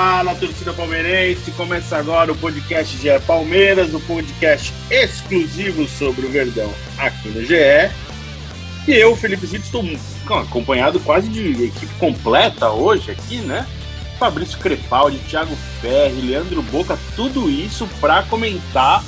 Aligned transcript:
Fala, 0.00 0.34
torcida 0.34 0.72
palmeirense! 0.72 1.50
Começa 1.50 1.98
agora 1.98 2.32
o 2.32 2.34
podcast 2.34 2.96
GE 2.96 3.20
Palmeiras, 3.26 3.92
o 3.92 4.00
podcast 4.00 4.72
exclusivo 4.90 5.86
sobre 5.86 6.24
o 6.24 6.30
Verdão 6.30 6.72
aqui 6.96 7.28
no 7.28 7.44
GE. 7.44 7.90
E 8.88 8.92
eu, 8.92 9.14
Felipe 9.14 9.46
Zito, 9.46 9.62
estou 9.66 9.84
acompanhado 10.38 10.98
quase 11.00 11.28
de 11.28 11.64
equipe 11.64 11.94
completa 11.98 12.70
hoje 12.70 13.10
aqui, 13.10 13.42
né? 13.42 13.66
Fabrício 14.18 14.58
Crepaldi, 14.58 15.18
Thiago 15.28 15.54
Ferri, 15.82 16.22
Leandro 16.22 16.62
Boca, 16.62 16.98
tudo 17.14 17.50
isso 17.50 17.86
para 18.00 18.22
comentar 18.22 19.04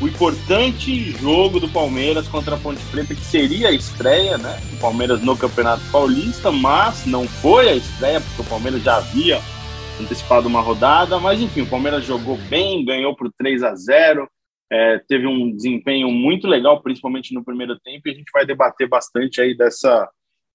o 0.00 0.08
importante 0.08 1.12
jogo 1.20 1.60
do 1.60 1.68
Palmeiras 1.68 2.26
contra 2.28 2.54
a 2.54 2.58
Ponte 2.58 2.82
Preta, 2.90 3.14
que 3.14 3.26
seria 3.26 3.68
a 3.68 3.72
estreia, 3.72 4.38
né? 4.38 4.58
O 4.72 4.76
Palmeiras 4.78 5.20
no 5.20 5.36
Campeonato 5.36 5.82
Paulista, 5.92 6.50
mas 6.50 7.04
não 7.04 7.28
foi 7.28 7.68
a 7.68 7.74
estreia, 7.74 8.22
porque 8.22 8.40
o 8.40 8.44
Palmeiras 8.46 8.82
já 8.82 8.96
havia 8.96 9.38
antecipado 10.00 10.48
uma 10.48 10.60
rodada, 10.60 11.18
mas 11.18 11.40
enfim, 11.40 11.62
o 11.62 11.70
Palmeiras 11.70 12.04
jogou 12.04 12.36
bem, 12.48 12.84
ganhou 12.84 13.14
por 13.14 13.32
3 13.32 13.62
a 13.62 13.74
0 13.74 14.28
é, 14.72 14.98
teve 15.00 15.26
um 15.26 15.50
desempenho 15.50 16.08
muito 16.10 16.46
legal, 16.46 16.80
principalmente 16.80 17.34
no 17.34 17.44
primeiro 17.44 17.78
tempo, 17.80 18.08
e 18.08 18.12
a 18.12 18.14
gente 18.14 18.30
vai 18.32 18.46
debater 18.46 18.88
bastante 18.88 19.40
aí 19.40 19.56
dessa 19.56 20.08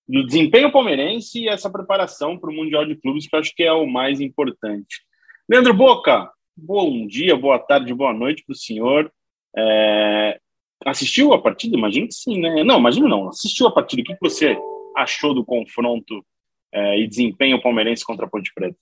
do 0.08 0.24
desempenho 0.24 0.72
palmeirense 0.72 1.40
e 1.40 1.50
essa 1.50 1.70
preparação 1.70 2.38
para 2.38 2.52
o 2.52 2.54
Mundial 2.54 2.86
de 2.86 2.96
Clubes, 2.96 3.28
que 3.28 3.36
eu 3.36 3.40
acho 3.40 3.56
que 3.56 3.64
é 3.64 3.74
o 3.74 3.88
mais 3.88 4.22
importante. 4.22 5.02
Leandro 5.50 5.74
Boca, 5.74 6.32
bom 6.56 7.08
dia, 7.08 7.36
boa 7.36 7.58
tarde, 7.58 7.92
boa 7.92 8.14
noite 8.14 8.44
para 8.46 8.54
o 8.54 8.56
senhor. 8.56 9.12
É, 9.58 10.40
assistiu 10.86 11.34
a 11.34 11.42
partida? 11.42 11.76
Imagino 11.76 12.08
que 12.08 12.14
sim, 12.14 12.40
né? 12.40 12.64
Não, 12.64 12.78
imagino 12.78 13.08
não. 13.08 13.30
Assistiu 13.30 13.66
a 13.66 13.72
partida. 13.72 14.04
O 14.04 14.06
que 14.06 14.16
você 14.22 14.56
achou 14.96 15.34
do 15.34 15.44
confronto 15.44 16.24
é, 16.72 17.00
e 17.00 17.08
desempenho 17.08 17.62
palmeirense 17.62 18.06
contra 18.06 18.28
a 18.28 18.30
Ponte 18.30 18.54
Preta? 18.54 18.78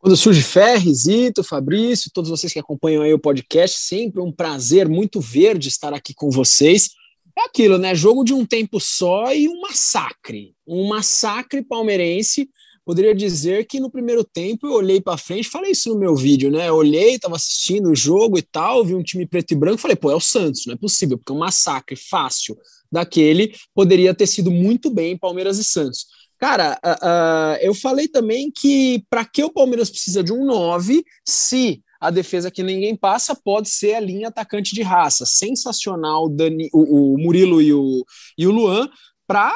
Quando 0.00 0.16
surge 0.16 0.42
Ferri, 0.42 0.94
Zito, 0.94 1.42
Fabrício, 1.42 2.10
todos 2.14 2.30
vocês 2.30 2.52
que 2.52 2.58
acompanham 2.60 3.02
aí 3.02 3.12
o 3.12 3.18
podcast, 3.18 3.80
sempre 3.80 4.20
um 4.20 4.30
prazer 4.30 4.88
muito 4.88 5.20
verde 5.20 5.68
estar 5.68 5.92
aqui 5.92 6.14
com 6.14 6.30
vocês. 6.30 6.90
É 7.36 7.46
aquilo, 7.46 7.78
né? 7.78 7.96
Jogo 7.96 8.22
de 8.22 8.32
um 8.32 8.46
tempo 8.46 8.78
só 8.78 9.34
e 9.34 9.48
um 9.48 9.60
massacre. 9.60 10.54
Um 10.64 10.86
massacre 10.88 11.64
palmeirense. 11.64 12.48
Poderia 12.84 13.12
dizer 13.12 13.66
que 13.66 13.80
no 13.80 13.90
primeiro 13.90 14.22
tempo 14.22 14.68
eu 14.68 14.72
olhei 14.72 15.00
para 15.00 15.18
frente, 15.18 15.48
falei 15.48 15.72
isso 15.72 15.90
no 15.90 15.98
meu 15.98 16.14
vídeo, 16.14 16.50
né? 16.50 16.68
Eu 16.68 16.76
olhei, 16.76 17.16
estava 17.16 17.34
assistindo 17.34 17.90
o 17.90 17.94
jogo 17.94 18.38
e 18.38 18.42
tal, 18.42 18.84
vi 18.84 18.94
um 18.94 19.02
time 19.02 19.26
preto 19.26 19.52
e 19.52 19.56
branco, 19.56 19.78
falei, 19.78 19.96
pô, 19.96 20.10
é 20.10 20.14
o 20.14 20.20
Santos, 20.20 20.64
não 20.64 20.74
é 20.74 20.76
possível, 20.76 21.18
porque 21.18 21.32
um 21.32 21.38
massacre 21.38 21.96
fácil 21.96 22.56
daquele 22.90 23.54
poderia 23.74 24.14
ter 24.14 24.26
sido 24.26 24.50
muito 24.50 24.90
bem 24.90 25.18
Palmeiras 25.18 25.58
e 25.58 25.64
Santos. 25.64 26.06
Cara, 26.38 26.78
uh, 26.84 26.90
uh, 26.90 27.56
eu 27.60 27.74
falei 27.74 28.06
também 28.06 28.50
que 28.50 29.04
para 29.10 29.24
que 29.24 29.42
o 29.42 29.50
Palmeiras 29.50 29.90
precisa 29.90 30.22
de 30.22 30.32
um 30.32 30.44
9 30.44 31.04
se 31.26 31.82
a 32.00 32.10
defesa 32.10 32.50
que 32.50 32.62
ninguém 32.62 32.94
passa 32.94 33.34
pode 33.34 33.68
ser 33.68 33.94
a 33.94 34.00
linha 34.00 34.28
atacante 34.28 34.72
de 34.72 34.82
raça. 34.82 35.26
Sensacional 35.26 36.28
Dani, 36.28 36.68
o, 36.72 37.14
o 37.14 37.18
Murilo 37.18 37.60
e 37.60 37.72
o, 37.72 38.04
e 38.36 38.46
o 38.46 38.52
Luan 38.52 38.88
para 39.26 39.52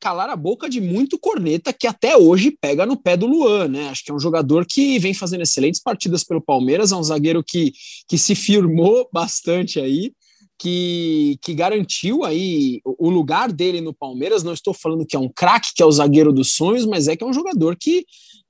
calar 0.00 0.28
a 0.28 0.36
boca 0.36 0.68
de 0.68 0.80
muito 0.80 1.18
corneta 1.18 1.72
que 1.72 1.86
até 1.86 2.16
hoje 2.16 2.50
pega 2.50 2.84
no 2.84 2.96
pé 2.96 3.16
do 3.16 3.26
Luan, 3.26 3.68
né? 3.68 3.88
Acho 3.88 4.04
que 4.04 4.10
é 4.10 4.14
um 4.14 4.20
jogador 4.20 4.66
que 4.66 4.98
vem 4.98 5.14
fazendo 5.14 5.42
excelentes 5.42 5.80
partidas 5.80 6.22
pelo 6.22 6.40
Palmeiras, 6.40 6.92
é 6.92 6.96
um 6.96 7.02
zagueiro 7.02 7.42
que, 7.42 7.72
que 8.08 8.18
se 8.18 8.34
firmou 8.34 9.08
bastante 9.12 9.80
aí 9.80 10.12
que, 10.58 11.38
que 11.42 11.54
garantiu 11.54 12.24
aí 12.24 12.80
o 12.84 13.10
lugar 13.10 13.52
dele 13.52 13.80
no 13.80 13.94
Palmeiras. 13.94 14.42
Não 14.42 14.52
estou 14.52 14.72
falando 14.72 15.06
que 15.06 15.16
é 15.16 15.18
um 15.18 15.28
craque, 15.28 15.72
que 15.74 15.82
é 15.82 15.86
o 15.86 15.92
zagueiro 15.92 16.32
dos 16.32 16.52
sonhos, 16.52 16.86
mas 16.86 17.08
é 17.08 17.16
que 17.16 17.22
é 17.22 17.26
um 17.26 17.32
jogador 17.32 17.76
que, 17.76 18.04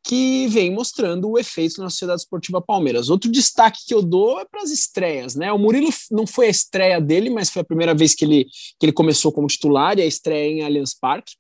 que 0.05 0.47
vem 0.49 0.71
mostrando 0.71 1.29
o 1.29 1.39
efeito 1.39 1.81
na 1.81 1.91
Sociedade 1.91 2.21
Esportiva 2.21 2.61
Palmeiras. 2.61 3.11
Outro 3.11 3.31
destaque 3.31 3.81
que 3.87 3.95
eu 3.95 4.03
dou 4.03 4.41
é 4.41 4.45
para 4.45 4.63
as 4.63 4.71
estreias, 4.71 5.35
né? 5.35 5.53
O 5.53 5.59
Murilo 5.59 5.91
não 6.11 6.27
foi 6.27 6.47
a 6.47 6.51
estreia 6.51 7.01
dele, 7.01 7.31
mas 7.31 7.51
foi 7.51 7.63
a 7.63 7.67
primeira 7.67 7.95
vez 7.95 8.15
que 8.15 8.25
ele, 8.25 8.45
que 8.79 8.87
ele 8.87 8.93
começou 8.93 9.33
como 9.33 9.49
titular 9.49 9.99
e 9.99 10.03
a 10.03 10.07
estreia 10.07 10.51
em 10.51 10.63
Allianz 10.63 10.95
Parque 10.95 11.35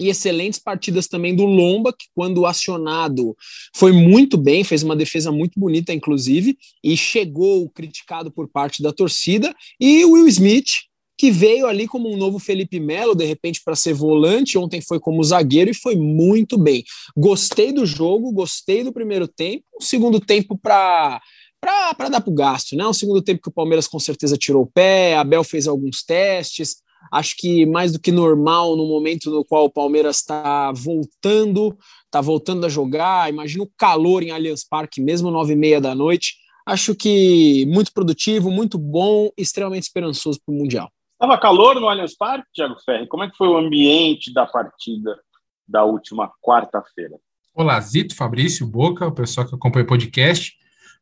e 0.00 0.08
excelentes 0.08 0.60
partidas 0.60 1.08
também 1.08 1.34
do 1.34 1.44
Lomba, 1.44 1.92
que 1.92 2.06
quando 2.14 2.46
acionado 2.46 3.36
foi 3.74 3.92
muito 3.92 4.36
bem, 4.36 4.62
fez 4.62 4.82
uma 4.82 4.94
defesa 4.94 5.32
muito 5.32 5.58
bonita, 5.58 5.92
inclusive, 5.92 6.56
e 6.82 6.96
chegou 6.96 7.68
criticado 7.70 8.30
por 8.30 8.48
parte 8.48 8.82
da 8.82 8.92
torcida, 8.92 9.54
e 9.80 10.04
o 10.04 10.12
Will 10.12 10.28
Smith, 10.28 10.88
que 11.18 11.32
veio 11.32 11.66
ali 11.66 11.88
como 11.88 12.08
um 12.08 12.16
novo 12.16 12.38
Felipe 12.38 12.78
Melo, 12.78 13.14
de 13.14 13.24
repente, 13.24 13.60
para 13.64 13.74
ser 13.74 13.92
volante, 13.92 14.56
ontem 14.56 14.80
foi 14.80 15.00
como 15.00 15.24
zagueiro 15.24 15.70
e 15.70 15.74
foi 15.74 15.96
muito 15.96 16.56
bem. 16.56 16.84
Gostei 17.16 17.72
do 17.72 17.84
jogo, 17.84 18.30
gostei 18.30 18.84
do 18.84 18.92
primeiro 18.92 19.26
tempo, 19.26 19.64
o 19.80 19.82
segundo 19.82 20.20
tempo 20.20 20.56
para 20.56 21.20
para 21.60 22.08
dar 22.08 22.20
para 22.20 22.30
o 22.30 22.34
gasto, 22.34 22.76
né? 22.76 22.86
O 22.86 22.94
segundo 22.94 23.20
tempo 23.20 23.42
que 23.42 23.48
o 23.48 23.52
Palmeiras 23.52 23.88
com 23.88 23.98
certeza 23.98 24.36
tirou 24.36 24.62
o 24.62 24.70
pé, 24.72 25.16
Abel 25.16 25.42
fez 25.42 25.66
alguns 25.66 26.04
testes, 26.04 26.76
Acho 27.12 27.34
que 27.38 27.64
mais 27.64 27.92
do 27.92 28.00
que 28.00 28.12
normal 28.12 28.76
no 28.76 28.86
momento 28.86 29.30
no 29.30 29.44
qual 29.44 29.64
o 29.64 29.70
Palmeiras 29.70 30.16
está 30.16 30.72
voltando, 30.72 31.76
está 32.04 32.20
voltando 32.20 32.66
a 32.66 32.68
jogar. 32.68 33.30
Imagina 33.30 33.64
o 33.64 33.70
calor 33.76 34.22
em 34.22 34.30
Allianz 34.30 34.66
Parque, 34.68 35.00
mesmo 35.00 35.30
nove 35.30 35.54
e 35.54 35.56
meia 35.56 35.80
da 35.80 35.94
noite. 35.94 36.36
Acho 36.66 36.94
que 36.94 37.64
muito 37.66 37.92
produtivo, 37.92 38.50
muito 38.50 38.78
bom, 38.78 39.30
extremamente 39.38 39.84
esperançoso 39.84 40.38
para 40.44 40.54
o 40.54 40.58
Mundial. 40.58 40.90
Estava 41.14 41.40
calor 41.40 41.80
no 41.80 41.88
Allianz 41.88 42.14
Parque, 42.16 42.46
Thiago 42.54 42.76
Ferri? 42.84 43.06
Como 43.08 43.24
é 43.24 43.30
que 43.30 43.36
foi 43.36 43.48
o 43.48 43.56
ambiente 43.56 44.32
da 44.32 44.46
partida 44.46 45.18
da 45.66 45.84
última 45.84 46.30
quarta-feira? 46.42 47.18
Olá, 47.54 47.80
Zito, 47.80 48.14
Fabrício, 48.14 48.66
Boca, 48.66 49.06
o 49.06 49.12
pessoal 49.12 49.46
que 49.46 49.54
acompanha 49.54 49.84
o 49.84 49.88
podcast. 49.88 50.52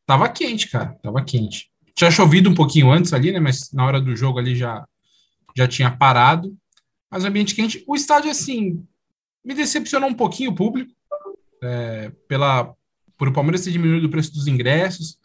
Tava 0.05 0.29
quente, 0.29 0.69
cara, 0.69 0.97
tava 1.03 1.21
quente. 1.23 1.69
Tinha 1.93 2.09
chovido 2.09 2.49
um 2.49 2.55
pouquinho 2.55 2.89
antes 2.89 3.11
ali, 3.13 3.31
né? 3.31 3.39
Mas 3.39 3.71
na 3.73 3.85
hora 3.85 3.99
do 3.99 4.15
jogo 4.15 4.39
ali 4.39 4.55
já 4.55 4.87
já 5.57 5.67
tinha 5.67 5.89
parado, 5.89 6.55
mas 7.09 7.23
o 7.23 7.27
ambiente 7.27 7.55
quente. 7.55 7.83
O 7.87 7.95
estádio, 7.95 8.29
assim, 8.29 8.85
me 9.43 9.55
decepcionou 9.55 10.07
um 10.07 10.13
pouquinho 10.13 10.51
o 10.51 10.55
público, 10.55 10.93
é, 11.63 12.11
pela, 12.27 12.75
por 13.17 13.27
o 13.27 13.33
Palmeiras 13.33 13.63
ter 13.63 13.71
diminuído 13.71 14.05
o 14.05 14.11
preço 14.11 14.31
dos 14.31 14.45
ingressos, 14.45 15.17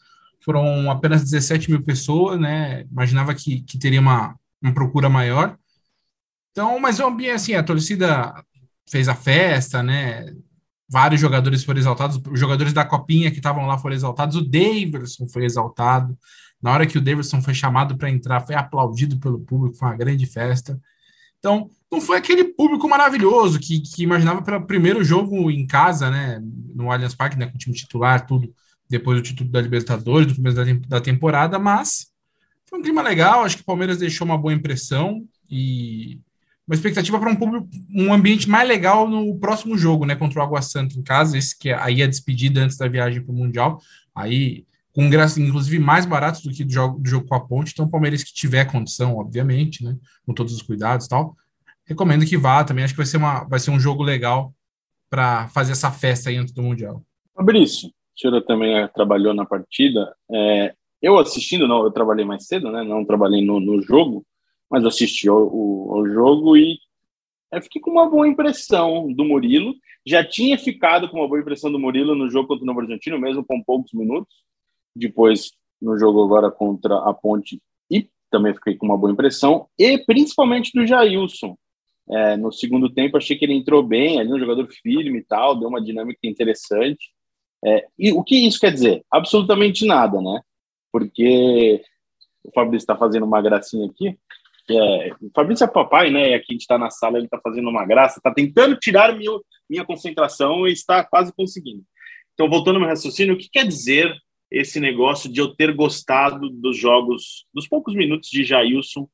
foram 0.43 0.91
apenas 0.91 1.23
17 1.23 1.71
mil 1.71 1.83
pessoas, 1.83 2.41
né? 2.41 2.87
Imaginava 2.91 3.35
que, 3.35 3.61
que 3.61 3.79
teria 3.79 4.01
uma, 4.01 4.35
uma 4.61 4.73
procura 4.73 5.09
maior. 5.09 5.57
Então, 6.51 6.79
mas 6.81 6.99
o 6.99 7.07
ambiente, 7.07 7.35
assim, 7.35 7.55
a 7.55 7.63
torcida 7.63 8.33
fez 8.89 9.09
a 9.09 9.15
festa, 9.15 9.83
né? 9.83 10.35
Vários 10.89 11.21
jogadores 11.21 11.63
foram 11.63 11.79
exaltados, 11.79 12.21
os 12.31 12.41
jogadores 12.41 12.73
da 12.73 12.85
Copinha 12.85 13.31
que 13.31 13.39
estavam 13.39 13.67
lá 13.67 13.79
foram 13.79 13.95
exaltados, 13.95 14.37
o 14.37 14.43
Davidson 14.43 15.27
foi 15.29 15.45
exaltado, 15.45 16.19
na 16.63 16.73
hora 16.73 16.87
que 16.87 16.97
o 16.97 17.01
Davidson 17.01 17.43
foi 17.43 17.55
chamado 17.55 17.97
para 17.97 18.09
entrar, 18.09 18.41
foi 18.41 18.55
aplaudido 18.55 19.19
pelo 19.19 19.41
público, 19.41 19.77
foi 19.77 19.89
uma 19.89 19.97
grande 19.97 20.25
festa. 20.27 20.81
Então, 21.39 21.69
não 21.91 22.01
foi 22.01 22.17
aquele 22.17 22.45
público 22.45 22.89
maravilhoso 22.89 23.59
que, 23.59 23.81
que 23.81 24.05
imaginava 24.05 24.41
para 24.43 24.59
o 24.59 24.67
primeiro 24.67 25.03
jogo 25.03 25.51
em 25.51 25.67
casa, 25.67 26.09
né, 26.09 26.41
no 26.73 26.91
Allianz 26.91 27.17
Parque, 27.17 27.37
né, 27.37 27.47
com 27.47 27.57
o 27.57 27.59
time 27.59 27.75
titular, 27.75 28.25
tudo, 28.25 28.55
depois 28.89 29.19
do 29.19 29.25
título 29.25 29.51
da 29.51 29.61
Libertadores, 29.61 30.29
do 30.29 30.37
começo 30.37 30.55
da, 30.55 30.65
da 30.87 31.01
temporada, 31.01 31.59
mas 31.59 32.13
foi 32.65 32.79
um 32.79 32.83
clima 32.83 33.03
legal, 33.03 33.43
acho 33.45 33.57
que 33.57 33.63
o 33.63 33.67
Palmeiras 33.67 33.99
deixou 33.99 34.25
uma 34.25 34.39
boa 34.39 34.55
impressão 34.55 35.27
e 35.51 36.21
uma 36.67 36.77
expectativa 36.77 37.19
para 37.19 37.31
um 37.31 37.37
público, 37.37 37.69
um 37.93 38.13
ambiente 38.13 38.49
mais 38.49 38.69
legal 38.69 39.09
no 39.09 39.37
próximo 39.41 39.77
jogo, 39.77 40.07
né, 40.07 40.15
contra 40.15 40.39
o 40.39 40.43
Água 40.43 40.63
Santa 40.63 40.97
em 40.97 41.03
casa, 41.03 41.37
esse 41.37 41.59
que 41.59 41.71
é 41.71 41.75
aí 41.75 42.03
a 42.03 42.07
despedida 42.07 42.61
antes 42.61 42.77
da 42.77 42.87
viagem 42.87 43.21
para 43.21 43.33
o 43.33 43.37
Mundial, 43.37 43.81
aí 44.15 44.65
com 44.95 45.03
ingressos, 45.03 45.39
inclusive, 45.39 45.79
mais 45.79 46.05
baratos 46.05 46.43
do 46.43 46.51
que 46.51 46.65
do 46.65 46.73
jogo, 46.73 46.99
do 46.99 47.09
jogo 47.09 47.27
com 47.27 47.35
a 47.35 47.41
Ponte. 47.41 47.73
Então, 47.73 47.87
o 47.87 47.91
Palmeiras 47.91 48.23
que 48.23 48.33
tiver 48.33 48.71
condição, 48.71 49.17
obviamente, 49.17 49.83
né, 49.83 49.97
com 50.25 50.35
todos 50.35 50.53
os 50.53 50.63
cuidados 50.63 51.07
e 51.07 51.09
tal, 51.09 51.35
recomendo 51.87 52.27
que 52.27 52.37
vá 52.37 52.63
também. 52.63 52.85
Acho 52.85 52.93
que 52.93 52.99
vai 52.99 53.07
ser, 53.07 53.17
uma, 53.17 53.45
vai 53.45 53.59
ser 53.59 53.71
um 53.71 53.81
jogo 53.81 54.03
legal 54.03 54.53
para 55.09 55.49
fazer 55.49 55.73
essa 55.73 55.91
festa 55.91 56.29
aí 56.29 56.37
antes 56.37 56.53
do 56.53 56.63
Mundial. 56.63 57.03
Fabrício, 57.35 57.89
o 57.89 58.21
senhor 58.21 58.43
também 58.43 58.75
é, 58.75 58.89
trabalhou 58.89 59.33
na 59.33 59.47
partida. 59.47 60.15
É, 60.31 60.75
eu 61.01 61.19
assistindo, 61.19 61.67
não, 61.67 61.85
eu 61.85 61.91
trabalhei 61.91 62.25
mais 62.25 62.47
cedo, 62.47 62.71
né? 62.71 62.85
Não 62.85 63.05
trabalhei 63.05 63.45
no, 63.45 63.59
no 63.61 63.81
jogo, 63.81 64.25
mas 64.71 64.85
assisti 64.85 65.29
ao, 65.29 65.39
ao, 65.39 66.07
jogo 66.07 66.57
e 66.57 66.79
eu 67.51 67.63
fiquei 67.63 67.81
com 67.81 67.91
uma 67.91 68.09
boa 68.09 68.29
impressão 68.29 69.11
do 69.13 69.25
Murilo. 69.25 69.75
Já 70.07 70.25
tinha 70.25 70.59
ficado 70.59 71.09
com 71.09 71.19
uma 71.19 71.29
boa 71.29 71.41
impressão 71.41 71.73
do 71.73 71.79
Murilo 71.79 72.15
no 72.15 72.31
jogo 72.31 72.49
contra 72.49 72.63
o 72.63 72.67
Novo 72.67 72.81
Horizontino, 72.81 73.19
mesmo 73.19 73.45
com 73.45 73.63
poucos 73.63 73.93
minutos 73.93 74.43
depois 74.95 75.53
no 75.81 75.99
jogo 75.99 76.23
agora 76.23 76.51
contra 76.51 76.97
a 77.09 77.13
Ponte 77.13 77.61
e 77.91 78.09
também 78.31 78.55
fiquei 78.55 78.77
com 78.77 78.87
uma 78.87 78.97
boa 78.97 79.13
impressão, 79.13 79.69
e 79.79 79.99
principalmente 79.99 80.71
do 80.75 80.87
Jailson. 80.87 81.57
É, 82.11 82.37
no 82.37 82.51
segundo 82.51 82.93
tempo 82.93 83.17
achei 83.17 83.37
que 83.37 83.45
ele 83.45 83.55
entrou 83.55 83.83
bem, 83.83 84.19
ali 84.19 84.33
um 84.33 84.39
jogador 84.39 84.67
firme 84.83 85.19
e 85.19 85.25
tal, 85.25 85.59
deu 85.59 85.69
uma 85.69 85.81
dinâmica 85.81 86.21
interessante. 86.25 87.13
É, 87.65 87.87
e 87.99 88.13
o 88.13 88.25
que 88.25 88.35
isso 88.35 88.59
quer 88.59 88.73
dizer? 88.73 89.05
Absolutamente 89.11 89.87
nada, 89.87 90.21
né? 90.21 90.41
Porque 90.91 91.81
o 92.43 92.51
Fabrício 92.53 92.85
está 92.85 92.97
fazendo 92.97 93.25
uma 93.25 93.41
gracinha 93.41 93.87
aqui. 93.87 94.19
É, 94.69 95.13
o 95.21 95.31
Fabrício 95.35 95.65
é 95.65 95.69
papai, 95.69 96.11
né? 96.11 96.31
E 96.31 96.35
aqui 96.35 96.47
a 96.51 96.53
gente 96.55 96.63
está 96.63 96.77
na 96.77 96.91
sala, 96.91 97.19
ele 97.19 97.27
está 97.27 97.39
fazendo 97.39 97.69
uma 97.69 97.87
graça, 97.87 98.19
está 98.19 98.33
tentando 98.33 98.77
tirar 98.77 99.17
minha, 99.17 99.39
minha 99.71 99.85
concentração 99.85 100.67
e 100.67 100.73
está 100.73 101.05
quase 101.05 101.33
conseguindo. 101.33 101.85
Então, 102.35 102.49
voltando 102.49 102.77
ao 102.77 102.81
meu 102.81 102.89
raciocínio, 102.89 103.35
o 103.35 103.39
que 103.39 103.49
quer 103.49 103.67
dizer 103.67 104.13
esse 104.53 104.79
negócio 104.79 105.33
de 105.33 105.41
eu 105.41 105.55
ter 105.55 105.75
gostado 105.75 106.51
dos 106.51 106.77
jogos, 106.77 107.47
dos 107.55 107.67
poucos 107.67 107.95
minutos 107.95 108.29
de 108.29 108.45
Jailson 108.45 109.09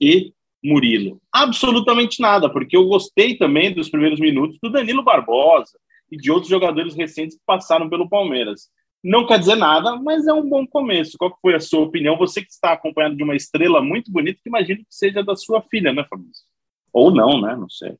e 0.00 0.32
Murilo? 0.62 1.20
Absolutamente 1.32 2.22
nada, 2.22 2.48
porque 2.48 2.76
eu 2.76 2.86
gostei 2.86 3.36
também 3.36 3.74
dos 3.74 3.88
primeiros 3.88 4.20
minutos 4.20 4.58
do 4.62 4.70
Danilo 4.70 5.02
Barbosa 5.02 5.76
e 6.10 6.16
de 6.16 6.30
outros 6.30 6.48
jogadores 6.48 6.94
recentes 6.94 7.36
que 7.36 7.42
passaram 7.44 7.90
pelo 7.90 8.08
Palmeiras. 8.08 8.70
Não 9.02 9.26
quer 9.26 9.38
dizer 9.38 9.56
nada, 9.56 9.96
mas 9.96 10.26
é 10.26 10.32
um 10.32 10.48
bom 10.48 10.66
começo. 10.66 11.18
Qual 11.18 11.36
foi 11.42 11.54
a 11.54 11.60
sua 11.60 11.80
opinião? 11.80 12.16
Você 12.16 12.40
que 12.40 12.50
está 12.50 12.72
acompanhado 12.72 13.16
de 13.16 13.22
uma 13.22 13.36
estrela 13.36 13.82
muito 13.82 14.10
bonita, 14.10 14.40
que 14.42 14.48
imagino 14.48 14.80
que 14.80 14.94
seja 14.94 15.22
da 15.22 15.36
sua 15.36 15.62
filha, 15.62 15.92
né, 15.92 16.04
Fabrício? 16.08 16.44
Ou 16.92 17.10
não, 17.10 17.40
né? 17.40 17.54
Não 17.56 17.68
sei. 17.68 17.96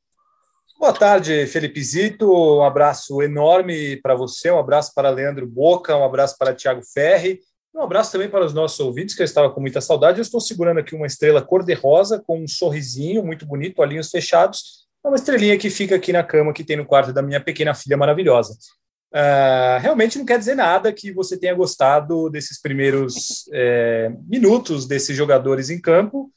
Boa 0.79 0.93
tarde, 0.93 1.47
Felipe 1.47 1.83
Zito. 1.83 2.31
Um 2.31 2.63
abraço 2.63 3.19
enorme 3.23 3.97
para 3.97 4.13
você, 4.13 4.51
um 4.51 4.59
abraço 4.59 4.93
para 4.93 5.09
Leandro 5.09 5.47
Boca, 5.47 5.97
um 5.97 6.03
abraço 6.03 6.37
para 6.37 6.53
Tiago 6.53 6.83
Ferri, 6.83 7.39
um 7.73 7.81
abraço 7.81 8.11
também 8.11 8.29
para 8.29 8.45
os 8.45 8.53
nossos 8.53 8.79
ouvintes, 8.79 9.15
que 9.15 9.23
eu 9.23 9.25
estava 9.25 9.49
com 9.49 9.59
muita 9.59 9.81
saudade. 9.81 10.19
Eu 10.19 10.21
estou 10.21 10.39
segurando 10.39 10.79
aqui 10.79 10.93
uma 10.93 11.07
estrela 11.07 11.41
cor-de-rosa 11.41 12.21
com 12.25 12.43
um 12.43 12.47
sorrisinho 12.47 13.25
muito 13.25 13.43
bonito, 13.43 13.79
olhinhos 13.79 14.11
fechados. 14.11 14.87
É 15.03 15.07
uma 15.07 15.15
estrelinha 15.15 15.57
que 15.57 15.71
fica 15.71 15.95
aqui 15.95 16.13
na 16.13 16.23
cama 16.23 16.53
que 16.53 16.63
tem 16.63 16.77
no 16.77 16.85
quarto 16.85 17.11
da 17.11 17.23
minha 17.23 17.41
pequena 17.41 17.73
filha 17.73 17.97
maravilhosa. 17.97 18.53
Uh, 19.11 19.81
realmente 19.81 20.19
não 20.19 20.25
quer 20.25 20.37
dizer 20.37 20.53
nada 20.53 20.93
que 20.93 21.11
você 21.11 21.39
tenha 21.39 21.55
gostado 21.55 22.29
desses 22.29 22.61
primeiros 22.61 23.49
é, 23.51 24.11
minutos 24.27 24.85
desses 24.85 25.17
jogadores 25.17 25.71
em 25.71 25.81
campo 25.81 26.31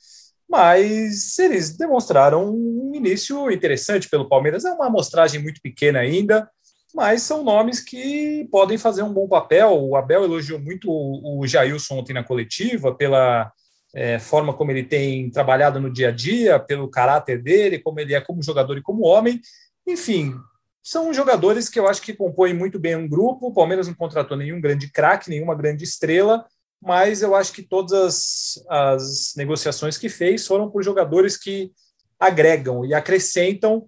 mas 0.51 1.39
eles 1.39 1.77
demonstraram 1.77 2.53
um 2.53 2.91
início 2.93 3.49
interessante 3.53 4.09
pelo 4.09 4.29
Palmeiras. 4.29 4.65
É 4.65 4.73
uma 4.73 4.89
amostragem 4.89 5.41
muito 5.41 5.61
pequena 5.63 6.01
ainda, 6.01 6.51
mas 6.93 7.23
são 7.23 7.45
nomes 7.45 7.79
que 7.79 8.49
podem 8.51 8.77
fazer 8.77 9.03
um 9.03 9.13
bom 9.13 9.29
papel. 9.29 9.71
O 9.81 9.95
Abel 9.95 10.25
elogiou 10.25 10.59
muito 10.59 10.91
o 10.91 11.47
Jailson 11.47 11.99
ontem 11.99 12.13
na 12.13 12.25
coletiva 12.25 12.93
pela 12.93 13.53
é, 13.95 14.19
forma 14.19 14.53
como 14.53 14.73
ele 14.73 14.83
tem 14.83 15.31
trabalhado 15.31 15.79
no 15.79 15.89
dia 15.89 16.09
a 16.09 16.13
dia, 16.13 16.59
pelo 16.59 16.91
caráter 16.91 17.41
dele, 17.41 17.79
como 17.79 18.01
ele 18.01 18.15
é 18.15 18.21
como 18.21 18.43
jogador 18.43 18.77
e 18.77 18.83
como 18.83 19.07
homem. 19.07 19.41
Enfim, 19.87 20.35
são 20.83 21.15
jogadores 21.15 21.69
que 21.69 21.79
eu 21.79 21.87
acho 21.87 22.03
que 22.03 22.13
compõem 22.13 22.55
muito 22.55 22.77
bem 22.77 22.97
um 22.97 23.09
grupo. 23.09 23.47
O 23.47 23.55
Palmeiras 23.55 23.87
não 23.87 23.95
contratou 23.95 24.37
nenhum 24.37 24.61
grande 24.61 24.91
craque, 24.91 25.31
nenhuma 25.31 25.55
grande 25.55 25.85
estrela, 25.85 26.45
mas 26.81 27.23
eu 27.23 27.35
acho 27.35 27.53
que 27.53 27.63
todas 27.63 27.93
as, 27.93 28.65
as 28.69 29.33
negociações 29.37 29.99
que 29.99 30.09
fez 30.09 30.47
foram 30.47 30.71
por 30.71 30.83
jogadores 30.83 31.37
que 31.37 31.73
agregam 32.19 32.85
e 32.85 32.95
acrescentam 32.95 33.87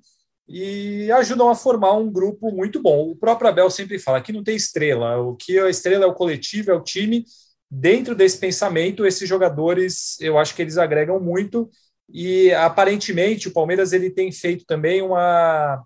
e 0.49 1.11
ajudam 1.13 1.49
a 1.49 1.55
formar 1.55 1.95
um 1.95 2.11
grupo 2.11 2.51
muito 2.51 2.81
bom. 2.81 3.11
O 3.11 3.17
próprio 3.17 3.49
Abel 3.49 3.71
sempre 3.71 3.99
fala 3.99 4.21
que 4.21 4.33
não 4.33 4.45
tem 4.45 4.57
estrela, 4.57 5.19
o 5.19 5.35
que 5.37 5.59
a 5.59 5.71
estrela 5.71 6.05
é 6.05 6.09
o 6.09 6.15
coletivo, 6.15 6.71
é 6.71 6.75
o 6.75 6.83
time. 6.83 7.25
Dentro 7.71 8.15
desse 8.15 8.39
pensamento, 8.39 9.07
esses 9.07 9.27
jogadores, 9.27 10.21
eu 10.21 10.39
acho 10.39 10.55
que 10.55 10.61
eles 10.61 10.77
agregam 10.77 11.19
muito 11.19 11.71
e 12.13 12.53
aparentemente 12.53 13.49
o 13.49 13.53
Palmeiras 13.53 13.93
ele 13.95 14.11
tem 14.11 14.31
feito 14.31 14.67
também 14.67 15.01
uma 15.01 15.83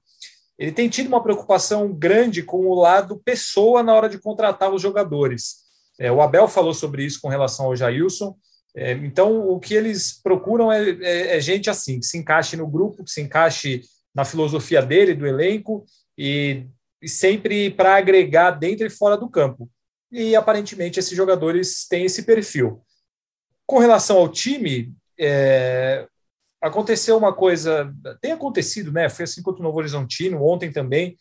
ele 0.58 0.72
tem 0.72 0.88
tido 0.88 1.08
uma 1.08 1.22
preocupação 1.22 1.92
grande 1.92 2.42
com 2.42 2.66
o 2.66 2.74
lado 2.74 3.20
pessoa 3.22 3.82
na 3.82 3.94
hora 3.94 4.08
de 4.08 4.18
contratar 4.18 4.72
os 4.72 4.80
jogadores. 4.80 5.65
É, 5.98 6.10
o 6.10 6.20
Abel 6.20 6.46
falou 6.48 6.74
sobre 6.74 7.04
isso 7.04 7.20
com 7.20 7.28
relação 7.28 7.66
ao 7.66 7.76
Jailson. 7.76 8.36
É, 8.74 8.92
então, 8.92 9.48
o 9.48 9.58
que 9.58 9.74
eles 9.74 10.20
procuram 10.22 10.70
é, 10.70 10.90
é, 10.90 11.36
é, 11.36 11.40
gente 11.40 11.70
assim, 11.70 11.98
que 11.98 12.06
se 12.06 12.18
encaixe 12.18 12.56
no 12.56 12.66
grupo, 12.66 13.04
que 13.04 13.10
se 13.10 13.22
encaixe 13.22 13.82
na 14.14 14.24
filosofia 14.24 14.82
dele, 14.82 15.14
do 15.14 15.26
elenco, 15.26 15.84
e, 16.16 16.66
e 17.00 17.08
sempre 17.08 17.70
para 17.70 17.96
agregar 17.96 18.50
dentro 18.50 18.86
e 18.86 18.90
fora 18.90 19.16
do 19.16 19.30
campo. 19.30 19.70
E 20.12 20.36
aparentemente 20.36 20.98
esses 20.98 21.16
jogadores 21.16 21.86
têm 21.88 22.04
esse 22.04 22.22
perfil. 22.24 22.82
Com 23.66 23.78
relação 23.78 24.18
ao 24.18 24.28
time, 24.28 24.92
é, 25.18 26.06
aconteceu 26.60 27.16
uma 27.16 27.32
coisa, 27.32 27.92
tem 28.20 28.32
acontecido, 28.32 28.92
né? 28.92 29.08
Foi 29.08 29.24
assim 29.24 29.42
contra 29.42 29.60
o 29.60 29.64
Novo 29.64 29.78
Horizontino, 29.78 30.44
ontem 30.44 30.70
também 30.70 31.16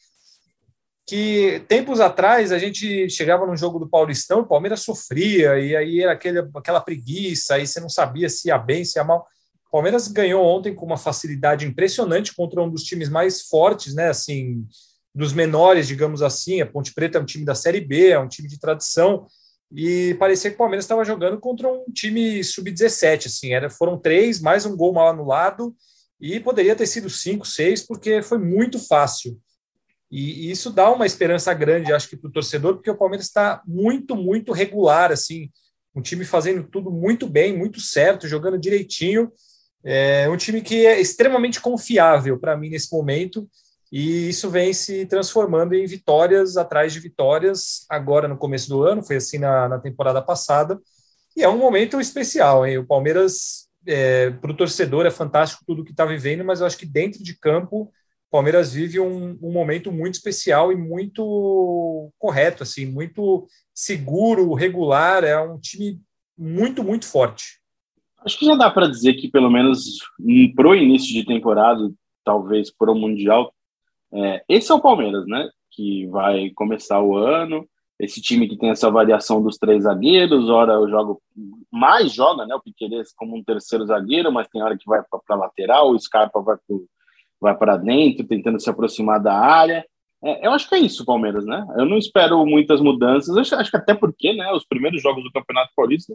que 1.06 1.64
tempos 1.68 2.00
atrás 2.00 2.52
a 2.52 2.58
gente 2.58 3.10
chegava 3.10 3.46
no 3.46 3.56
jogo 3.56 3.78
do 3.78 3.88
Paulistão, 3.88 4.40
o 4.40 4.48
Palmeiras 4.48 4.82
sofria, 4.82 5.60
e 5.60 5.76
aí 5.76 6.02
era 6.02 6.14
aquele, 6.14 6.40
aquela 6.56 6.82
preguiça, 6.82 7.56
aí 7.56 7.68
você 7.68 7.80
não 7.80 7.90
sabia 7.90 8.28
se 8.28 8.48
ia 8.48 8.58
bem, 8.58 8.84
se 8.84 8.98
ia 8.98 9.04
mal. 9.04 9.28
O 9.68 9.72
Palmeiras 9.72 10.08
ganhou 10.08 10.44
ontem 10.44 10.74
com 10.74 10.86
uma 10.86 10.98
facilidade 10.98 11.68
impressionante 11.68 12.34
contra 12.34 12.62
um 12.62 12.70
dos 12.70 12.84
times 12.84 13.10
mais 13.10 13.44
fortes, 13.44 13.94
né? 13.94 14.10
Assim, 14.10 14.66
dos 15.14 15.32
menores, 15.32 15.88
digamos 15.88 16.22
assim. 16.22 16.62
A 16.62 16.66
Ponte 16.66 16.94
Preta 16.94 17.18
é 17.18 17.22
um 17.22 17.26
time 17.26 17.46
da 17.46 17.54
Série 17.54 17.82
B, 17.82 18.10
é 18.10 18.20
um 18.20 18.28
time 18.28 18.48
de 18.48 18.60
tradição, 18.60 19.28
e 19.72 20.16
parecia 20.16 20.50
que 20.50 20.56
o 20.56 20.58
Palmeiras 20.58 20.86
estava 20.86 21.04
jogando 21.04 21.40
contra 21.40 21.68
um 21.68 21.86
time 21.94 22.44
sub-17, 22.44 23.28
assim, 23.28 23.54
era, 23.54 23.70
foram 23.70 23.98
três, 23.98 24.40
mais 24.40 24.66
um 24.66 24.76
gol 24.76 24.94
mal 24.94 25.10
anulado, 25.10 25.76
e 26.20 26.40
poderia 26.40 26.76
ter 26.76 26.88
sido 26.88 27.10
cinco, 27.10 27.46
seis, 27.46 27.82
porque 27.86 28.22
foi 28.22 28.38
muito 28.38 28.80
fácil. 28.80 29.38
E, 30.12 30.52
isso 30.52 30.72
dá 30.72 30.92
uma 30.92 31.06
esperança 31.06 31.54
grande, 31.54 31.94
acho 31.94 32.10
que, 32.10 32.18
para 32.18 32.30
o 32.30 32.32
torcedor, 32.32 32.76
porque 32.76 32.90
o 32.90 32.98
Palmeiras 32.98 33.26
está 33.26 33.62
muito, 33.66 34.16
muito 34.16 34.52
regular, 34.52 35.12
assim, 35.12 35.50
um 35.96 36.02
time 36.02 36.26
fazendo 36.26 36.64
tudo 36.64 36.92
muito 36.92 37.28
bem, 37.28 37.58
muito 37.58 37.80
certo, 37.80 38.28
jogando 38.28 38.58
direitinho. 38.58 39.32
É 39.84 40.28
um 40.30 40.38
time 40.38 40.62
que 40.62 40.86
é 40.86 41.00
extremamente 41.00 41.62
confiável 41.62 42.40
para 42.40 42.58
mim 42.58 42.70
nesse 42.70 42.92
momento, 42.92 43.48
e 43.92 44.30
isso 44.30 44.50
vem 44.50 44.74
se 44.74 45.06
transformando 45.06 45.74
em 45.74 45.86
vitórias 45.86 46.58
atrás 46.58 46.92
de 46.92 47.00
vitórias, 47.00 47.86
agora 47.88 48.28
no 48.28 48.38
começo 48.38 48.68
do 48.68 48.84
ano, 48.84 49.04
foi 49.04 49.18
assim 49.18 49.38
na, 49.38 49.70
na 49.70 49.80
temporada 49.80 50.22
passada, 50.22 50.80
e 51.38 51.44
é 51.44 51.50
um 51.50 51.58
momento 51.58 52.00
especial, 52.00 52.66
hein? 52.66 52.78
O 52.78 52.86
Palmeiras, 52.86 53.68
é, 53.86 54.32
para 54.32 54.52
o 54.52 54.58
torcedor, 54.58 55.06
é 55.06 55.12
fantástico 55.12 55.64
tudo 55.68 55.84
que 55.84 55.92
está 55.92 56.06
vivendo, 56.06 56.44
mas 56.44 56.62
eu 56.62 56.66
acho 56.66 56.78
que 56.78 56.86
dentro 56.86 57.24
de 57.24 57.38
campo 57.38 57.92
Palmeiras 58.36 58.74
vive 58.74 59.00
um, 59.00 59.40
um, 59.42 59.50
momento 59.50 59.94
muito 59.94 60.16
especial 60.16 60.70
e 60.70 60.76
muito 60.76 62.12
correto, 62.20 62.64
assim, 62.64 62.86
muito 62.86 63.48
seguro, 63.74 64.54
regular. 64.54 65.24
É 65.24 65.40
um 65.40 65.58
time 65.58 66.02
muito, 66.38 66.84
muito 66.84 67.06
forte. 67.06 67.62
Acho 68.26 68.38
que 68.38 68.46
já 68.46 68.56
dá 68.56 68.70
para 68.70 68.90
dizer 68.90 69.14
que, 69.14 69.30
pelo 69.30 69.50
menos 69.50 70.00
para 70.54 70.68
o 70.68 70.76
início 70.76 71.14
de 71.14 71.26
temporada, 71.26 71.90
talvez 72.26 72.70
para 72.70 72.92
o 72.92 72.96
Mundial, 72.96 73.54
é, 74.14 74.44
esse 74.50 74.70
é 74.70 74.76
o 74.76 74.82
Palmeiras, 74.82 75.26
né? 75.28 75.50
Que 75.72 76.06
vai 76.08 76.50
começar 76.50 77.02
o 77.02 77.16
ano. 77.16 77.66
Esse 77.98 78.22
time 78.22 78.50
que 78.50 78.58
tem 78.58 78.70
essa 78.70 78.92
variação 78.92 79.42
dos 79.42 79.58
três 79.58 79.84
zagueiros, 79.84 80.50
hora 80.50 80.74
eu 80.74 80.90
jogo 80.90 81.22
mais 81.72 82.12
joga, 82.12 82.46
né? 82.46 82.54
O 82.54 82.62
Piqueires 82.62 83.14
como 83.16 83.38
um 83.38 83.44
terceiro 83.46 83.86
zagueiro, 83.86 84.30
mas 84.30 84.50
tem 84.50 84.62
hora 84.62 84.78
que 84.78 84.86
vai 84.86 85.02
para 85.02 85.38
lateral, 85.38 85.92
o 85.92 85.98
Scarpa 85.98 86.42
vai 86.42 86.58
para 86.58 86.76
vai 87.40 87.56
para 87.56 87.78
dentro, 87.78 88.26
tentando 88.28 88.60
se 88.60 88.70
aproximar 88.70 89.22
da 89.22 89.38
área. 89.38 89.86
É, 90.24 90.48
eu 90.48 90.52
acho 90.52 90.68
que 90.68 90.76
é 90.76 90.80
isso, 90.80 91.06
Palmeiras, 91.06 91.46
né? 91.46 91.66
Eu 91.78 91.86
não 91.86 91.98
espero 91.98 92.46
muitas 92.46 92.82
mudanças. 92.82 93.36
Acho, 93.38 93.56
acho 93.56 93.72
que 93.72 93.78
até 93.78 93.94
porque, 93.94 94.34
né? 94.34 94.52
Os 94.52 94.66
primeiros 94.66 95.02
jogos 95.02 95.24
do 95.24 95.32
Campeonato 95.32 95.72
Paulista 95.76 96.14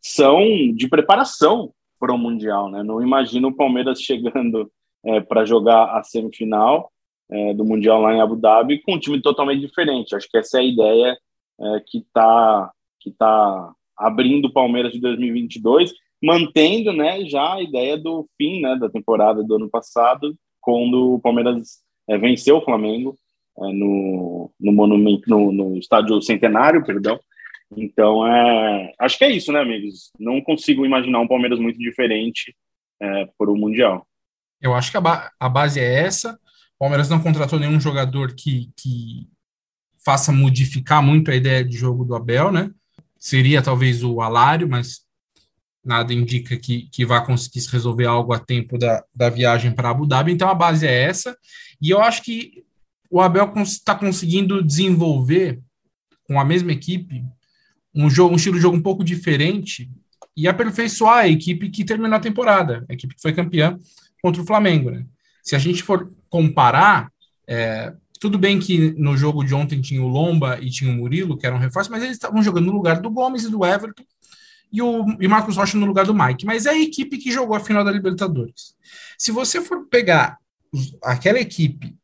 são 0.00 0.40
de 0.74 0.88
preparação 0.88 1.72
para 1.98 2.12
o 2.12 2.18
Mundial, 2.18 2.70
né? 2.70 2.82
Não 2.82 3.02
imagino 3.02 3.48
o 3.48 3.56
Palmeiras 3.56 4.00
chegando 4.00 4.70
é, 5.04 5.20
para 5.20 5.44
jogar 5.44 5.96
a 5.96 6.02
semifinal 6.02 6.90
é, 7.30 7.54
do 7.54 7.64
Mundial 7.64 8.00
lá 8.00 8.14
em 8.14 8.20
Abu 8.20 8.36
Dhabi 8.36 8.82
com 8.82 8.94
um 8.94 8.98
time 8.98 9.20
totalmente 9.20 9.60
diferente. 9.60 10.14
Acho 10.14 10.28
que 10.28 10.38
essa 10.38 10.58
é 10.58 10.60
a 10.60 10.64
ideia 10.64 11.18
é, 11.60 11.80
que 11.86 11.98
está 11.98 12.70
que 13.00 13.10
tá 13.10 13.72
abrindo 13.96 14.46
o 14.46 14.52
Palmeiras 14.52 14.92
de 14.92 15.00
2022, 15.00 15.92
mantendo, 16.22 16.92
né, 16.92 17.24
já 17.26 17.54
a 17.54 17.62
ideia 17.62 17.98
do 17.98 18.26
fim, 18.36 18.60
né, 18.62 18.76
da 18.76 18.88
temporada 18.88 19.42
do 19.42 19.54
ano 19.54 19.68
passado, 19.68 20.34
quando 20.64 21.14
o 21.14 21.20
Palmeiras 21.20 21.78
é, 22.08 22.18
venceu 22.18 22.56
o 22.56 22.64
Flamengo 22.64 23.18
é, 23.58 23.72
no, 23.72 24.50
no 24.58 24.72
monumento, 24.72 25.28
no, 25.28 25.52
no, 25.52 25.78
estádio 25.78 26.20
Centenário, 26.22 26.84
perdão. 26.84 27.18
Então, 27.76 28.26
é, 28.26 28.92
acho 28.98 29.18
que 29.18 29.24
é 29.24 29.30
isso, 29.30 29.52
né, 29.52 29.60
amigos? 29.60 30.10
Não 30.18 30.40
consigo 30.40 30.84
imaginar 30.84 31.20
um 31.20 31.28
Palmeiras 31.28 31.58
muito 31.58 31.78
diferente 31.78 32.54
é, 33.00 33.28
para 33.38 33.50
o 33.50 33.56
Mundial. 33.56 34.06
Eu 34.60 34.74
acho 34.74 34.90
que 34.90 34.96
a, 34.96 35.00
ba 35.00 35.30
a 35.38 35.48
base 35.48 35.80
é 35.80 36.00
essa. 36.00 36.32
O 36.76 36.78
Palmeiras 36.78 37.08
não 37.08 37.20
contratou 37.20 37.58
nenhum 37.58 37.80
jogador 37.80 38.34
que, 38.34 38.70
que 38.76 39.28
faça 40.04 40.32
modificar 40.32 41.02
muito 41.02 41.30
a 41.30 41.34
ideia 41.34 41.64
de 41.64 41.76
jogo 41.76 42.04
do 42.04 42.14
Abel, 42.14 42.50
né? 42.50 42.70
seria 43.24 43.62
talvez 43.62 44.04
o 44.04 44.20
Alário, 44.20 44.68
mas 44.68 45.03
nada 45.84 46.12
indica 46.12 46.56
que, 46.56 46.88
que 46.90 47.04
vá 47.04 47.20
conseguir 47.20 47.60
se 47.60 47.70
resolver 47.70 48.06
algo 48.06 48.32
a 48.32 48.38
tempo 48.38 48.78
da, 48.78 49.04
da 49.14 49.28
viagem 49.28 49.72
para 49.72 49.90
Abu 49.90 50.06
Dhabi. 50.06 50.32
Então 50.32 50.48
a 50.48 50.54
base 50.54 50.86
é 50.86 51.02
essa, 51.02 51.36
e 51.80 51.90
eu 51.90 52.00
acho 52.00 52.22
que 52.22 52.64
o 53.10 53.20
Abel 53.20 53.52
está 53.62 53.94
conseguindo 53.94 54.62
desenvolver 54.62 55.60
com 56.26 56.40
a 56.40 56.44
mesma 56.44 56.72
equipe 56.72 57.24
um 57.94 58.10
jogo, 58.10 58.32
um 58.32 58.36
estilo 58.36 58.56
de 58.56 58.62
jogo 58.62 58.76
um 58.76 58.82
pouco 58.82 59.04
diferente 59.04 59.88
e 60.36 60.48
aperfeiçoar 60.48 61.18
a 61.18 61.28
equipe 61.28 61.70
que 61.70 61.84
terminou 61.84 62.16
a 62.16 62.20
temporada, 62.20 62.84
a 62.88 62.92
equipe 62.92 63.14
que 63.14 63.22
foi 63.22 63.32
campeã 63.32 63.78
contra 64.20 64.42
o 64.42 64.46
Flamengo. 64.46 64.90
Né? 64.90 65.06
Se 65.42 65.54
a 65.54 65.58
gente 65.58 65.82
for 65.82 66.12
comparar, 66.28 67.08
é, 67.46 67.92
tudo 68.18 68.38
bem 68.38 68.58
que 68.58 68.92
no 68.98 69.16
jogo 69.16 69.44
de 69.44 69.54
ontem 69.54 69.80
tinha 69.80 70.02
o 70.02 70.08
Lomba 70.08 70.58
e 70.60 70.70
tinha 70.70 70.90
o 70.90 70.94
Murilo, 70.94 71.36
que 71.36 71.46
eram 71.46 71.58
reforços, 71.58 71.90
mas 71.90 72.02
eles 72.02 72.16
estavam 72.16 72.42
jogando 72.42 72.66
no 72.66 72.72
lugar 72.72 73.00
do 73.00 73.10
Gomes 73.10 73.44
e 73.44 73.50
do 73.50 73.64
Everton, 73.64 74.02
e 74.72 74.82
o 74.82 75.04
e 75.20 75.28
Marcos 75.28 75.56
Rocha 75.56 75.76
no 75.76 75.86
lugar 75.86 76.06
do 76.06 76.14
Mike. 76.14 76.44
Mas 76.44 76.66
é 76.66 76.70
a 76.70 76.78
equipe 76.78 77.18
que 77.18 77.30
jogou 77.30 77.56
a 77.56 77.60
final 77.60 77.84
da 77.84 77.90
Libertadores. 77.90 78.74
Se 79.18 79.30
você 79.30 79.60
for 79.60 79.86
pegar 79.88 80.38
aquela 81.02 81.38
equipe 81.38 81.94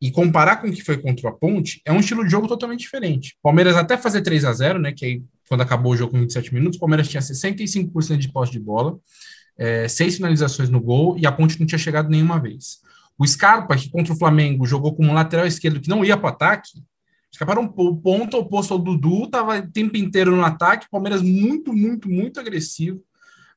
e 0.00 0.10
comparar 0.10 0.56
com 0.56 0.68
o 0.68 0.72
que 0.72 0.82
foi 0.82 0.98
contra 0.98 1.30
a 1.30 1.32
Ponte, 1.32 1.80
é 1.84 1.92
um 1.92 2.00
estilo 2.00 2.24
de 2.24 2.30
jogo 2.30 2.46
totalmente 2.46 2.80
diferente. 2.80 3.36
Palmeiras 3.42 3.76
até 3.76 3.96
fazer 3.96 4.22
3 4.22 4.44
a 4.44 4.52
0 4.52 4.78
né? 4.78 4.92
Que 4.92 5.04
aí, 5.04 5.22
quando 5.48 5.62
acabou 5.62 5.92
o 5.92 5.96
jogo 5.96 6.12
com 6.12 6.20
27 6.20 6.52
minutos, 6.52 6.76
o 6.76 6.80
Palmeiras 6.80 7.08
tinha 7.08 7.20
65% 7.20 8.16
de 8.18 8.30
posse 8.30 8.52
de 8.52 8.60
bola, 8.60 8.98
é, 9.56 9.88
seis 9.88 10.16
finalizações 10.16 10.68
no 10.68 10.80
gol, 10.80 11.16
e 11.18 11.26
a 11.26 11.32
Ponte 11.32 11.58
não 11.58 11.66
tinha 11.66 11.78
chegado 11.78 12.10
nenhuma 12.10 12.38
vez. 12.38 12.80
O 13.18 13.26
Scarpa, 13.26 13.76
que 13.76 13.90
contra 13.90 14.12
o 14.12 14.18
Flamengo 14.18 14.66
jogou 14.66 14.94
como 14.94 15.14
lateral 15.14 15.46
esquerdo 15.46 15.80
que 15.80 15.88
não 15.88 16.04
ia 16.04 16.16
para 16.16 16.26
o 16.26 16.30
ataque, 16.30 16.82
escaparam 17.36 17.62
um 17.62 17.96
ponto 17.96 18.38
oposto 18.38 18.72
ao 18.72 18.78
Dudu, 18.78 19.24
estava 19.24 19.58
o 19.58 19.70
tempo 19.70 19.96
inteiro 19.96 20.34
no 20.34 20.44
ataque, 20.44 20.88
Palmeiras 20.90 21.22
muito, 21.22 21.72
muito, 21.72 22.08
muito 22.08 22.40
agressivo, 22.40 23.02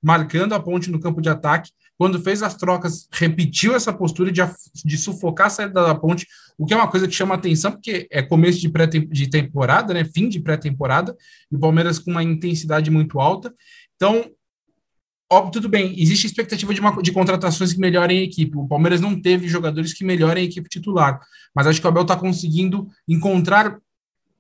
marcando 0.01 0.53
a 0.53 0.59
ponte 0.59 0.91
no 0.91 1.00
campo 1.00 1.21
de 1.21 1.29
ataque. 1.29 1.71
Quando 1.98 2.21
fez 2.21 2.41
as 2.43 2.55
trocas, 2.55 3.07
repetiu 3.12 3.75
essa 3.75 3.91
postura 3.91 4.31
de, 4.31 4.41
de 4.86 4.98
sufocar 4.98 5.48
a 5.48 5.50
saída 5.50 5.86
da 5.86 5.95
ponte, 5.95 6.25
o 6.57 6.65
que 6.65 6.74
é 6.74 6.77
uma 6.77 6.89
coisa 6.89 7.07
que 7.07 7.13
chama 7.13 7.36
atenção, 7.36 7.71
porque 7.71 8.07
é 8.12 8.21
começo 8.21 8.59
de 8.59 8.69
pré-temporada, 8.69 9.93
né? 9.93 10.05
Fim 10.05 10.29
de 10.29 10.39
pré-temporada, 10.39 11.15
e 11.51 11.55
o 11.55 11.59
Palmeiras 11.59 12.00
com 12.00 12.12
uma 12.12 12.24
intensidade 12.24 12.89
muito 12.89 13.19
alta. 13.19 13.53
Então, 13.95 14.29
óbvio, 15.31 15.51
tudo 15.51 15.69
bem, 15.69 15.93
existe 16.00 16.25
expectativa 16.25 16.74
de, 16.74 16.79
uma, 16.79 17.01
de 17.01 17.12
contratações 17.12 17.74
que 17.74 17.79
melhorem 17.79 18.19
a 18.19 18.24
equipe. 18.24 18.57
O 18.57 18.67
Palmeiras 18.67 19.00
não 19.00 19.19
teve 19.19 19.48
jogadores 19.48 19.93
que 19.93 20.03
melhorem 20.03 20.43
a 20.43 20.48
equipe 20.48 20.67
titular, 20.67 21.19
mas 21.53 21.67
acho 21.67 21.79
que 21.79 21.86
o 21.86 21.89
Abel 21.89 22.03
está 22.03 22.15
conseguindo 22.15 22.88
encontrar 23.07 23.79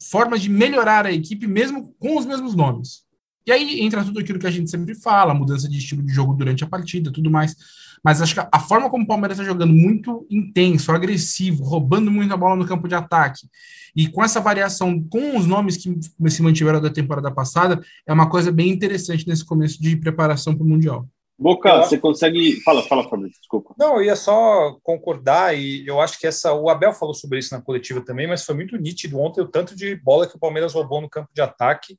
formas 0.01 0.41
de 0.41 0.49
melhorar 0.49 1.05
a 1.05 1.11
equipe 1.11 1.45
mesmo 1.45 1.93
com 1.99 2.17
os 2.17 2.25
mesmos 2.25 2.55
nomes. 2.55 3.03
E 3.45 3.51
aí 3.51 3.81
entra 3.81 4.03
tudo 4.03 4.19
aquilo 4.19 4.39
que 4.39 4.47
a 4.47 4.51
gente 4.51 4.69
sempre 4.69 4.93
fala, 4.95 5.33
mudança 5.33 5.67
de 5.67 5.77
estilo 5.77 6.03
de 6.03 6.13
jogo 6.13 6.33
durante 6.33 6.63
a 6.63 6.67
partida, 6.67 7.11
tudo 7.11 7.31
mais. 7.31 7.55
Mas 8.03 8.21
acho 8.21 8.33
que 8.33 8.47
a 8.51 8.59
forma 8.59 8.89
como 8.89 9.03
o 9.03 9.07
Palmeiras 9.07 9.37
está 9.37 9.51
jogando 9.51 9.73
muito 9.73 10.25
intenso, 10.29 10.91
agressivo, 10.91 11.63
roubando 11.63 12.09
muito 12.09 12.33
a 12.33 12.37
bola 12.37 12.55
no 12.55 12.65
campo 12.65 12.87
de 12.87 12.95
ataque, 12.95 13.47
e 13.95 14.07
com 14.07 14.23
essa 14.23 14.39
variação 14.39 15.01
com 15.03 15.37
os 15.37 15.45
nomes 15.45 15.77
que 15.77 15.97
se 16.29 16.41
mantiveram 16.41 16.79
da 16.79 16.89
temporada 16.89 17.31
passada, 17.31 17.81
é 18.05 18.13
uma 18.13 18.29
coisa 18.29 18.51
bem 18.51 18.69
interessante 18.69 19.27
nesse 19.27 19.45
começo 19.45 19.81
de 19.81 19.97
preparação 19.97 20.55
para 20.55 20.63
o 20.63 20.67
Mundial. 20.67 21.07
Boca, 21.37 21.69
eu... 21.69 21.83
você 21.83 21.97
consegue. 21.97 22.59
Fala, 22.61 22.83
fala, 22.83 23.09
Fabrício, 23.09 23.39
desculpa. 23.39 23.73
Não, 23.77 23.95
eu 23.95 24.03
ia 24.03 24.15
só 24.15 24.77
concordar, 24.83 25.57
e 25.57 25.87
eu 25.87 26.01
acho 26.01 26.19
que 26.19 26.27
essa. 26.27 26.53
O 26.53 26.69
Abel 26.69 26.93
falou 26.93 27.13
sobre 27.13 27.39
isso 27.39 27.53
na 27.55 27.61
coletiva 27.61 28.01
também, 28.01 28.27
mas 28.27 28.43
foi 28.43 28.55
muito 28.55 28.75
nítido 28.75 29.17
ontem 29.17 29.41
o 29.41 29.47
tanto 29.47 29.75
de 29.75 29.95
bola 29.95 30.27
que 30.27 30.35
o 30.35 30.39
Palmeiras 30.39 30.73
roubou 30.73 31.01
no 31.01 31.09
campo 31.09 31.29
de 31.33 31.41
ataque. 31.41 31.97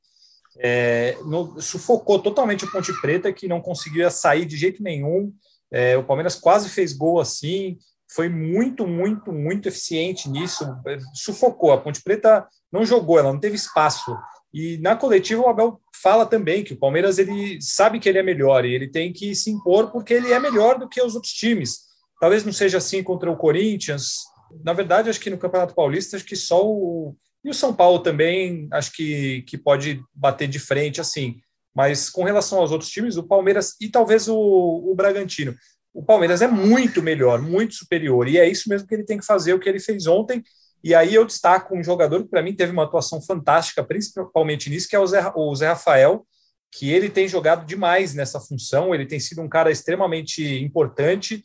É, 0.59 1.17
no, 1.25 1.59
sufocou 1.61 2.19
totalmente 2.19 2.65
o 2.65 2.71
Ponte 2.71 2.93
Preta, 3.01 3.31
que 3.31 3.47
não 3.47 3.61
conseguia 3.61 4.09
sair 4.09 4.45
de 4.45 4.57
jeito 4.57 4.83
nenhum. 4.83 5.33
É, 5.71 5.97
o 5.97 6.03
Palmeiras 6.03 6.35
quase 6.35 6.69
fez 6.69 6.93
gol 6.93 7.19
assim 7.19 7.77
foi 8.13 8.27
muito, 8.27 8.85
muito, 8.85 9.31
muito 9.31 9.69
eficiente 9.69 10.29
nisso, 10.29 10.65
sufocou. 11.13 11.71
A 11.71 11.77
Ponte 11.77 12.03
Preta 12.03 12.45
não 12.71 12.85
jogou, 12.85 13.17
ela 13.17 13.31
não 13.31 13.39
teve 13.39 13.55
espaço. 13.55 14.15
E 14.53 14.77
na 14.79 14.97
coletiva 14.97 15.41
o 15.41 15.47
Abel 15.47 15.79
fala 16.01 16.25
também 16.25 16.63
que 16.63 16.73
o 16.73 16.77
Palmeiras 16.77 17.17
ele 17.17 17.57
sabe 17.61 17.99
que 17.99 18.09
ele 18.09 18.17
é 18.17 18.23
melhor 18.23 18.65
e 18.65 18.73
ele 18.75 18.89
tem 18.89 19.13
que 19.13 19.33
se 19.33 19.49
impor 19.49 19.91
porque 19.91 20.13
ele 20.13 20.33
é 20.33 20.39
melhor 20.39 20.77
do 20.77 20.89
que 20.89 21.01
os 21.01 21.15
outros 21.15 21.31
times. 21.31 21.83
Talvez 22.19 22.43
não 22.43 22.51
seja 22.51 22.79
assim 22.79 23.01
contra 23.01 23.31
o 23.31 23.37
Corinthians. 23.37 24.25
Na 24.61 24.73
verdade, 24.73 25.09
acho 25.09 25.19
que 25.19 25.29
no 25.29 25.37
Campeonato 25.37 25.73
Paulista, 25.73 26.17
acho 26.17 26.25
que 26.25 26.35
só 26.35 26.67
o 26.67 27.15
e 27.43 27.49
o 27.49 27.53
São 27.53 27.73
Paulo 27.73 27.99
também 27.99 28.67
acho 28.71 28.91
que, 28.93 29.41
que 29.43 29.57
pode 29.57 30.01
bater 30.13 30.47
de 30.47 30.59
frente 30.59 31.01
assim. 31.01 31.37
Mas 31.73 32.09
com 32.09 32.23
relação 32.23 32.59
aos 32.59 32.71
outros 32.71 32.89
times, 32.89 33.17
o 33.17 33.23
Palmeiras 33.23 33.75
e 33.79 33.89
talvez 33.89 34.27
o, 34.27 34.35
o 34.37 34.93
Bragantino, 34.95 35.55
o 35.93 36.03
Palmeiras 36.03 36.41
é 36.41 36.47
muito 36.47 37.01
melhor, 37.01 37.41
muito 37.41 37.73
superior, 37.73 38.27
e 38.27 38.37
é 38.37 38.47
isso 38.47 38.69
mesmo 38.69 38.87
que 38.87 38.95
ele 38.95 39.03
tem 39.03 39.17
que 39.17 39.25
fazer, 39.25 39.53
o 39.53 39.59
que 39.59 39.67
ele 39.67 39.79
fez 39.79 40.07
ontem. 40.07 40.43
E 40.83 40.95
aí 40.95 41.13
eu 41.13 41.25
destaco 41.25 41.75
um 41.75 41.83
jogador 41.83 42.23
que 42.23 42.29
para 42.29 42.41
mim 42.41 42.55
teve 42.55 42.71
uma 42.71 42.83
atuação 42.83 43.21
fantástica, 43.21 43.83
principalmente 43.83 44.69
nisso, 44.69 44.87
que 44.87 44.95
é 44.95 44.99
o 44.99 45.07
Zé, 45.07 45.21
o 45.35 45.55
Zé 45.55 45.67
Rafael, 45.67 46.25
que 46.71 46.89
ele 46.89 47.09
tem 47.09 47.27
jogado 47.27 47.65
demais 47.65 48.13
nessa 48.13 48.39
função, 48.39 48.95
ele 48.95 49.05
tem 49.05 49.19
sido 49.19 49.41
um 49.41 49.49
cara 49.49 49.71
extremamente 49.71 50.43
importante. 50.63 51.43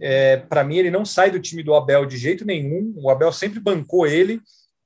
É, 0.00 0.36
para 0.36 0.64
mim, 0.64 0.78
ele 0.78 0.90
não 0.90 1.04
sai 1.04 1.30
do 1.30 1.40
time 1.40 1.62
do 1.62 1.74
Abel 1.74 2.06
de 2.06 2.16
jeito 2.16 2.46
nenhum, 2.46 2.94
o 2.96 3.10
Abel 3.10 3.32
sempre 3.32 3.60
bancou 3.60 4.06
ele, 4.06 4.40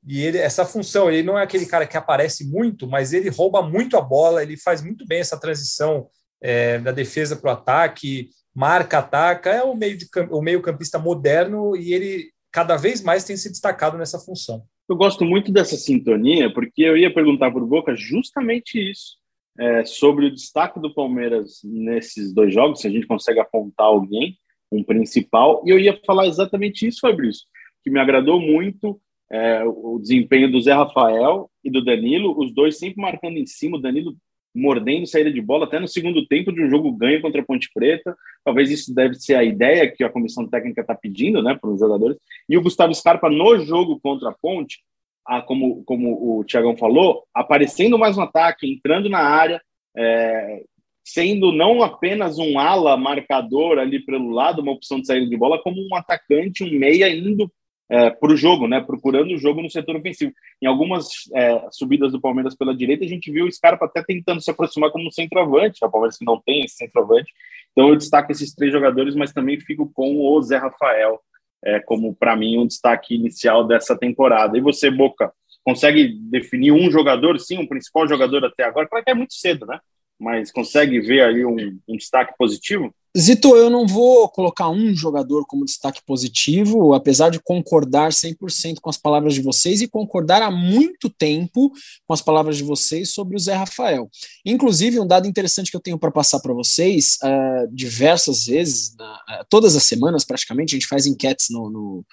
e 0.06 0.20
ele, 0.20 0.38
essa 0.38 0.64
função, 0.66 1.10
ele 1.10 1.22
não 1.22 1.38
é 1.38 1.42
aquele 1.42 1.66
cara 1.66 1.86
que 1.86 1.96
aparece 1.96 2.48
muito, 2.50 2.86
mas 2.86 3.12
ele 3.12 3.30
rouba 3.30 3.62
muito 3.62 3.96
a 3.96 4.00
bola, 4.00 4.42
ele 4.42 4.56
faz 4.56 4.82
muito 4.82 5.06
bem 5.06 5.20
essa 5.20 5.38
transição 5.40 6.08
é, 6.42 6.78
da 6.78 6.92
defesa 6.92 7.36
para 7.36 7.50
o 7.50 7.52
ataque, 7.52 8.28
marca, 8.54 8.98
ataca, 8.98 9.50
é 9.50 9.62
o 9.62 9.74
meio, 9.74 9.96
de, 9.96 10.06
o 10.30 10.42
meio 10.42 10.60
campista 10.60 10.98
moderno 10.98 11.74
e 11.74 11.94
ele 11.94 12.30
cada 12.52 12.76
vez 12.76 13.02
mais 13.02 13.24
tem 13.24 13.36
se 13.36 13.50
destacado 13.50 13.96
nessa 13.96 14.18
função. 14.18 14.62
Eu 14.88 14.96
gosto 14.96 15.24
muito 15.24 15.50
dessa 15.50 15.76
sintonia, 15.76 16.52
porque 16.52 16.82
eu 16.82 16.96
ia 16.96 17.12
perguntar 17.12 17.48
o 17.48 17.66
Boca 17.66 17.96
justamente 17.96 18.78
isso, 18.78 19.16
é, 19.58 19.84
sobre 19.84 20.26
o 20.26 20.34
destaque 20.34 20.78
do 20.78 20.92
Palmeiras 20.92 21.60
nesses 21.64 22.32
dois 22.32 22.52
jogos, 22.52 22.80
se 22.80 22.86
a 22.86 22.90
gente 22.90 23.06
consegue 23.06 23.40
apontar 23.40 23.86
alguém, 23.86 24.36
um 24.70 24.84
principal, 24.84 25.62
e 25.64 25.70
eu 25.70 25.78
ia 25.78 25.98
falar 26.04 26.26
exatamente 26.26 26.86
isso, 26.86 27.00
Fabrício, 27.00 27.46
que 27.82 27.90
me 27.90 27.98
agradou 27.98 28.38
muito 28.38 29.00
é, 29.30 29.64
o 29.64 29.98
desempenho 29.98 30.50
do 30.50 30.60
Zé 30.60 30.72
Rafael 30.72 31.50
e 31.62 31.70
do 31.70 31.84
Danilo, 31.84 32.38
os 32.38 32.52
dois 32.52 32.78
sempre 32.78 33.00
marcando 33.00 33.36
em 33.36 33.46
cima, 33.46 33.76
o 33.76 33.80
Danilo 33.80 34.14
mordendo 34.54 35.06
saída 35.06 35.32
de 35.32 35.40
bola 35.40 35.64
até 35.64 35.80
no 35.80 35.88
segundo 35.88 36.24
tempo 36.26 36.52
de 36.52 36.62
um 36.62 36.70
jogo 36.70 36.92
ganho 36.92 37.20
contra 37.20 37.40
a 37.40 37.44
Ponte 37.44 37.68
Preta. 37.74 38.16
Talvez 38.44 38.70
isso 38.70 38.94
deve 38.94 39.14
ser 39.14 39.34
a 39.34 39.42
ideia 39.42 39.90
que 39.90 40.04
a 40.04 40.08
comissão 40.08 40.46
técnica 40.46 40.82
está 40.82 40.94
pedindo, 40.94 41.42
né, 41.42 41.58
para 41.60 41.70
os 41.70 41.80
jogadores. 41.80 42.16
E 42.48 42.56
o 42.56 42.62
Gustavo 42.62 42.94
Scarpa 42.94 43.28
no 43.28 43.58
jogo 43.58 43.98
contra 44.00 44.30
a 44.30 44.32
Ponte, 44.32 44.78
a, 45.26 45.42
como, 45.42 45.82
como 45.84 46.38
o 46.38 46.44
Tiagão 46.44 46.76
falou, 46.76 47.24
aparecendo 47.34 47.98
mais 47.98 48.16
no 48.16 48.22
ataque, 48.22 48.70
entrando 48.70 49.08
na 49.08 49.18
área, 49.18 49.60
é, 49.96 50.62
sendo 51.02 51.50
não 51.50 51.82
apenas 51.82 52.38
um 52.38 52.58
ala 52.58 52.96
marcador 52.96 53.78
ali 53.78 54.04
pelo 54.04 54.30
lado, 54.30 54.62
uma 54.62 54.72
opção 54.72 55.00
de 55.00 55.06
saída 55.06 55.26
de 55.26 55.36
bola, 55.36 55.60
como 55.62 55.76
um 55.80 55.96
atacante, 55.96 56.62
um 56.62 56.78
meia 56.78 57.08
indo 57.08 57.50
é, 57.90 58.10
para 58.10 58.32
o 58.32 58.36
jogo, 58.36 58.66
né? 58.66 58.80
Procurando 58.80 59.34
o 59.34 59.38
jogo 59.38 59.62
no 59.62 59.70
setor 59.70 59.96
ofensivo. 59.96 60.32
Em 60.60 60.66
algumas 60.66 61.06
é, 61.34 61.66
subidas 61.70 62.12
do 62.12 62.20
Palmeiras 62.20 62.54
pela 62.54 62.74
direita, 62.74 63.04
a 63.04 63.08
gente 63.08 63.30
viu 63.30 63.46
o 63.46 63.52
Scarpa 63.52 63.84
até 63.84 64.02
tentando 64.02 64.40
se 64.40 64.50
aproximar 64.50 64.90
como 64.90 65.06
um 65.06 65.10
centroavante. 65.10 65.84
O 65.84 65.90
Palmeiras 65.90 66.16
que 66.16 66.24
não 66.24 66.40
tem 66.40 66.64
esse 66.64 66.76
centroavante. 66.76 67.32
Então 67.72 67.88
eu 67.88 67.96
destaco 67.96 68.30
esses 68.32 68.54
três 68.54 68.72
jogadores, 68.72 69.14
mas 69.14 69.32
também 69.32 69.60
fico 69.60 69.90
com 69.92 70.16
o 70.16 70.42
Zé 70.42 70.56
Rafael 70.56 71.20
é, 71.64 71.80
como 71.80 72.14
para 72.14 72.36
mim 72.36 72.58
um 72.58 72.66
destaque 72.66 73.14
inicial 73.14 73.66
dessa 73.66 73.96
temporada. 73.96 74.56
E 74.56 74.60
você, 74.60 74.90
Boca, 74.90 75.32
consegue 75.64 76.08
definir 76.30 76.72
um 76.72 76.90
jogador, 76.90 77.38
sim, 77.40 77.58
um 77.58 77.66
principal 77.66 78.06
jogador 78.06 78.44
até 78.44 78.64
agora? 78.64 78.86
Claro 78.86 79.04
que 79.04 79.10
é 79.10 79.14
muito 79.14 79.34
cedo, 79.34 79.66
né? 79.66 79.80
Mas 80.18 80.52
consegue 80.52 81.00
ver 81.00 81.22
aí 81.22 81.44
um, 81.44 81.56
um 81.88 81.96
destaque 81.96 82.34
positivo? 82.36 82.94
Zito, 83.16 83.56
eu 83.56 83.70
não 83.70 83.86
vou 83.86 84.28
colocar 84.28 84.68
um 84.68 84.92
jogador 84.92 85.46
como 85.46 85.64
destaque 85.64 86.02
positivo, 86.04 86.94
apesar 86.94 87.30
de 87.30 87.38
concordar 87.38 88.10
100% 88.10 88.80
com 88.82 88.90
as 88.90 88.96
palavras 88.96 89.34
de 89.34 89.40
vocês 89.40 89.80
e 89.80 89.86
concordar 89.86 90.42
há 90.42 90.50
muito 90.50 91.08
tempo 91.08 91.70
com 92.04 92.12
as 92.12 92.20
palavras 92.20 92.56
de 92.56 92.64
vocês 92.64 93.14
sobre 93.14 93.36
o 93.36 93.38
Zé 93.38 93.54
Rafael. 93.54 94.10
Inclusive, 94.44 94.98
um 94.98 95.06
dado 95.06 95.28
interessante 95.28 95.70
que 95.70 95.76
eu 95.76 95.80
tenho 95.80 95.96
para 95.96 96.10
passar 96.10 96.40
para 96.40 96.52
vocês, 96.52 97.16
uh, 97.22 97.72
diversas 97.72 98.46
vezes, 98.46 98.88
uh, 98.94 99.44
todas 99.48 99.76
as 99.76 99.84
semanas 99.84 100.24
praticamente, 100.24 100.74
a 100.74 100.76
gente 100.76 100.88
faz 100.88 101.06
enquetes 101.06 101.46
no, 101.50 101.70
no, 101.70 102.04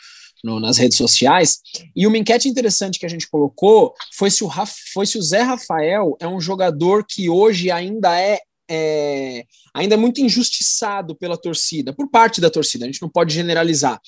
no, 0.44 0.60
nas 0.60 0.78
redes 0.78 0.98
sociais, 0.98 1.62
e 1.96 2.06
uma 2.06 2.18
enquete 2.20 2.48
interessante 2.48 3.00
que 3.00 3.08
a 3.08 3.10
gente 3.10 3.28
colocou 3.28 3.96
foi 4.14 4.30
se, 4.30 4.44
o 4.44 4.52
foi 4.94 5.08
se 5.08 5.18
o 5.18 5.22
Zé 5.24 5.42
Rafael 5.42 6.16
é 6.20 6.28
um 6.28 6.40
jogador 6.40 7.04
que 7.10 7.28
hoje 7.28 7.72
ainda 7.72 8.16
é 8.20 8.40
é, 8.74 9.44
ainda 9.74 9.96
é 9.96 9.98
muito 9.98 10.22
injustiçado 10.22 11.14
pela 11.14 11.36
torcida, 11.36 11.92
por 11.92 12.10
parte 12.10 12.40
da 12.40 12.50
torcida, 12.50 12.86
a 12.86 12.88
gente 12.88 13.02
não 13.02 13.10
pode 13.10 13.34
generalizar. 13.34 14.00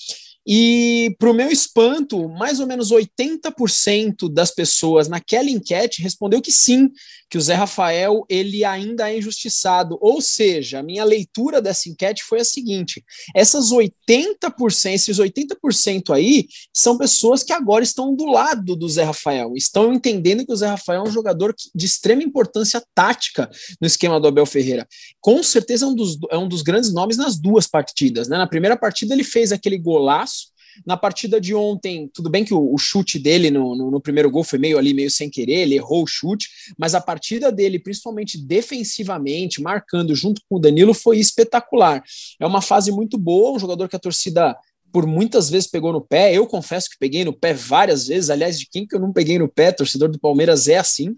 E, 0.48 1.15
para 1.20 1.32
o 1.32 1.34
meu 1.34 1.50
espanto, 1.50 2.29
mais 2.29 2.60
ou 2.60 2.67
menos 2.67 2.91
80% 2.91 4.32
das 4.32 4.51
pessoas 4.51 5.10
naquela 5.10 5.50
enquete 5.50 6.01
respondeu 6.01 6.41
que 6.41 6.51
sim, 6.51 6.89
que 7.33 7.37
o 7.39 7.41
Zé 7.41 7.55
Rafael 7.55 8.23
ele 8.29 8.63
ainda 8.63 9.11
é 9.11 9.17
injustiçado. 9.17 9.97
Ou 9.99 10.21
seja, 10.21 10.77
a 10.77 10.83
minha 10.83 11.03
leitura 11.03 11.59
dessa 11.59 11.89
enquete 11.89 12.23
foi 12.23 12.41
a 12.41 12.45
seguinte: 12.45 13.03
essas 13.35 13.71
80%, 13.71 14.93
esses 14.93 15.17
80% 15.17 16.13
aí 16.13 16.47
são 16.71 16.95
pessoas 16.95 17.41
que 17.41 17.51
agora 17.51 17.83
estão 17.83 18.13
do 18.13 18.25
lado 18.25 18.75
do 18.75 18.87
Zé 18.87 19.01
Rafael, 19.01 19.53
estão 19.55 19.91
entendendo 19.91 20.45
que 20.45 20.53
o 20.53 20.55
Zé 20.55 20.67
Rafael 20.67 21.03
é 21.03 21.09
um 21.09 21.11
jogador 21.11 21.55
de 21.73 21.85
extrema 21.87 22.21
importância 22.21 22.79
tática 22.93 23.49
no 23.81 23.87
esquema 23.87 24.19
do 24.19 24.27
Abel 24.27 24.45
Ferreira. 24.45 24.87
Com 25.19 25.41
certeza 25.41 25.85
é 25.85 25.87
um 25.87 25.95
dos, 25.95 26.19
é 26.29 26.37
um 26.37 26.47
dos 26.47 26.61
grandes 26.61 26.93
nomes 26.93 27.17
nas 27.17 27.35
duas 27.35 27.65
partidas. 27.65 28.27
Né? 28.27 28.37
Na 28.37 28.45
primeira 28.45 28.77
partida 28.77 29.11
ele 29.11 29.23
fez 29.23 29.51
aquele 29.51 29.79
golaço 29.79 30.52
na 30.85 30.97
partida 30.97 31.39
de 31.39 31.53
ontem, 31.53 32.09
tudo 32.13 32.29
bem 32.29 32.43
que 32.43 32.53
o, 32.53 32.73
o 32.73 32.77
chute 32.77 33.19
dele 33.19 33.49
no, 33.51 33.75
no, 33.75 33.91
no, 33.91 34.01
primeiro 34.01 34.29
gol 34.29 34.43
foi 34.43 34.59
meio 34.59 34.77
ali, 34.77 34.93
meio 34.93 35.09
sem 35.11 35.29
querer, 35.29 35.61
ele 35.61 35.75
errou 35.75 36.03
o 36.03 36.07
chute, 36.07 36.49
mas 36.77 36.95
a 36.95 37.01
partida 37.01 37.51
dele, 37.51 37.79
principalmente 37.79 38.37
defensivamente, 38.37 39.61
marcando 39.61 40.15
junto 40.15 40.41
com 40.49 40.55
o 40.55 40.59
Danilo, 40.59 40.93
foi 40.93 41.19
espetacular. 41.19 42.03
É 42.39 42.45
uma 42.45 42.61
fase 42.61 42.91
muito 42.91 43.17
boa, 43.17 43.55
um 43.55 43.59
jogador 43.59 43.87
que 43.87 43.95
a 43.95 43.99
torcida 43.99 44.55
por 44.91 45.07
muitas 45.07 45.49
vezes 45.49 45.67
pegou 45.67 45.91
no 45.91 46.01
pé. 46.01 46.31
Eu 46.31 46.45
confesso 46.45 46.89
que 46.89 46.99
peguei 46.99 47.25
no 47.25 47.33
pé 47.33 47.51
várias 47.51 48.05
vezes. 48.07 48.29
Aliás, 48.29 48.59
de 48.59 48.67
quem 48.69 48.85
que 48.85 48.95
eu 48.95 48.99
não 48.99 49.11
peguei 49.11 49.39
no 49.39 49.49
pé, 49.49 49.71
torcedor 49.71 50.09
do 50.09 50.19
Palmeiras 50.19 50.67
é 50.67 50.77
assim 50.77 51.15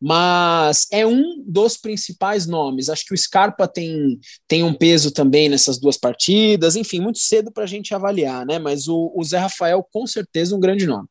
mas 0.00 0.86
é 0.92 1.06
um 1.06 1.42
dos 1.46 1.76
principais 1.76 2.46
nomes. 2.46 2.88
Acho 2.88 3.04
que 3.06 3.14
o 3.14 3.16
Scarpa 3.16 3.66
tem, 3.66 4.18
tem 4.46 4.62
um 4.62 4.74
peso 4.74 5.12
também 5.12 5.48
nessas 5.48 5.78
duas 5.78 5.96
partidas, 5.96 6.76
enfim, 6.76 7.00
muito 7.00 7.18
cedo 7.18 7.50
para 7.50 7.64
a 7.64 7.66
gente 7.66 7.94
avaliar, 7.94 8.44
né? 8.44 8.58
Mas 8.58 8.88
o, 8.88 9.12
o, 9.14 9.24
Zé 9.24 9.38
Rafael, 9.38 9.86
com 9.92 10.06
certeza, 10.06 10.54
um 10.54 10.60
grande 10.60 10.86
nome. 10.86 11.08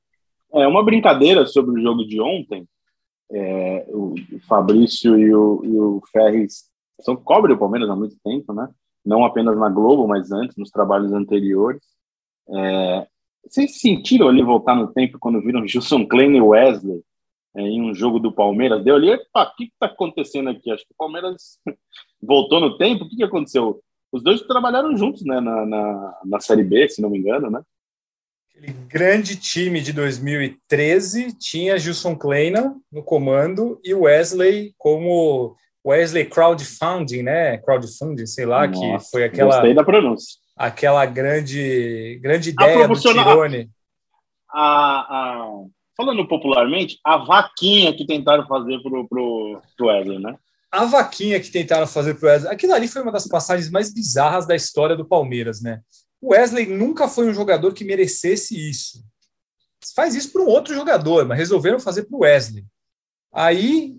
É 0.54 0.68
uma 0.68 0.84
brincadeira 0.84 1.46
sobre 1.48 1.80
o 1.80 1.84
jogo 1.84 2.06
de 2.06 2.22
ontem. 2.22 2.68
É, 3.32 3.88
o 3.89 4.13
Fabrício 4.48 5.18
e 5.18 5.34
o, 5.34 5.62
e 5.63 5.77
o 5.80 6.01
Ferres 6.12 6.65
são 7.01 7.15
cobre 7.15 7.54
o 7.54 7.58
Palmeiras 7.58 7.89
há 7.89 7.96
muito 7.96 8.15
tempo, 8.24 8.54
né? 8.54 8.70
Não 9.04 9.25
apenas 9.25 9.58
na 9.58 9.70
Globo, 9.70 10.08
mas 10.08 10.32
antes, 10.32 10.56
nos 10.56 10.70
trabalhos 10.70 11.12
anteriores. 11.12 11.82
É, 12.48 13.08
vocês 13.48 13.80
sentiram 13.80 14.27
ali 14.27 14.44
voltar 14.44 14.75
no 14.75 14.94
tempo 14.94 15.18
quando 15.20 15.42
viram 15.42 15.68
Gilson 15.68 16.06
Klein 16.06 16.36
e 16.36 16.42
Wesley 16.42 17.04
em 17.57 17.81
um 17.81 17.93
jogo 17.93 18.19
do 18.19 18.31
Palmeiras, 18.31 18.83
deu 18.83 18.95
ali, 18.95 19.13
o 19.13 19.19
que 19.55 19.65
está 19.65 19.85
acontecendo 19.85 20.50
aqui? 20.50 20.71
Acho 20.71 20.83
que 20.83 20.93
o 20.93 20.97
Palmeiras 20.97 21.59
voltou 22.21 22.59
no 22.59 22.77
tempo, 22.77 23.05
o 23.05 23.09
que, 23.09 23.17
que 23.17 23.24
aconteceu? 23.24 23.81
Os 24.12 24.24
dois 24.24 24.41
trabalharam 24.41 24.95
juntos 24.97 25.24
né, 25.25 25.39
na, 25.39 25.65
na, 25.65 26.19
na 26.25 26.39
Série 26.39 26.63
B, 26.63 26.88
se 26.88 27.01
não 27.01 27.09
me 27.09 27.19
engano, 27.19 27.50
né? 27.50 27.62
Aquele 28.50 28.71
grande 28.88 29.35
time 29.35 29.81
de 29.81 29.91
2013 29.91 31.38
tinha 31.38 31.77
Gilson 31.77 32.15
Kleina 32.15 32.74
no 32.89 33.03
comando 33.03 33.79
e 33.83 33.93
Wesley 33.93 34.74
como 34.77 35.57
Wesley 35.85 36.25
Crowdfunding, 36.25 37.24
né? 37.24 37.57
Crowdfunding, 37.57 38.25
sei 38.25 38.45
lá, 38.45 38.65
Nossa, 38.65 38.79
que 38.79 39.12
foi 39.12 39.24
aquela. 39.25 39.51
Gostei 39.51 39.74
da 39.74 39.83
pronúncia. 39.83 40.39
Aquela 40.55 41.05
grande, 41.05 42.17
grande 42.24 42.51
ideia 42.51 42.88
do 42.88 42.97
Tirone. 42.97 43.69
A, 44.50 44.62
a, 44.62 45.65
falando 45.95 46.27
popularmente, 46.27 46.99
a 47.03 47.17
vaquinha 47.17 47.95
que 47.95 48.05
tentaram 48.05 48.45
fazer 48.47 48.79
pro, 48.81 49.07
pro, 49.07 49.61
pro 49.77 49.87
Wesley, 49.87 50.19
né? 50.19 50.37
A 50.71 50.85
vaquinha 50.85 51.39
que 51.39 51.49
tentaram 51.49 51.87
fazer 51.87 52.15
pro 52.15 52.27
Wesley. 52.27 52.51
Aquilo 52.51 52.73
ali 52.73 52.87
foi 52.87 53.01
uma 53.01 53.11
das 53.11 53.27
passagens 53.27 53.69
mais 53.69 53.93
bizarras 53.93 54.45
da 54.45 54.55
história 54.55 54.95
do 54.95 55.07
Palmeiras, 55.07 55.61
né? 55.61 55.81
O 56.21 56.33
Wesley 56.33 56.65
nunca 56.65 57.07
foi 57.07 57.29
um 57.29 57.33
jogador 57.33 57.73
que 57.73 57.85
merecesse 57.85 58.57
isso. 58.69 59.03
Faz 59.95 60.15
isso 60.15 60.31
para 60.31 60.41
um 60.41 60.47
outro 60.47 60.73
jogador, 60.73 61.25
mas 61.25 61.37
resolveram 61.37 61.79
fazer 61.79 62.03
para 62.03 62.17
o 62.17 62.21
Wesley. 62.21 62.65
Aí 63.31 63.97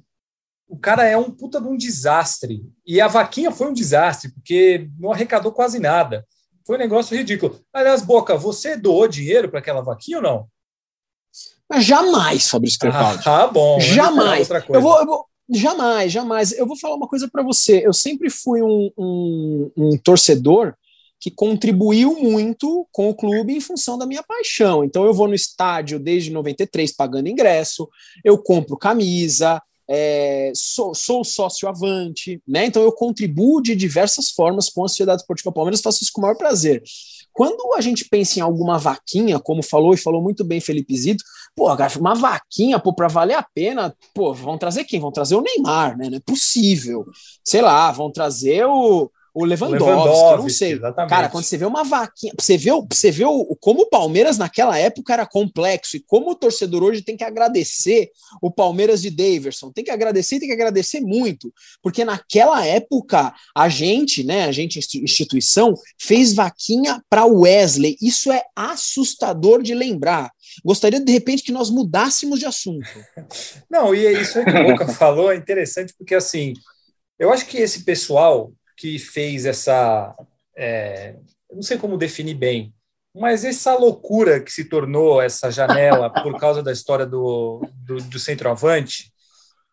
o 0.69 0.77
cara 0.77 1.05
é 1.05 1.17
um 1.17 1.31
puta 1.31 1.61
de 1.61 1.69
um 1.69 1.77
desastre. 1.77 2.63
E 2.85 3.01
a 3.01 3.07
vaquinha 3.07 3.51
foi 3.51 3.69
um 3.69 3.73
desastre, 3.73 4.33
porque 4.33 4.91
não 4.99 5.13
arrecadou 5.13 5.53
quase 5.53 5.79
nada. 5.79 6.27
Foi 6.67 6.77
um 6.77 6.81
negócio 6.81 7.17
ridículo. 7.17 7.61
Aliás, 7.73 8.03
Boca, 8.03 8.37
você 8.37 8.77
doou 8.77 9.07
dinheiro 9.07 9.49
para 9.49 9.61
aquela 9.61 9.81
vaquinha 9.81 10.17
ou 10.19 10.23
não? 10.23 10.49
Mas 11.69 11.85
jamais, 11.85 12.49
Fabrício 12.49 12.79
Crepaldi. 12.79 13.21
Ah, 13.21 13.23
tá 13.23 13.47
bom. 13.49 13.81
Jamais. 13.81 14.49
Eu 14.69 14.81
vou, 14.81 14.99
eu 15.01 15.07
vou, 15.07 15.25
jamais, 15.51 16.13
jamais. 16.13 16.53
Eu 16.53 16.67
vou 16.67 16.79
falar 16.79 16.95
uma 16.95 17.09
coisa 17.09 17.29
para 17.29 17.43
você. 17.43 17.85
Eu 17.85 17.93
sempre 17.93 18.31
fui 18.31 18.63
um, 18.63 18.91
um, 18.97 19.71
um 19.77 19.99
torcedor 19.99 20.75
que 21.19 21.31
contribuiu 21.31 22.15
muito 22.21 22.87
com 22.93 23.09
o 23.09 23.15
clube 23.15 23.55
em 23.55 23.61
função 23.61 23.99
da 23.99 24.07
minha 24.07 24.23
paixão. 24.23 24.85
Então 24.85 25.05
eu 25.05 25.15
vou 25.15 25.27
no 25.27 25.35
estádio 25.35 25.99
desde 25.99 26.31
93 26.31 26.95
pagando 26.95 27.29
ingresso, 27.29 27.89
eu 28.23 28.39
compro 28.39 28.77
camisa, 28.77 29.61
é, 29.89 30.53
sou, 30.55 30.95
sou 30.95 31.25
sócio 31.25 31.69
avante, 31.69 32.41
né? 32.47 32.67
Então 32.67 32.83
eu 32.83 32.93
contribuo 32.93 33.63
de 33.63 33.75
diversas 33.75 34.31
formas 34.31 34.69
com 34.69 34.85
a 34.85 34.89
Sociedade 34.89 35.23
Esportiva 35.23 35.53
Palmeiras, 35.53 35.81
faço 35.81 36.03
isso 36.03 36.13
com 36.13 36.21
o 36.21 36.23
maior 36.23 36.37
prazer. 36.37 36.83
Quando 37.37 37.75
a 37.75 37.83
gente 37.83 38.09
pensa 38.09 38.39
em 38.39 38.43
alguma 38.43 38.79
vaquinha, 38.79 39.39
como 39.39 39.63
falou 39.63 39.93
e 39.93 39.99
falou 39.99 40.23
muito 40.23 40.43
bem 40.43 40.59
Felipe 40.59 40.97
Zito, 40.97 41.23
pô, 41.55 41.69
uma 42.01 42.15
vaquinha, 42.15 42.79
pô, 42.79 42.95
para 42.95 43.09
valer 43.09 43.35
a 43.35 43.43
pena, 43.43 43.95
pô, 44.15 44.33
vão 44.33 44.57
trazer 44.57 44.85
quem? 44.85 44.99
Vão 44.99 45.13
trazer 45.13 45.35
o 45.35 45.43
Neymar, 45.43 45.99
né? 45.99 46.09
Não 46.09 46.17
é 46.17 46.21
possível. 46.21 47.05
Sei 47.45 47.61
lá, 47.61 47.93
vão 47.93 48.11
trazer 48.11 48.65
o, 48.65 49.11
o 49.39 49.45
Lewandowski, 49.45 49.85
Lewandowski 49.85 50.43
não 50.43 50.49
sei. 50.49 50.73
Exatamente. 50.73 51.11
Cara, 51.11 51.29
quando 51.29 51.45
você 51.45 51.59
vê 51.59 51.67
uma 51.67 51.85
vaquinha, 51.85 52.33
você 52.41 52.57
vê, 52.57 52.71
você 52.91 53.11
vê 53.11 53.27
o, 53.27 53.45
como 53.61 53.83
o 53.83 53.91
Palmeiras 53.91 54.39
naquela 54.39 54.79
época 54.79 55.13
era 55.13 55.27
complexo 55.27 55.99
e 55.99 56.01
como 56.01 56.31
o 56.31 56.35
torcedor 56.35 56.83
hoje 56.83 57.03
tem 57.03 57.19
que 57.19 57.23
agradecer 57.23 58.11
o 58.41 58.51
Palmeiras 58.51 59.03
de 59.03 59.11
Daverson, 59.11 59.71
tem 59.71 59.85
que 59.85 59.91
agradecer, 59.91 60.39
tem 60.39 60.49
que 60.49 60.55
agradecer 60.55 61.01
muito, 61.01 61.53
porque 61.83 62.03
naquela 62.03 62.65
época 62.65 63.35
a 63.55 63.69
gente, 63.69 64.25
né, 64.25 64.45
a 64.45 64.53
gente 64.53 64.79
instituição 64.79 65.75
fez 66.01 66.33
vaquinha 66.33 67.03
para 67.11 67.27
Wesley. 67.27 67.99
Isso 68.01 68.33
é 68.33 68.43
assustador 68.57 69.63
de 69.63 69.75
lembrar. 69.75 70.31
Gostaria 70.65 70.99
de 70.99 71.13
repente 71.13 71.43
que 71.43 71.53
nós 71.53 71.69
mudássemos 71.69 72.39
de 72.39 72.47
assunto. 72.47 72.89
Não, 73.69 73.95
e 73.95 74.07
é 74.07 74.13
isso 74.13 74.43
que 74.43 74.51
o 74.51 74.65
Boca 74.65 74.89
falou 74.89 75.31
é 75.31 75.37
interessante 75.37 75.93
porque 75.99 76.15
assim, 76.15 76.55
eu 77.19 77.31
acho 77.31 77.45
que 77.45 77.59
esse 77.59 77.85
pessoal 77.85 78.51
que 78.77 78.99
fez 78.99 79.47
essa. 79.47 80.15
É, 80.57 81.17
não 81.53 81.63
sei 81.63 81.79
como 81.79 81.97
definir 81.97 82.35
bem, 82.35 82.75
mas 83.15 83.45
essa 83.45 83.75
loucura 83.75 84.41
que 84.41 84.53
se 84.53 84.65
tornou 84.65 85.23
essa 85.23 85.51
janela 85.51 86.11
por 86.11 86.37
causa 86.41 86.63
da 86.63 86.73
história 86.73 87.07
do, 87.07 87.67
do, 87.85 87.97
do 87.97 88.19
centroavante, 88.19 89.13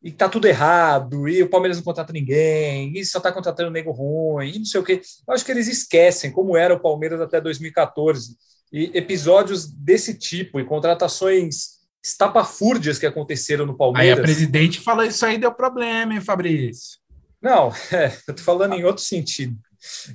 e 0.01 0.11
tá 0.11 0.27
tudo 0.27 0.47
errado, 0.47 1.27
e 1.27 1.41
o 1.41 1.49
Palmeiras 1.49 1.77
não 1.77 1.83
contrata 1.83 2.11
ninguém, 2.11 2.91
e 2.97 3.05
só 3.05 3.19
tá 3.19 3.31
contratando 3.31 3.71
nego 3.71 3.91
ruim, 3.91 4.53
e 4.55 4.59
não 4.59 4.65
sei 4.65 4.79
o 4.81 4.83
quê. 4.83 5.01
Eu 5.27 5.33
acho 5.33 5.45
que 5.45 5.51
eles 5.51 5.67
esquecem 5.67 6.31
como 6.31 6.57
era 6.57 6.73
o 6.73 6.79
Palmeiras 6.79 7.21
até 7.21 7.39
2014. 7.39 8.35
E 8.71 8.91
episódios 8.93 9.65
desse 9.71 10.17
tipo, 10.17 10.59
e 10.59 10.65
contratações 10.65 11.83
estapafúrdias 12.03 12.99
que 12.99 13.05
aconteceram 13.05 13.65
no 13.65 13.77
Palmeiras. 13.77 14.17
Aí 14.17 14.19
a 14.19 14.23
presidente 14.23 14.81
fala 14.81 15.05
isso 15.05 15.25
aí 15.25 15.37
deu 15.37 15.53
problema, 15.53 16.13
hein, 16.13 16.21
Fabrício? 16.21 16.99
Não, 17.43 17.73
é, 17.91 18.05
eu 18.05 18.31
estou 18.31 18.45
falando 18.45 18.73
em 18.73 18.85
outro 18.85 19.03
sentido. 19.03 19.59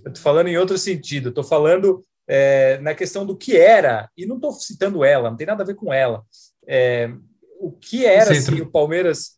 Eu 0.03 0.09
estou 0.09 0.23
falando 0.23 0.49
em 0.49 0.57
outro 0.57 0.79
sentido. 0.79 1.29
Estou 1.29 1.45
falando 1.45 2.03
é, 2.27 2.79
na 2.79 2.95
questão 2.95 3.27
do 3.27 3.37
que 3.37 3.57
era, 3.57 4.11
e 4.17 4.25
não 4.25 4.37
estou 4.37 4.53
citando 4.53 5.05
ela, 5.05 5.31
não 5.31 5.37
tem 5.37 5.47
nada 5.47 5.63
a 5.63 5.67
ver 5.67 5.75
com 5.75 5.93
ela. 5.93 6.25
É, 6.67 7.11
o 7.61 7.71
que 7.71 8.07
era 8.07 8.33
assim, 8.33 8.61
o 8.61 8.71
Palmeiras, 8.71 9.37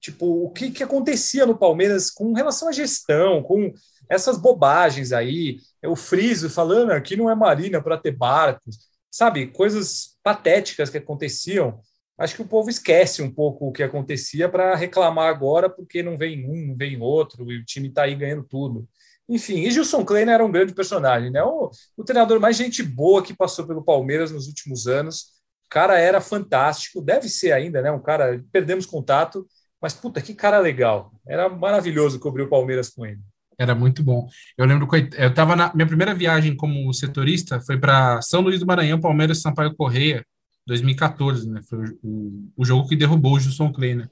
tipo, 0.00 0.44
o 0.44 0.50
que, 0.50 0.70
que 0.70 0.82
acontecia 0.82 1.44
no 1.44 1.58
Palmeiras 1.58 2.10
com 2.10 2.32
relação 2.32 2.68
à 2.68 2.72
gestão, 2.72 3.42
com 3.42 3.72
essas 4.08 4.36
bobagens 4.36 5.12
aí, 5.12 5.58
o 5.84 5.96
Friso 5.96 6.50
falando 6.50 6.90
aqui 6.90 7.16
não 7.16 7.30
é 7.30 7.34
marina 7.34 7.82
para 7.82 7.96
ter 7.96 8.12
barcos, 8.12 8.78
sabe? 9.10 9.46
Coisas 9.46 10.16
patéticas 10.22 10.90
que 10.90 10.98
aconteciam 10.98 11.80
acho 12.18 12.36
que 12.36 12.42
o 12.42 12.46
povo 12.46 12.70
esquece 12.70 13.22
um 13.22 13.30
pouco 13.30 13.66
o 13.68 13.72
que 13.72 13.82
acontecia 13.82 14.48
para 14.48 14.74
reclamar 14.74 15.28
agora 15.28 15.68
porque 15.68 16.02
não 16.02 16.16
vem 16.16 16.48
um, 16.48 16.68
não 16.68 16.76
vem 16.76 17.00
outro 17.00 17.50
e 17.50 17.58
o 17.58 17.64
time 17.64 17.88
está 17.88 18.04
aí 18.04 18.14
ganhando 18.14 18.44
tudo. 18.44 18.88
Enfim, 19.28 19.60
e 19.60 19.70
Gilson 19.70 20.04
Kleiner 20.04 20.34
era 20.34 20.44
um 20.44 20.52
grande 20.52 20.74
personagem, 20.74 21.30
né? 21.30 21.42
O, 21.42 21.70
o, 21.96 22.04
treinador 22.04 22.38
mais 22.38 22.56
gente 22.56 22.82
boa 22.82 23.22
que 23.22 23.34
passou 23.34 23.66
pelo 23.66 23.82
Palmeiras 23.82 24.30
nos 24.30 24.46
últimos 24.46 24.86
anos. 24.86 25.32
O 25.66 25.70
cara 25.70 25.98
era 25.98 26.20
fantástico, 26.20 27.00
deve 27.00 27.28
ser 27.28 27.52
ainda, 27.52 27.80
né? 27.80 27.90
Um 27.90 28.02
cara, 28.02 28.44
perdemos 28.52 28.84
contato, 28.84 29.46
mas 29.80 29.94
puta, 29.94 30.20
que 30.20 30.34
cara 30.34 30.58
legal. 30.58 31.10
Era 31.26 31.48
maravilhoso 31.48 32.20
cobrir 32.20 32.42
o 32.42 32.50
Palmeiras 32.50 32.90
com 32.90 33.06
ele. 33.06 33.20
Era 33.58 33.74
muito 33.74 34.02
bom. 34.02 34.28
Eu 34.58 34.66
lembro 34.66 34.86
que 34.86 35.08
eu 35.16 35.28
estava 35.28 35.56
na 35.56 35.72
minha 35.74 35.86
primeira 35.86 36.14
viagem 36.14 36.54
como 36.54 36.92
setorista 36.92 37.60
foi 37.60 37.78
para 37.78 38.20
São 38.20 38.42
Luís 38.42 38.60
do 38.60 38.66
Maranhão, 38.66 39.00
Palmeiras, 39.00 39.40
Sampaio 39.40 39.74
Correia 39.74 40.24
2014, 40.66 41.48
né? 41.48 41.60
Foi 41.68 41.78
o, 42.02 42.50
o 42.56 42.64
jogo 42.64 42.88
que 42.88 42.96
derrubou 42.96 43.34
o 43.34 43.40
Gilson 43.40 43.72
Kleiner. 43.72 44.10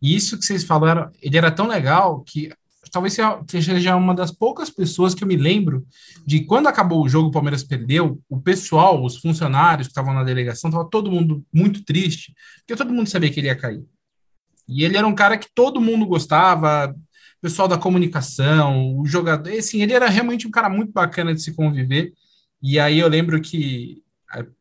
E 0.00 0.16
isso 0.16 0.38
que 0.38 0.44
vocês 0.44 0.64
falaram, 0.64 1.10
ele 1.20 1.36
era 1.36 1.50
tão 1.50 1.66
legal 1.66 2.22
que 2.22 2.52
talvez 2.90 3.16
seja 3.48 3.96
uma 3.96 4.14
das 4.14 4.30
poucas 4.30 4.68
pessoas 4.68 5.14
que 5.14 5.24
eu 5.24 5.28
me 5.28 5.36
lembro 5.36 5.86
de 6.26 6.44
quando 6.44 6.66
acabou 6.66 7.02
o 7.02 7.08
jogo, 7.08 7.28
o 7.28 7.32
Palmeiras 7.32 7.62
perdeu, 7.62 8.20
o 8.28 8.40
pessoal, 8.40 9.02
os 9.02 9.16
funcionários 9.16 9.86
que 9.86 9.92
estavam 9.92 10.12
na 10.12 10.24
delegação, 10.24 10.68
estava 10.68 10.88
todo 10.88 11.10
mundo 11.10 11.44
muito 11.52 11.84
triste, 11.84 12.34
porque 12.58 12.76
todo 12.76 12.92
mundo 12.92 13.08
sabia 13.08 13.30
que 13.30 13.40
ele 13.40 13.46
ia 13.46 13.56
cair. 13.56 13.82
E 14.68 14.84
ele 14.84 14.96
era 14.96 15.06
um 15.06 15.14
cara 15.14 15.38
que 15.38 15.48
todo 15.54 15.80
mundo 15.80 16.04
gostava, 16.06 16.94
pessoal 17.40 17.66
da 17.66 17.78
comunicação, 17.78 18.96
o 18.98 19.06
jogador, 19.06 19.50
assim, 19.52 19.82
ele 19.82 19.92
era 19.92 20.08
realmente 20.08 20.46
um 20.46 20.50
cara 20.50 20.68
muito 20.68 20.92
bacana 20.92 21.34
de 21.34 21.42
se 21.42 21.54
conviver. 21.54 22.12
E 22.62 22.78
aí 22.78 22.98
eu 22.98 23.08
lembro 23.08 23.40
que 23.40 24.02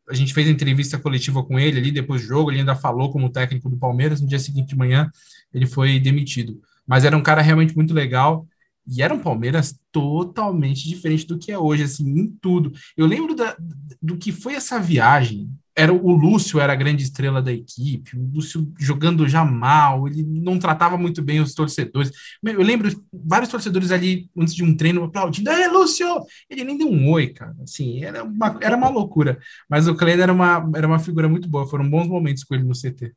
a, 0.09 0.13
gente 0.13 0.33
fez 0.33 0.47
entrevista 0.47 0.99
coletiva 0.99 1.43
com 1.43 1.57
ele 1.57 1.79
ali 1.79 1.91
depois 1.91 2.21
do 2.21 2.27
jogo, 2.27 2.51
ele 2.51 2.59
ainda 2.59 2.75
falou 2.75 3.11
como 3.11 3.31
técnico 3.31 3.69
do 3.69 3.77
Palmeiras, 3.77 4.19
no 4.19 4.27
dia 4.27 4.39
seguinte 4.39 4.69
de 4.69 4.75
manhã 4.75 5.09
ele 5.53 5.65
foi 5.65 5.99
demitido. 5.99 6.61
Mas 6.85 7.05
era 7.05 7.15
um 7.15 7.23
cara 7.23 7.41
realmente 7.41 7.75
muito 7.75 7.93
legal. 7.93 8.47
E 8.87 9.01
era 9.01 9.13
um 9.13 9.19
Palmeiras 9.19 9.79
totalmente 9.91 10.87
diferente 10.87 11.27
do 11.27 11.37
que 11.37 11.51
é 11.51 11.57
hoje, 11.57 11.83
assim, 11.83 12.09
em 12.09 12.27
tudo. 12.41 12.71
Eu 12.97 13.05
lembro 13.05 13.35
da, 13.35 13.55
do 14.01 14.17
que 14.17 14.31
foi 14.31 14.55
essa 14.55 14.79
viagem 14.79 15.49
era 15.81 15.91
o 15.91 16.11
Lúcio 16.11 16.59
era 16.59 16.73
a 16.73 16.75
grande 16.75 17.03
estrela 17.03 17.41
da 17.41 17.51
equipe, 17.51 18.15
o 18.15 18.29
Lúcio 18.35 18.71
jogando 18.77 19.27
já 19.27 19.43
mal, 19.43 20.07
ele 20.07 20.21
não 20.21 20.59
tratava 20.59 20.95
muito 20.95 21.23
bem 21.23 21.39
os 21.39 21.55
torcedores. 21.55 22.11
Eu 22.43 22.61
lembro 22.61 22.89
vários 23.11 23.49
torcedores 23.49 23.89
ali 23.91 24.29
antes 24.37 24.53
de 24.53 24.63
um 24.63 24.77
treino 24.77 25.03
aplaudindo, 25.03 25.49
é 25.49 25.67
Lúcio! 25.67 26.05
Ele 26.47 26.63
nem 26.63 26.77
deu 26.77 26.87
um 26.87 27.09
oi, 27.09 27.29
cara. 27.29 27.55
Assim, 27.63 28.03
era 28.03 28.23
uma, 28.23 28.59
era 28.61 28.77
uma 28.77 28.89
loucura. 28.89 29.39
Mas 29.67 29.87
o 29.87 29.95
Kleiner 29.95 30.23
era 30.23 30.33
uma, 30.33 30.69
era 30.75 30.85
uma 30.85 30.99
figura 30.99 31.27
muito 31.27 31.49
boa, 31.49 31.67
foram 31.67 31.89
bons 31.89 32.07
momentos 32.07 32.43
com 32.43 32.53
ele 32.53 32.63
no 32.63 32.75
CT. 32.75 33.11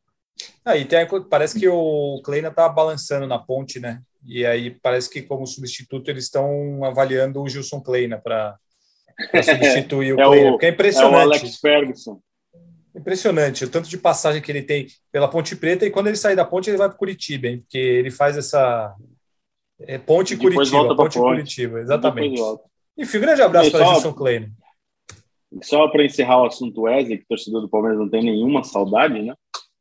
Aí 0.65 0.83
ah, 0.83 0.87
tem, 0.87 1.07
parece 1.29 1.61
que 1.61 1.69
o 1.69 2.23
Kleiner 2.25 2.53
tá 2.53 2.67
balançando 2.67 3.27
na 3.27 3.39
ponte, 3.39 3.79
né? 3.79 4.01
E 4.27 4.47
aí 4.47 4.71
parece 4.71 5.11
que 5.11 5.21
como 5.21 5.47
substituto 5.47 6.11
eles 6.11 6.25
estão 6.25 6.83
avaliando 6.83 7.43
o 7.43 7.49
Gilson 7.49 7.83
Kleiner 7.83 8.23
para 8.23 8.59
substituir 9.45 10.15
o 10.15 10.21
é 10.21 10.25
Kleiner, 10.25 10.53
porque 10.53 10.67
é 10.67 10.71
impressionante. 10.71 11.15
É 11.15 11.19
o 11.19 11.21
Alex 11.21 11.57
Ferguson. 11.59 12.21
Impressionante 12.95 13.65
o 13.65 13.71
tanto 13.71 13.89
de 13.89 13.99
passagem 13.99 14.41
que 14.41 14.53
ele 14.53 14.63
tem 14.63 14.87
pela 15.11 15.29
Ponte 15.29 15.57
Preta 15.57 15.85
e 15.85 15.91
quando 15.91 16.07
ele 16.07 16.17
sair 16.17 16.37
da 16.37 16.45
ponte 16.45 16.71
ele 16.71 16.77
vai 16.77 16.89
para 16.89 16.97
Curitiba, 16.97 17.49
hein? 17.49 17.59
Porque 17.59 17.77
ele 17.77 18.11
faz 18.11 18.37
essa 18.37 18.95
é, 19.81 19.99
ponte 19.99 20.37
Curitiba, 20.37 20.87
ponte, 20.89 20.97
ponte 20.97 21.19
Curitiba, 21.19 21.81
exatamente. 21.81 22.41
Enfim, 22.97 23.21
grande 23.21 23.43
abraço 23.43 23.73
para 23.73 23.85
Gilson 23.87 24.13
Klein. 24.13 24.53
Só 25.63 25.89
para 25.89 26.05
encerrar 26.05 26.43
o 26.43 26.47
assunto 26.47 26.83
Wesley, 26.83 27.19
que 27.19 27.25
o 27.25 27.29
torcedor 27.29 27.61
do 27.61 27.69
Palmeiras 27.69 27.99
não 27.99 28.09
tem 28.09 28.23
nenhuma 28.23 28.63
saudade, 28.63 29.21
né? 29.21 29.35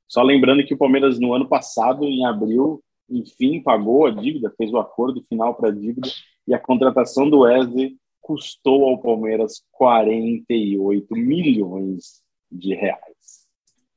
Só 0.07 0.21
lembrando 0.23 0.65
que 0.65 0.73
o 0.73 0.77
Palmeiras 0.77 1.19
no 1.19 1.33
ano 1.33 1.47
passado, 1.47 2.05
em 2.05 2.25
abril, 2.25 2.83
enfim, 3.09 3.61
pagou 3.61 4.07
a 4.07 4.11
dívida, 4.11 4.53
fez 4.57 4.71
o 4.71 4.77
acordo 4.77 5.23
final 5.29 5.53
para 5.55 5.69
a 5.69 5.71
dívida 5.71 6.09
e 6.47 6.53
a 6.53 6.59
contratação 6.59 7.29
do 7.29 7.41
Wesley 7.41 7.95
custou 8.21 8.85
ao 8.85 8.99
Palmeiras 8.99 9.63
48 9.71 11.15
milhões 11.15 12.22
de 12.57 12.75
reais. 12.75 13.47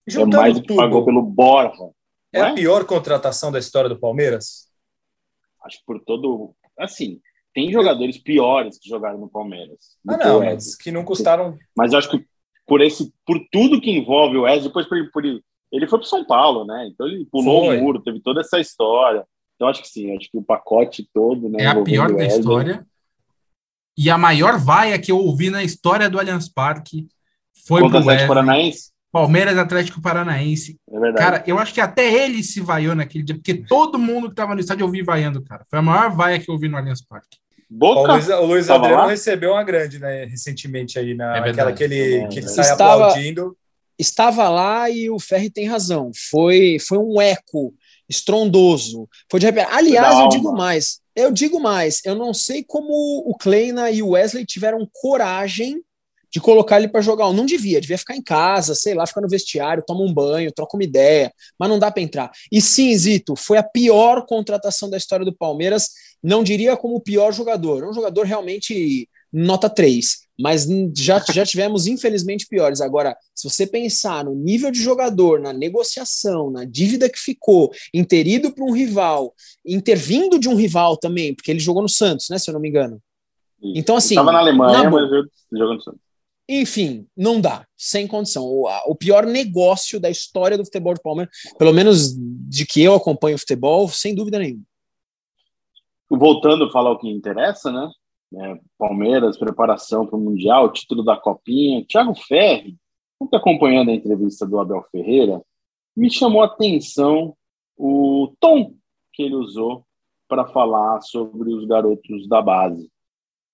É 0.07 0.11
Juntando 0.11 0.37
é 0.37 0.41
mais 0.41 0.55
do 0.55 0.61
que 0.63 0.69
tudo, 0.69 0.77
pagou 0.77 1.05
pelo 1.05 1.23
Borja. 1.23 1.91
É, 2.33 2.41
a 2.41 2.49
é? 2.49 2.55
pior 2.55 2.85
contratação 2.85 3.51
da 3.51 3.59
história 3.59 3.89
do 3.89 3.99
Palmeiras? 3.99 4.69
Acho 5.65 5.79
que 5.79 5.85
por 5.87 6.01
todo. 6.01 6.55
Assim, 6.79 7.21
tem 7.55 7.73
jogadores 7.73 8.19
piores 8.19 8.79
que 8.79 8.89
jogaram 8.89 9.19
no 9.19 9.29
Palmeiras. 9.29 9.97
Ah, 10.07 10.17
não, 10.17 10.41
mas 10.41 10.77
que 10.77 10.93
não 10.93 11.05
custaram. 11.05 11.57
Mas 11.77 11.93
eu 11.93 11.99
acho 11.99 12.11
que 12.11 12.25
por 12.67 12.81
esse, 12.81 13.13
por 13.25 13.39
tudo 13.51 13.81
que 13.81 13.91
envolve 13.91 14.37
o 14.37 14.43
Wesley, 14.43 14.69
depois 14.69 14.87
por, 14.87 15.11
por 15.11 15.25
ele 15.25 15.89
foi 15.89 15.99
para 15.99 16.09
São 16.09 16.25
Paulo, 16.25 16.65
né? 16.65 16.89
Então 16.93 17.07
ele 17.07 17.25
pulou 17.27 17.67
foi. 17.67 17.79
o 17.79 17.83
muro, 17.83 18.03
teve 18.03 18.21
toda 18.21 18.41
essa 18.41 18.61
história. 18.61 19.25
Então 19.55 19.69
acho 19.69 19.83
que 19.83 19.89
sim, 19.89 20.15
acho 20.17 20.31
que 20.31 20.37
o 20.37 20.43
pacote 20.43 21.09
todo, 21.13 21.49
né? 21.49 21.65
É 21.65 21.67
a 21.67 21.83
pior 21.83 22.15
da 22.15 22.27
história. 22.27 22.87
E 23.97 24.11
a 24.11 24.19
maior 24.19 24.59
vaia 24.59 24.99
que 24.99 25.11
eu 25.11 25.19
ouvi 25.19 25.49
na 25.49 25.65
história 25.65 26.11
do 26.11 26.19
Allianz 26.19 26.49
Parque 26.49 27.09
foi 27.67 27.81
Contra 27.81 28.01
pro 28.01 28.11
Atlético 28.11 28.29
Paranaense? 28.29 28.91
Palmeiras 29.13 29.57
Atlético 29.57 30.03
Paranaense. 30.03 30.79
É 30.91 31.01
verdade. 31.01 31.25
Cara, 31.25 31.45
eu 31.47 31.59
acho 31.59 31.73
que 31.73 31.81
até 31.81 32.13
ele 32.13 32.43
se 32.43 32.61
vaiou 32.61 32.95
naquele 32.95 33.25
dia, 33.25 33.35
porque 33.35 33.55
todo 33.55 33.99
mundo 33.99 34.27
que 34.27 34.33
estava 34.33 34.55
no 34.55 34.61
estádio 34.61 34.85
ouviu 34.85 35.05
vaiando, 35.05 35.43
cara. 35.43 35.65
Foi 35.71 35.79
a 35.79 35.83
maior 35.83 36.11
vaia 36.11 36.39
que 36.39 36.51
eu 36.51 36.55
ouvi 36.55 36.69
no 36.69 36.77
Allianz 36.77 37.01
Parque. 37.03 37.39
Boca? 37.69 38.13
O 38.13 38.15
Luiz, 38.15 38.29
o 38.29 38.45
Luiz 38.45 38.71
Adriano 38.71 39.03
lá? 39.03 39.09
recebeu 39.09 39.53
uma 39.53 39.65
grande, 39.65 39.99
né, 39.99 40.25
recentemente 40.25 40.99
aí, 40.99 41.15
na, 41.15 41.37
é 41.39 41.51
aquela 41.51 41.73
que 41.73 41.83
ele, 41.83 42.17
é, 42.19 42.29
que 42.29 42.39
ele 42.39 42.49
sai 42.49 42.71
estava, 42.71 43.07
aplaudindo. 43.07 43.57
Estava 43.99 44.49
lá 44.49 44.91
e 44.91 45.11
o 45.11 45.19
Ferri 45.19 45.51
tem 45.51 45.67
razão. 45.67 46.11
Foi, 46.31 46.77
foi 46.79 46.99
um 46.99 47.21
eco 47.21 47.75
estrondoso. 48.09 49.09
Foi 49.31 49.41
de 49.41 49.47
repente. 49.47 49.69
Aliás, 49.71 50.19
eu 50.19 50.29
digo 50.29 50.53
mais. 50.53 51.01
Eu 51.15 51.33
digo 51.33 51.59
mais. 51.59 52.03
Eu 52.05 52.15
não 52.15 52.35
sei 52.35 52.63
como 52.63 52.93
o 53.27 53.35
Kleina 53.35 53.91
e 53.91 54.03
o 54.03 54.11
Wesley 54.11 54.45
tiveram 54.45 54.87
coragem 54.93 55.83
de 56.37 56.41
colocar 56.41 56.77
ele 56.77 56.89
para 56.89 57.01
jogar. 57.01 57.33
Não 57.33 57.47
devia, 57.47 57.81
devia 57.81 57.97
ficar 57.97 58.15
em 58.15 58.21
casa, 58.21 58.75
sei 58.75 58.93
lá, 58.93 59.07
ficar 59.07 59.23
no 59.23 59.29
vestiário, 59.29 59.83
toma 59.83 60.03
um 60.03 60.13
banho, 60.13 60.53
troca 60.53 60.77
uma 60.77 60.85
ideia, 60.85 61.33
mas 61.59 61.67
não 61.67 61.79
dá 61.79 61.91
para 61.91 62.03
entrar. 62.03 62.31
E 62.53 62.61
sim, 62.61 62.95
Zito, 62.95 63.35
foi 63.35 63.57
a 63.57 63.63
pior 63.63 64.27
contratação 64.27 64.91
da 64.91 64.99
história 64.99 65.25
do 65.25 65.35
Palmeiras, 65.35 65.89
não 66.23 66.45
diria 66.45 66.77
como 66.77 66.97
o 66.97 67.01
pior 67.01 67.33
jogador, 67.33 67.83
é 67.83 67.89
um 67.89 67.95
jogador 67.95 68.27
realmente 68.27 69.09
nota 69.33 69.71
3, 69.71 70.27
mas 70.39 70.67
já, 70.95 71.25
já 71.33 71.47
tivemos 71.47 71.87
infelizmente 71.87 72.47
piores. 72.47 72.83
Agora, 72.83 73.17
se 73.35 73.49
você 73.49 73.67
pensar 73.67 74.23
no 74.27 74.35
nível 74.35 74.71
de 74.71 74.79
jogador, 74.79 75.41
na 75.41 75.55
negociação, 75.55 76.51
na 76.51 76.67
dívida 76.67 77.09
que 77.09 77.19
ficou, 77.19 77.73
em 77.95 78.05
ter 78.05 78.27
ido 78.27 78.53
para 78.53 78.65
um 78.65 78.73
rival, 78.73 79.35
intervindo 79.65 80.39
de 80.39 80.51
um 80.51 80.55
rival 80.55 80.99
também, 80.99 81.35
porque 81.35 81.51
ele 81.51 81.61
jogou 81.61 81.81
no 81.81 81.89
Santos, 81.89 82.29
né, 82.29 82.39
se 82.39 82.51
eu 82.51 82.53
não 82.53 82.61
me 82.61 82.69
engano. 82.69 83.01
Então, 83.75 83.97
assim. 83.97 84.15
Estava 84.15 84.33
na 84.33 84.41
Alemanha, 84.41 84.83
na 84.83 84.91
mas 84.91 85.09
jogou 85.51 85.75
no 85.77 85.83
Santos. 85.83 86.06
Enfim, 86.49 87.07
não 87.17 87.41
dá, 87.41 87.67
sem 87.77 88.07
condição. 88.07 88.45
O, 88.45 88.69
o, 88.87 88.95
pior 88.95 89.27
negócio 89.27 89.99
da 89.99 90.09
história 90.09 90.57
do 90.57 90.65
futebol 90.65 90.95
de 90.95 91.03
Palmeiras, 91.03 91.35
pelo 91.59 91.73
menos 91.73 92.15
de 92.17 92.65
que 92.65 92.83
eu 92.83 92.95
acompanho 92.95 93.35
o 93.35 93.39
futebol, 93.39 93.89
sem 93.89 94.15
dúvida 94.15 94.39
nenhuma. 94.39 94.63
Voltando 96.09 96.65
a 96.65 96.71
falar 96.71 96.93
o 96.93 96.99
que 96.99 97.09
interessa, 97.09 97.73
né? 97.73 97.91
É, 98.35 98.61
Palmeiras, 98.79 99.37
preparação 99.37 100.07
para 100.07 100.17
o 100.17 100.21
Mundial, 100.21 100.73
título 100.73 101.03
da 101.03 101.17
Copinha. 101.17 101.85
Thiago 101.85 102.15
Ferri, 102.15 102.77
está 103.25 103.39
acompanhando 103.39 103.91
a 103.91 103.95
entrevista 103.95 104.47
do 104.47 104.59
Abel 104.61 104.85
Ferreira, 104.91 105.43
me 105.97 106.11
chamou 106.11 106.43
a 106.43 106.47
atenção 106.47 107.35
o 107.77 108.33
tom 108.39 108.75
que 109.13 109.23
ele 109.23 109.35
usou 109.35 109.85
para 110.29 110.47
falar 110.47 111.01
sobre 111.01 111.53
os 111.53 111.67
garotos 111.67 112.29
da 112.29 112.43
base. 112.43 112.91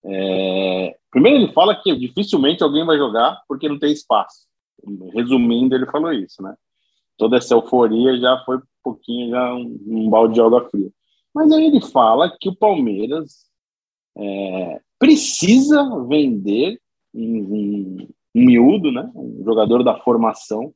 É, 0.05 0.97
primeiro, 1.11 1.39
ele 1.39 1.53
fala 1.53 1.81
que 1.81 1.95
dificilmente 1.97 2.63
alguém 2.63 2.85
vai 2.85 2.97
jogar 2.97 3.41
porque 3.47 3.69
não 3.69 3.79
tem 3.79 3.93
espaço. 3.93 4.47
Resumindo, 5.15 5.75
ele 5.75 5.87
falou 5.87 6.13
isso, 6.13 6.43
né? 6.43 6.55
Toda 7.17 7.37
essa 7.37 7.55
euforia 7.55 8.19
já 8.19 8.43
foi 8.45 8.57
um 8.57 8.63
pouquinho, 8.83 9.31
já 9.31 9.55
um, 9.55 9.79
um 9.87 10.11
balde 10.11 10.35
de 10.35 10.41
água 10.41 10.69
fria. 10.69 10.91
Mas 11.35 11.51
aí 11.53 11.67
ele 11.67 11.81
fala 11.81 12.35
que 12.41 12.49
o 12.49 12.57
Palmeiras 12.57 13.47
é, 14.17 14.81
precisa 14.99 15.83
vender 16.07 16.81
um, 17.15 17.39
um, 17.39 18.09
um 18.35 18.45
miúdo, 18.45 18.91
né? 18.91 19.11
Um 19.15 19.43
jogador 19.45 19.83
da 19.83 19.99
formação, 20.01 20.75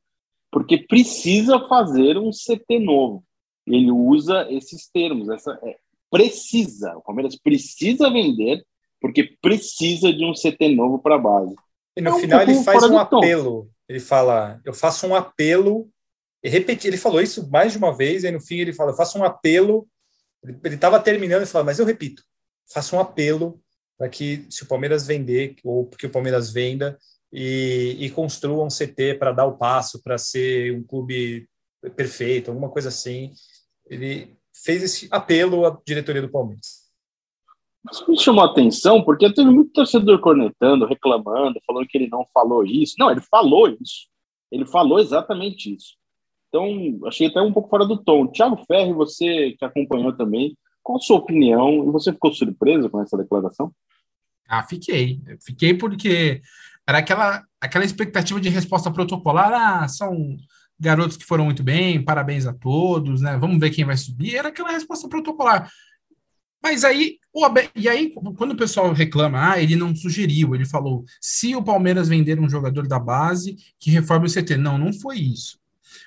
porque 0.51 0.77
precisa 0.77 1.59
fazer 1.67 2.17
um 2.17 2.31
CT 2.31 2.79
novo. 2.79 3.23
Ele 3.65 3.91
usa 3.91 4.47
esses 4.49 4.89
termos, 4.89 5.27
essa 5.29 5.59
é, 5.63 5.77
precisa. 6.09 6.95
O 6.97 7.01
Palmeiras 7.01 7.35
precisa 7.35 8.09
vender 8.09 8.65
porque 8.99 9.35
precisa 9.41 10.11
de 10.11 10.25
um 10.25 10.33
CT 10.33 10.75
novo 10.75 10.99
para 10.99 11.15
a 11.15 11.19
base. 11.19 11.55
E 11.95 12.01
no 12.01 12.09
é 12.09 12.13
um 12.13 12.19
final 12.19 12.41
ele 12.41 12.63
faz 12.63 12.83
um 12.83 12.97
apelo. 12.97 13.69
Ele 13.87 13.99
fala: 13.99 14.59
Eu 14.65 14.73
faço 14.73 15.07
um 15.07 15.15
apelo. 15.15 15.89
E 16.43 16.49
repeti, 16.49 16.87
ele 16.87 16.97
falou 16.97 17.21
isso 17.21 17.49
mais 17.49 17.71
de 17.71 17.77
uma 17.77 17.95
vez, 17.95 18.23
e 18.23 18.27
aí 18.27 18.33
no 18.33 18.41
fim 18.41 18.57
ele 18.57 18.73
fala: 18.73 18.91
Eu 18.91 18.95
faço 18.95 19.17
um 19.17 19.23
apelo. 19.23 19.87
Ele 20.43 20.75
estava 20.75 20.99
terminando 20.99 21.43
e 21.43 21.47
falou: 21.47 21.65
Mas 21.65 21.79
eu 21.79 21.85
repito, 21.85 22.23
faço 22.71 22.95
um 22.95 22.99
apelo 22.99 23.59
para 23.97 24.07
que, 24.09 24.45
se 24.49 24.61
o 24.61 24.67
Palmeiras 24.67 25.07
vender, 25.07 25.55
ou 25.63 25.85
porque 25.85 26.05
o 26.05 26.11
Palmeiras 26.11 26.51
venda, 26.51 26.97
e, 27.31 27.97
e 27.99 28.09
construa 28.11 28.63
um 28.63 28.69
CT 28.69 29.15
para 29.15 29.31
dar 29.31 29.45
o 29.45 29.57
passo, 29.57 30.01
para 30.01 30.17
ser 30.17 30.73
um 30.73 30.83
clube 30.83 31.47
perfeito, 31.95 32.51
alguma 32.51 32.69
coisa 32.69 32.89
assim. 32.89 33.33
Ele 33.87 34.35
fez 34.53 34.83
esse 34.83 35.07
apelo 35.11 35.65
à 35.65 35.81
diretoria 35.85 36.21
do 36.21 36.29
Palmeiras. 36.29 36.86
Isso 37.91 38.09
me 38.09 38.19
chamou 38.19 38.43
a 38.43 38.51
atenção 38.51 39.03
porque 39.03 39.31
teve 39.33 39.49
muito 39.49 39.71
torcedor 39.71 40.19
cornetando, 40.19 40.85
reclamando, 40.85 41.59
falando 41.65 41.87
que 41.87 41.97
ele 41.97 42.07
não 42.09 42.25
falou 42.33 42.65
isso. 42.65 42.95
Não, 42.97 43.11
ele 43.11 43.21
falou 43.21 43.69
isso. 43.69 44.07
Ele 44.51 44.65
falou 44.65 44.99
exatamente 44.99 45.75
isso. 45.75 45.95
Então, 46.47 46.65
achei 47.05 47.27
até 47.27 47.41
um 47.41 47.51
pouco 47.51 47.69
fora 47.69 47.85
do 47.85 47.97
tom. 47.97 48.27
Tiago 48.27 48.63
Ferri, 48.65 48.93
você 48.93 49.51
que 49.57 49.65
acompanhou 49.65 50.13
também, 50.13 50.57
qual 50.81 50.97
a 50.97 51.01
sua 51.01 51.17
opinião? 51.17 51.87
E 51.87 51.91
você 51.91 52.13
ficou 52.13 52.33
surpreso 52.33 52.89
com 52.89 53.01
essa 53.01 53.17
declaração? 53.17 53.71
Ah, 54.47 54.63
fiquei. 54.63 55.21
Fiquei 55.45 55.73
porque 55.73 56.41
era 56.87 56.99
aquela, 56.99 57.43
aquela 57.59 57.83
expectativa 57.83 58.39
de 58.39 58.47
resposta 58.47 58.89
protocolar. 58.89 59.51
Ah, 59.53 59.87
são 59.89 60.37
garotos 60.79 61.17
que 61.17 61.25
foram 61.25 61.45
muito 61.45 61.63
bem, 61.63 62.03
parabéns 62.03 62.45
a 62.45 62.53
todos, 62.53 63.21
né? 63.21 63.37
Vamos 63.37 63.59
ver 63.59 63.71
quem 63.71 63.83
vai 63.83 63.97
subir. 63.97 64.35
Era 64.35 64.47
aquela 64.47 64.71
resposta 64.71 65.09
protocolar. 65.09 65.69
Mas 66.61 66.83
aí, 66.83 67.17
o 67.33 67.45
Abel, 67.45 67.69
e 67.75 67.87
aí, 67.87 68.11
quando 68.35 68.51
o 68.51 68.57
pessoal 68.57 68.91
reclama, 68.91 69.51
ah, 69.51 69.61
ele 69.61 69.75
não 69.75 69.95
sugeriu, 69.95 70.55
ele 70.55 70.65
falou, 70.65 71.05
se 71.21 71.55
o 71.55 71.63
Palmeiras 71.63 72.09
vender 72.09 72.39
um 72.39 72.49
jogador 72.49 72.87
da 72.87 72.99
base, 72.99 73.55
que 73.79 73.91
reforme 73.91 74.27
o 74.27 74.31
CT. 74.31 74.57
Não, 74.57 74.77
não 74.77 74.91
foi 74.91 75.17
isso. 75.17 75.59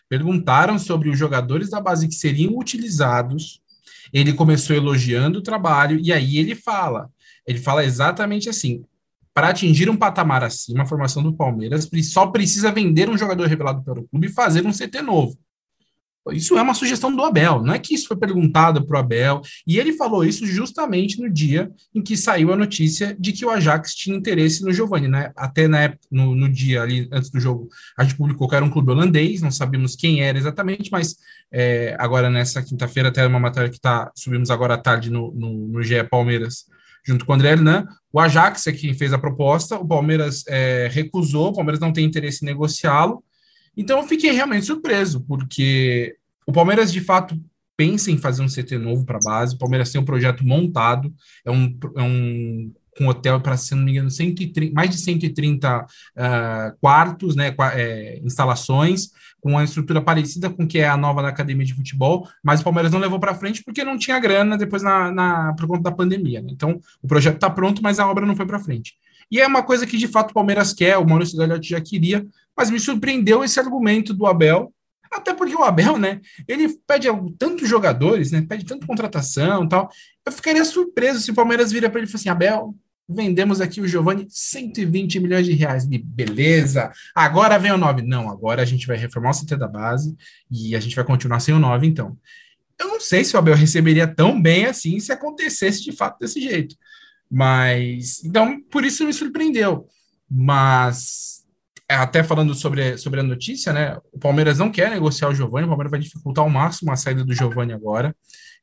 Perguntaram 0.09 0.79
sobre 0.79 1.09
os 1.09 1.19
jogadores 1.19 1.71
da 1.71 1.81
base 1.81 2.09
que 2.09 2.15
seriam 2.15 2.59
utilizados. 2.59 3.61
Ele 4.13 4.33
começou 4.33 4.75
elogiando 4.75 5.39
o 5.39 5.43
trabalho 5.43 6.01
e 6.01 6.13
aí 6.13 6.37
ele 6.37 6.57
fala, 6.57 7.09
ele 7.47 7.61
fala 7.61 7.85
exatamente 7.85 8.49
assim: 8.49 8.85
para 9.33 9.51
atingir 9.51 9.89
um 9.89 9.97
patamar 9.97 10.43
acima, 10.43 10.83
a 10.83 10.87
formação 10.87 11.23
do 11.23 11.33
Palmeiras 11.33 11.89
só 12.03 12.27
precisa 12.27 12.73
vender 12.73 13.09
um 13.09 13.17
jogador 13.17 13.47
revelado 13.47 13.83
pelo 13.85 14.07
clube 14.09 14.27
e 14.27 14.33
fazer 14.33 14.67
um 14.67 14.73
CT 14.73 15.01
novo. 15.01 15.39
Isso 16.33 16.56
é 16.59 16.62
uma 16.62 16.74
sugestão 16.74 17.14
do 17.14 17.24
Abel, 17.24 17.62
não 17.62 17.72
é 17.72 17.78
que 17.78 17.94
isso 17.94 18.06
foi 18.06 18.16
perguntado 18.16 18.87
para 18.87 18.96
o 18.96 19.00
Abel, 19.00 19.40
e 19.66 19.78
ele 19.78 19.94
falou 19.94 20.22
isso 20.22 20.44
justamente 20.46 21.18
no 21.18 21.30
dia 21.30 21.70
em 21.94 22.02
que 22.02 22.14
saiu 22.16 22.52
a 22.52 22.56
notícia 22.56 23.16
de 23.18 23.33
que 23.33 23.44
o 23.44 23.50
Ajax 23.50 23.94
tinha 23.94 24.16
interesse 24.16 24.62
no 24.62 24.72
Giovani, 24.72 25.09
né? 25.09 25.33
Até 25.35 25.66
na 25.66 25.80
época, 25.80 26.06
no, 26.11 26.35
no 26.35 26.48
dia 26.48 26.83
ali 26.83 27.09
antes 27.11 27.30
do 27.30 27.40
jogo, 27.40 27.68
a 27.98 28.04
gente 28.04 28.16
publicou 28.16 28.46
que 28.48 28.54
era 28.54 28.64
um 28.64 28.70
clube 28.70 28.90
holandês, 28.90 29.40
não 29.40 29.50
sabíamos 29.50 29.96
quem 29.96 30.22
era 30.22 30.37
exatamente, 30.37 30.90
mas 30.92 31.16
é, 31.50 31.96
agora 31.98 32.28
nessa 32.28 32.62
quinta-feira, 32.62 33.09
até 33.09 33.26
uma 33.26 33.40
matéria 33.40 33.70
que 33.70 33.80
tá, 33.80 34.12
subimos 34.14 34.50
agora 34.50 34.74
à 34.74 34.78
tarde 34.78 35.11
no, 35.11 35.33
no, 35.33 35.68
no 35.68 35.83
GE 35.83 36.04
Palmeiras, 36.04 36.66
junto 37.02 37.24
com 37.24 37.33
o 37.33 37.35
André 37.35 37.52
Hernan, 37.52 37.87
o 38.12 38.20
Ajax 38.20 38.66
é 38.66 38.72
quem 38.72 38.92
fez 38.92 39.12
a 39.12 39.18
proposta, 39.18 39.76
o 39.76 39.87
Palmeiras 39.87 40.44
é, 40.46 40.88
recusou, 40.92 41.48
o 41.48 41.54
Palmeiras 41.54 41.80
não 41.80 41.92
tem 41.92 42.04
interesse 42.04 42.44
em 42.44 42.46
negociá-lo, 42.46 43.24
então 43.81 43.99
eu 43.99 44.07
fiquei 44.07 44.31
realmente 44.31 44.66
surpreso, 44.66 45.23
porque 45.23 46.14
o 46.47 46.53
Palmeiras 46.53 46.93
de 46.93 47.01
fato 47.01 47.35
pensa 47.75 48.11
em 48.11 48.19
fazer 48.19 48.43
um 48.43 48.47
CT 48.47 48.77
novo 48.77 49.07
para 49.07 49.16
a 49.16 49.25
base. 49.25 49.55
O 49.55 49.59
Palmeiras 49.59 49.90
tem 49.90 49.99
um 49.99 50.05
projeto 50.05 50.47
montado, 50.47 51.11
é 51.47 51.51
um, 51.51 51.79
é 51.97 52.03
um 52.03 52.71
com 52.99 53.07
hotel 53.07 53.40
para, 53.40 53.57
se 53.57 53.75
não 53.75 53.83
me 53.83 53.93
engano, 53.93 54.11
130, 54.11 54.75
mais 54.75 54.90
de 54.90 54.99
130 54.99 55.81
uh, 55.81 55.87
ah, 56.14 56.75
quartos, 56.79 57.35
né, 57.35 57.55
é, 57.73 58.21
instalações, 58.23 59.12
com 59.40 59.53
uma 59.53 59.64
estrutura 59.64 60.03
parecida 60.03 60.51
com 60.51 60.66
que 60.66 60.79
é 60.79 60.87
a 60.87 60.99
nova 60.99 61.23
da 61.23 61.29
academia 61.29 61.64
de 61.64 61.73
futebol, 61.73 62.29
mas 62.45 62.61
o 62.61 62.64
Palmeiras 62.64 62.93
não 62.93 62.99
levou 62.99 63.19
para 63.19 63.35
frente 63.35 63.64
porque 63.64 63.83
não 63.83 63.97
tinha 63.97 64.19
grana 64.19 64.59
depois 64.59 64.83
na, 64.83 65.11
na 65.11 65.55
por 65.55 65.66
conta 65.66 65.85
da 65.85 65.93
pandemia. 65.93 66.43
Né? 66.43 66.49
Então, 66.51 66.79
o 67.03 67.09
projeto 67.09 67.37
está 67.37 67.49
pronto, 67.49 67.83
mas 67.83 67.99
a 67.99 68.07
obra 68.07 68.27
não 68.27 68.37
foi 68.37 68.45
para 68.45 68.59
frente. 68.59 68.93
E 69.31 69.40
é 69.40 69.47
uma 69.47 69.62
coisa 69.62 69.87
que 69.87 69.97
de 69.97 70.09
fato 70.09 70.33
o 70.33 70.35
Palmeiras 70.35 70.73
quer, 70.75 70.99
o 70.99 71.09
Maurício 71.09 71.38
Gagliotti 71.38 71.71
já 71.71 71.81
queria, 71.81 72.27
mas 72.61 72.68
me 72.68 72.79
surpreendeu 72.79 73.42
esse 73.42 73.59
argumento 73.59 74.12
do 74.12 74.27
Abel, 74.27 74.70
até 75.11 75.33
porque 75.33 75.57
o 75.57 75.64
Abel, 75.64 75.96
né, 75.96 76.20
ele 76.46 76.68
pede 76.87 77.09
tantos 77.38 77.66
jogadores, 77.66 78.31
né, 78.31 78.44
pede 78.46 78.66
tanta 78.66 78.87
contratação 78.87 79.66
tal. 79.66 79.88
Eu 80.27 80.31
ficaria 80.31 80.62
surpreso 80.62 81.23
se 81.23 81.31
o 81.31 81.35
Palmeiras 81.35 81.73
vira 81.73 81.88
para 81.88 82.01
ele 82.01 82.07
e 82.07 82.12
fala 82.12 82.20
assim: 82.20 82.29
Abel, 82.29 82.75
vendemos 83.09 83.62
aqui 83.62 83.81
o 83.81 83.88
Giovani 83.88 84.27
120 84.29 85.20
milhões 85.20 85.46
de 85.46 85.55
reais. 85.55 85.88
E 85.90 85.96
beleza, 85.96 86.92
agora 87.14 87.59
vem 87.59 87.73
o 87.73 87.79
9. 87.79 88.03
Não, 88.03 88.29
agora 88.29 88.61
a 88.61 88.66
gente 88.66 88.87
vai 88.87 88.99
reformar 88.99 89.31
o 89.31 89.40
CT 89.40 89.57
da 89.57 89.66
base 89.66 90.14
e 90.51 90.77
a 90.77 90.81
gente 90.81 90.94
vai 90.94 91.05
continuar 91.07 91.40
sem 91.40 91.55
o 91.55 91.59
9, 91.59 91.87
então. 91.87 92.14
Eu 92.79 92.88
não 92.88 93.01
sei 93.01 93.25
se 93.25 93.35
o 93.35 93.38
Abel 93.38 93.57
receberia 93.57 94.07
tão 94.07 94.40
bem 94.40 94.66
assim 94.66 95.01
se 95.01 95.11
acontecesse 95.12 95.83
de 95.83 95.92
fato 95.92 96.18
desse 96.18 96.42
jeito. 96.42 96.77
Mas, 97.31 98.23
então, 98.23 98.61
por 98.70 98.85
isso 98.85 99.07
me 99.07 99.14
surpreendeu. 99.14 99.87
Mas, 100.31 101.39
até 101.96 102.22
falando 102.22 102.55
sobre, 102.55 102.96
sobre 102.98 103.20
a 103.20 103.22
notícia, 103.22 103.72
né? 103.72 103.96
O 104.12 104.18
Palmeiras 104.18 104.59
não 104.59 104.70
quer 104.70 104.90
negociar 104.90 105.29
o 105.29 105.35
Giovani, 105.35 105.66
o 105.66 105.68
Palmeiras 105.68 105.90
vai 105.90 106.00
dificultar 106.00 106.44
ao 106.44 106.50
máximo 106.50 106.92
a 106.92 106.96
saída 106.96 107.24
do 107.24 107.35
Giovani 107.35 107.72
agora. 107.72 108.14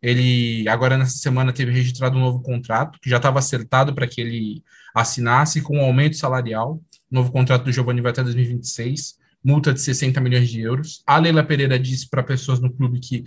Ele, 0.01 0.67
agora 0.69 0.97
nessa 0.97 1.17
semana, 1.17 1.51
teve 1.51 1.71
registrado 1.71 2.17
um 2.17 2.21
novo 2.21 2.41
contrato, 2.41 2.99
que 3.01 3.09
já 3.09 3.17
estava 3.17 3.39
acertado 3.39 3.93
para 3.93 4.07
que 4.07 4.21
ele 4.21 4.63
assinasse 4.95 5.61
com 5.61 5.77
um 5.77 5.81
aumento 5.81 6.15
salarial. 6.15 6.81
O 7.11 7.15
novo 7.15 7.31
contrato 7.31 7.63
do 7.63 7.71
Giovani 7.71 8.01
vai 8.01 8.11
até 8.11 8.23
2026, 8.23 9.15
multa 9.43 9.73
de 9.73 9.81
60 9.81 10.19
milhões 10.21 10.49
de 10.49 10.61
euros. 10.61 11.01
A 11.05 11.17
Leila 11.17 11.43
Pereira 11.43 11.79
disse 11.79 12.09
para 12.09 12.23
pessoas 12.23 12.59
no 12.59 12.71
clube 12.71 12.99
que 12.99 13.23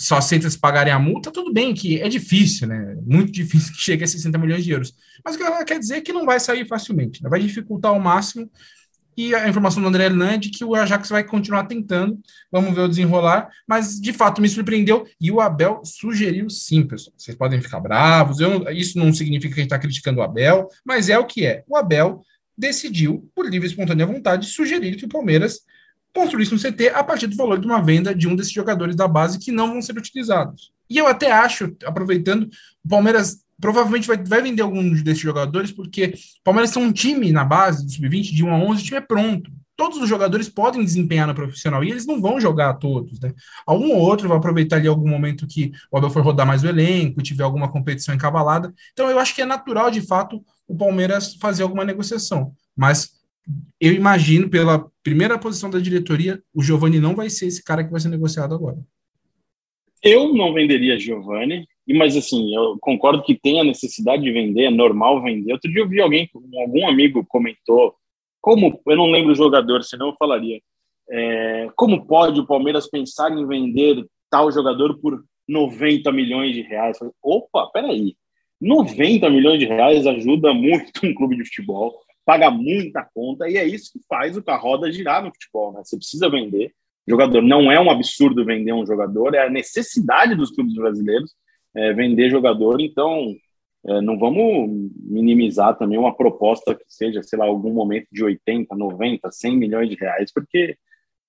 só 0.00 0.16
aceita 0.16 0.48
se 0.48 0.58
pagarem 0.58 0.92
a 0.92 0.98
multa, 0.98 1.30
tudo 1.30 1.52
bem 1.52 1.74
que 1.74 2.00
é 2.00 2.08
difícil, 2.08 2.66
né? 2.66 2.96
Muito 3.04 3.30
difícil 3.32 3.74
que 3.74 3.82
chegue 3.82 4.02
a 4.02 4.06
60 4.06 4.38
milhões 4.38 4.64
de 4.64 4.70
euros. 4.70 4.94
Mas 5.22 5.34
o 5.34 5.38
que 5.38 5.44
ela 5.44 5.62
quer 5.62 5.78
dizer 5.78 5.96
é 5.96 6.00
que 6.00 6.12
não 6.12 6.24
vai 6.24 6.40
sair 6.40 6.66
facilmente, 6.66 7.22
né? 7.22 7.28
vai 7.28 7.40
dificultar 7.40 7.90
ao 7.90 8.00
máximo. 8.00 8.50
E 9.16 9.34
a 9.34 9.48
informação 9.48 9.82
do 9.82 9.88
André 9.88 10.08
de 10.38 10.50
que 10.50 10.64
o 10.64 10.74
Ajax 10.74 11.08
vai 11.08 11.24
continuar 11.24 11.64
tentando. 11.64 12.18
Vamos 12.50 12.74
ver 12.74 12.82
o 12.82 12.88
desenrolar. 12.88 13.50
Mas, 13.66 14.00
de 14.00 14.12
fato, 14.12 14.40
me 14.40 14.48
surpreendeu. 14.48 15.06
E 15.20 15.30
o 15.30 15.40
Abel 15.40 15.82
sugeriu 15.84 16.48
sim, 16.48 16.82
pessoal. 16.82 17.14
Vocês 17.16 17.36
podem 17.36 17.60
ficar 17.60 17.80
bravos. 17.80 18.40
Eu, 18.40 18.68
isso 18.70 18.98
não 18.98 19.12
significa 19.12 19.54
que 19.54 19.60
a 19.60 19.62
gente 19.62 19.72
está 19.72 19.78
criticando 19.78 20.20
o 20.20 20.22
Abel, 20.22 20.68
mas 20.84 21.08
é 21.08 21.18
o 21.18 21.26
que 21.26 21.44
é. 21.44 21.64
O 21.68 21.76
Abel 21.76 22.22
decidiu, 22.56 23.30
por 23.34 23.48
livre 23.48 23.66
e 23.66 23.70
espontânea 23.70 24.06
vontade, 24.06 24.46
sugerir 24.46 24.96
que 24.96 25.06
o 25.06 25.08
Palmeiras 25.08 25.60
construísse 26.14 26.54
um 26.54 26.58
CT 26.58 26.88
a 26.88 27.04
partir 27.04 27.26
do 27.26 27.36
valor 27.36 27.58
de 27.58 27.66
uma 27.66 27.82
venda 27.82 28.14
de 28.14 28.28
um 28.28 28.34
desses 28.34 28.52
jogadores 28.52 28.96
da 28.96 29.06
base 29.06 29.38
que 29.38 29.52
não 29.52 29.68
vão 29.68 29.82
ser 29.82 29.96
utilizados. 29.96 30.72
E 30.88 30.98
eu 30.98 31.06
até 31.06 31.30
acho, 31.30 31.74
aproveitando, 31.84 32.50
o 32.84 32.88
Palmeiras 32.88 33.44
provavelmente 33.60 34.06
vai, 34.06 34.16
vai 34.16 34.42
vender 34.42 34.62
alguns 34.62 35.02
desses 35.02 35.22
jogadores, 35.22 35.70
porque 35.70 36.14
o 36.40 36.42
Palmeiras 36.44 36.70
tem 36.70 36.82
um 36.82 36.92
time 36.92 37.30
na 37.32 37.44
base 37.44 37.84
do 37.84 37.92
sub-20, 37.92 38.32
de 38.32 38.44
1 38.44 38.50
a 38.52 38.58
11, 38.58 38.82
o 38.82 38.84
time 38.84 38.98
é 38.98 39.02
pronto. 39.02 39.50
Todos 39.76 39.98
os 39.98 40.08
jogadores 40.08 40.48
podem 40.48 40.84
desempenhar 40.84 41.26
no 41.26 41.34
profissional 41.34 41.82
e 41.82 41.90
eles 41.90 42.06
não 42.06 42.20
vão 42.20 42.38
jogar 42.38 42.74
todos, 42.74 43.18
né? 43.18 43.32
Algum 43.66 43.92
ou 43.92 43.98
outro 43.98 44.28
vai 44.28 44.36
aproveitar 44.36 44.76
ali 44.76 44.86
algum 44.86 45.08
momento 45.08 45.46
que 45.46 45.72
o 45.90 45.96
Abel 45.96 46.10
for 46.10 46.22
rodar 46.22 46.46
mais 46.46 46.62
o 46.62 46.68
elenco, 46.68 47.22
tiver 47.22 47.44
alguma 47.44 47.70
competição 47.70 48.14
encavalada. 48.14 48.74
Então 48.92 49.08
eu 49.10 49.18
acho 49.18 49.34
que 49.34 49.40
é 49.40 49.46
natural, 49.46 49.90
de 49.90 50.02
fato, 50.02 50.44
o 50.68 50.76
Palmeiras 50.76 51.34
fazer 51.36 51.62
alguma 51.62 51.84
negociação. 51.84 52.52
Mas 52.76 53.20
eu 53.80 53.94
imagino, 53.94 54.50
pela 54.50 54.86
primeira 55.02 55.38
posição 55.38 55.70
da 55.70 55.78
diretoria, 55.78 56.42
o 56.54 56.62
Giovani 56.62 57.00
não 57.00 57.14
vai 57.14 57.30
ser 57.30 57.46
esse 57.46 57.64
cara 57.64 57.82
que 57.82 57.90
vai 57.90 58.00
ser 58.00 58.08
negociado 58.08 58.54
agora. 58.54 58.78
Eu 60.02 60.34
não 60.34 60.52
venderia 60.54 60.98
Giovani, 60.98 61.66
mas 61.94 62.16
assim, 62.16 62.54
eu 62.54 62.78
concordo 62.80 63.22
que 63.22 63.38
tem 63.38 63.60
a 63.60 63.64
necessidade 63.64 64.22
de 64.22 64.32
vender, 64.32 64.64
é 64.64 64.70
normal 64.70 65.22
vender. 65.22 65.52
Outro 65.52 65.70
dia 65.70 65.82
eu 65.82 65.88
vi 65.88 66.00
alguém, 66.00 66.28
algum 66.60 66.88
amigo 66.88 67.24
comentou, 67.28 67.94
como, 68.40 68.80
eu 68.86 68.96
não 68.96 69.10
lembro 69.10 69.32
o 69.32 69.36
jogador, 69.36 69.82
senão 69.82 70.08
eu 70.08 70.16
falaria, 70.18 70.60
é, 71.10 71.68
como 71.76 72.06
pode 72.06 72.40
o 72.40 72.46
Palmeiras 72.46 72.88
pensar 72.88 73.30
em 73.32 73.46
vender 73.46 74.04
tal 74.30 74.50
jogador 74.52 74.98
por 75.00 75.22
90 75.48 76.12
milhões 76.12 76.54
de 76.54 76.62
reais? 76.62 76.98
Falei, 76.98 77.12
Opa, 77.22 77.68
peraí, 77.72 78.14
90 78.60 79.28
milhões 79.30 79.58
de 79.58 79.66
reais 79.66 80.06
ajuda 80.06 80.54
muito 80.54 80.90
um 81.04 81.14
clube 81.14 81.36
de 81.36 81.44
futebol 81.44 81.94
paga 82.30 82.48
muita 82.48 83.08
conta 83.12 83.48
e 83.48 83.56
é 83.56 83.64
isso 83.64 83.92
que 83.92 83.98
faz 84.08 84.36
o 84.36 84.42
roda 84.46 84.92
girar 84.92 85.24
no 85.24 85.32
futebol, 85.32 85.72
né? 85.72 85.80
Você 85.84 85.96
precisa 85.96 86.30
vender 86.30 86.72
jogador. 87.08 87.42
Não 87.42 87.72
é 87.72 87.80
um 87.80 87.90
absurdo 87.90 88.44
vender 88.44 88.72
um 88.72 88.86
jogador, 88.86 89.34
é 89.34 89.46
a 89.46 89.50
necessidade 89.50 90.36
dos 90.36 90.52
clubes 90.52 90.74
brasileiros 90.74 91.34
é, 91.74 91.92
vender 91.92 92.30
jogador. 92.30 92.80
Então, 92.80 93.34
é, 93.86 94.00
não 94.00 94.18
vamos 94.18 94.90
minimizar 95.02 95.76
também 95.76 95.98
uma 95.98 96.14
proposta 96.14 96.74
que 96.74 96.84
seja, 96.86 97.22
sei 97.22 97.38
lá, 97.38 97.46
algum 97.46 97.72
momento 97.72 98.06
de 98.12 98.22
80, 98.22 98.74
90, 98.74 99.30
100 99.30 99.56
milhões 99.56 99.88
de 99.88 99.96
reais, 99.96 100.32
porque 100.32 100.76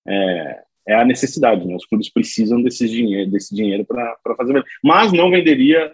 é, 0.08 0.63
é 0.88 0.95
a 0.95 1.06
necessidade, 1.06 1.65
né? 1.65 1.75
Os 1.75 1.86
clubes 1.86 2.12
precisam 2.12 2.62
desse 2.62 2.88
dinheiro, 2.88 3.30
desse 3.32 3.56
dinheiro 3.56 3.86
para 3.86 4.36
fazer. 4.36 4.63
Mas 4.84 5.13
não 5.13 5.30
venderia 5.30 5.93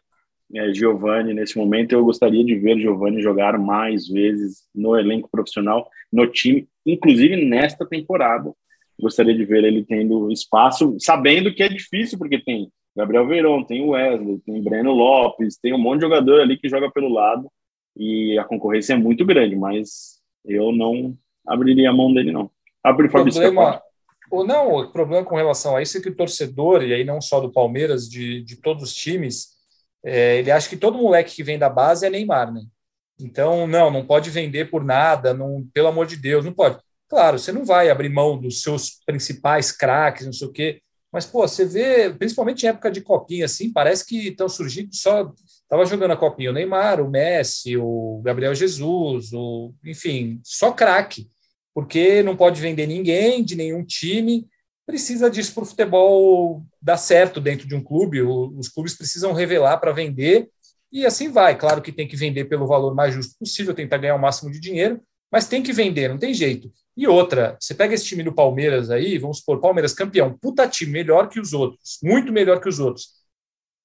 é, 0.55 0.73
Giovanni 0.73 1.33
nesse 1.33 1.57
momento. 1.57 1.93
Eu 1.93 2.05
gostaria 2.05 2.43
de 2.43 2.55
ver 2.55 2.79
Giovanni 2.79 3.21
jogar 3.21 3.57
mais 3.59 4.07
vezes 4.07 4.63
no 4.73 4.97
elenco 4.97 5.29
profissional, 5.29 5.89
no 6.11 6.25
time, 6.27 6.67
inclusive 6.85 7.35
nesta 7.45 7.85
temporada. 7.85 8.51
Gostaria 8.99 9.35
de 9.35 9.45
ver 9.45 9.63
ele 9.63 9.85
tendo 9.85 10.31
espaço, 10.31 10.95
sabendo 10.99 11.53
que 11.53 11.61
é 11.61 11.69
difícil, 11.69 12.17
porque 12.17 12.39
tem 12.39 12.71
Gabriel 12.97 13.27
Verón, 13.27 13.63
tem 13.63 13.83
o 13.83 13.89
Wesley, 13.89 14.39
tem 14.39 14.63
Breno 14.63 14.91
Lopes, 14.91 15.55
tem 15.57 15.71
um 15.71 15.77
monte 15.77 15.99
de 15.99 16.05
jogador 16.05 16.41
ali 16.41 16.57
que 16.57 16.67
joga 16.67 16.89
pelo 16.91 17.13
lado 17.13 17.47
e 17.95 18.37
a 18.39 18.43
concorrência 18.43 18.93
é 18.93 18.97
muito 18.97 19.23
grande, 19.23 19.55
mas 19.55 20.19
eu 20.43 20.71
não 20.71 21.15
abriria 21.45 21.91
a 21.91 21.93
mão 21.93 22.11
dele, 22.11 22.31
não. 22.31 22.49
Abre 22.83 23.05
o 23.05 23.11
problema, 23.11 23.79
ou 24.31 24.45
não, 24.45 24.73
o 24.73 24.91
problema 24.91 25.23
com 25.23 25.35
relação 25.35 25.75
a 25.75 25.81
isso 25.81 25.97
é 25.99 26.01
que 26.01 26.09
o 26.09 26.15
torcedor, 26.15 26.81
e 26.81 26.91
aí 26.91 27.03
não 27.03 27.21
só 27.21 27.39
do 27.39 27.51
Palmeiras, 27.51 28.09
de, 28.09 28.41
de 28.41 28.55
todos 28.55 28.83
os 28.83 28.93
times, 28.95 29.49
é, 30.03 30.39
ele 30.39 30.49
acha 30.49 30.67
que 30.67 30.75
todo 30.75 30.97
moleque 30.97 31.35
que 31.35 31.43
vem 31.43 31.59
da 31.59 31.69
base 31.69 32.03
é 32.03 32.09
Neymar, 32.09 32.51
né? 32.51 32.61
Então, 33.19 33.67
não, 33.67 33.91
não 33.91 34.05
pode 34.05 34.31
vender 34.31 34.71
por 34.71 34.83
nada, 34.83 35.35
não, 35.35 35.67
pelo 35.71 35.87
amor 35.87 36.07
de 36.07 36.17
Deus, 36.17 36.43
não 36.43 36.53
pode. 36.53 36.79
Claro, 37.07 37.37
você 37.37 37.51
não 37.51 37.63
vai 37.63 37.89
abrir 37.89 38.09
mão 38.09 38.39
dos 38.39 38.61
seus 38.61 38.99
principais 39.05 39.71
craques, 39.71 40.25
não 40.25 40.33
sei 40.33 40.47
o 40.47 40.51
quê, 40.51 40.81
mas, 41.11 41.25
pô, 41.25 41.47
você 41.47 41.65
vê, 41.65 42.09
principalmente 42.09 42.63
em 42.63 42.69
época 42.69 42.91
de 42.91 43.01
copinha, 43.01 43.45
assim, 43.45 43.71
parece 43.71 44.05
que 44.05 44.29
estão 44.29 44.49
surgindo 44.49 44.93
só. 44.93 45.33
Estava 45.63 45.85
jogando 45.85 46.11
a 46.11 46.17
copinha 46.17 46.49
o 46.49 46.53
Neymar, 46.53 47.01
o 47.01 47.09
Messi, 47.09 47.77
o 47.77 48.21
Gabriel 48.23 48.55
Jesus, 48.55 49.33
o, 49.33 49.73
enfim, 49.85 50.39
só 50.43 50.71
craque, 50.71 51.29
porque 51.73 52.23
não 52.23 52.35
pode 52.35 52.61
vender 52.61 52.87
ninguém 52.87 53.43
de 53.43 53.55
nenhum 53.55 53.83
time 53.83 54.47
precisa 54.87 55.29
disso 55.29 55.53
para 55.53 55.63
o 55.63 55.65
futebol 55.65 56.65
dar 56.81 56.95
certo 56.95 57.41
dentro 57.41 57.67
de 57.67 57.75
um 57.75 57.83
clube. 57.83 58.21
os 58.21 58.69
clubes 58.69 58.95
precisam 58.95 59.33
revelar 59.33 59.77
para 59.77 59.91
vender 59.91 60.49
e 60.89 61.05
assim 61.05 61.29
vai. 61.29 61.57
Claro 61.57 61.81
que 61.81 61.91
tem 61.91 62.07
que 62.07 62.15
vender 62.15 62.45
pelo 62.45 62.65
valor 62.65 62.95
mais 62.95 63.13
justo 63.13 63.37
possível, 63.37 63.73
tentar 63.73 63.97
ganhar 63.97 64.15
o 64.15 64.19
máximo 64.19 64.49
de 64.49 64.61
dinheiro, 64.61 65.01
Mas 65.31 65.47
tem 65.47 65.61
que 65.61 65.73
vender, 65.73 66.09
não 66.09 66.17
tem 66.17 66.33
jeito. 66.33 66.71
E 66.95 67.07
outra, 67.07 67.57
você 67.59 67.75
pega 67.75 67.93
esse 67.93 68.05
time 68.05 68.23
do 68.23 68.33
Palmeiras 68.33 68.89
aí, 68.89 69.17
vamos 69.17 69.39
supor, 69.39 69.59
Palmeiras 69.59 69.93
campeão, 69.93 70.37
puta 70.37 70.67
time, 70.67 70.91
melhor 70.91 71.29
que 71.29 71.39
os 71.39 71.53
outros, 71.53 71.99
muito 72.01 72.31
melhor 72.31 72.59
que 72.59 72.69
os 72.69 72.79
outros. 72.79 73.17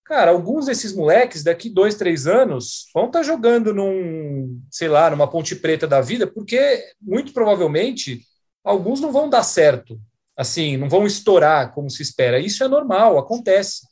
Cara, 0.04 0.30
alguns 0.30 0.66
desses 0.66 0.94
moleques, 0.94 1.44
daqui 1.44 1.68
dois, 1.68 1.94
três 1.94 2.26
anos, 2.26 2.86
vão 2.94 3.06
estar 3.06 3.20
tá 3.20 3.22
jogando 3.22 3.74
num, 3.74 4.60
sei 4.70 4.88
lá, 4.88 5.10
numa 5.10 5.30
ponte 5.30 5.54
preta 5.54 5.86
da 5.86 6.00
vida, 6.00 6.26
porque 6.26 6.82
muito 7.00 7.32
provavelmente 7.32 8.22
alguns 8.64 9.00
não 9.00 9.12
vão 9.12 9.28
dar 9.28 9.42
certo, 9.42 10.00
assim, 10.36 10.76
não 10.76 10.88
vão 10.88 11.06
estourar 11.06 11.72
como 11.72 11.90
se 11.90 12.02
espera. 12.02 12.38
Isso 12.38 12.64
é 12.64 12.68
normal, 12.68 13.18
acontece. 13.18 13.86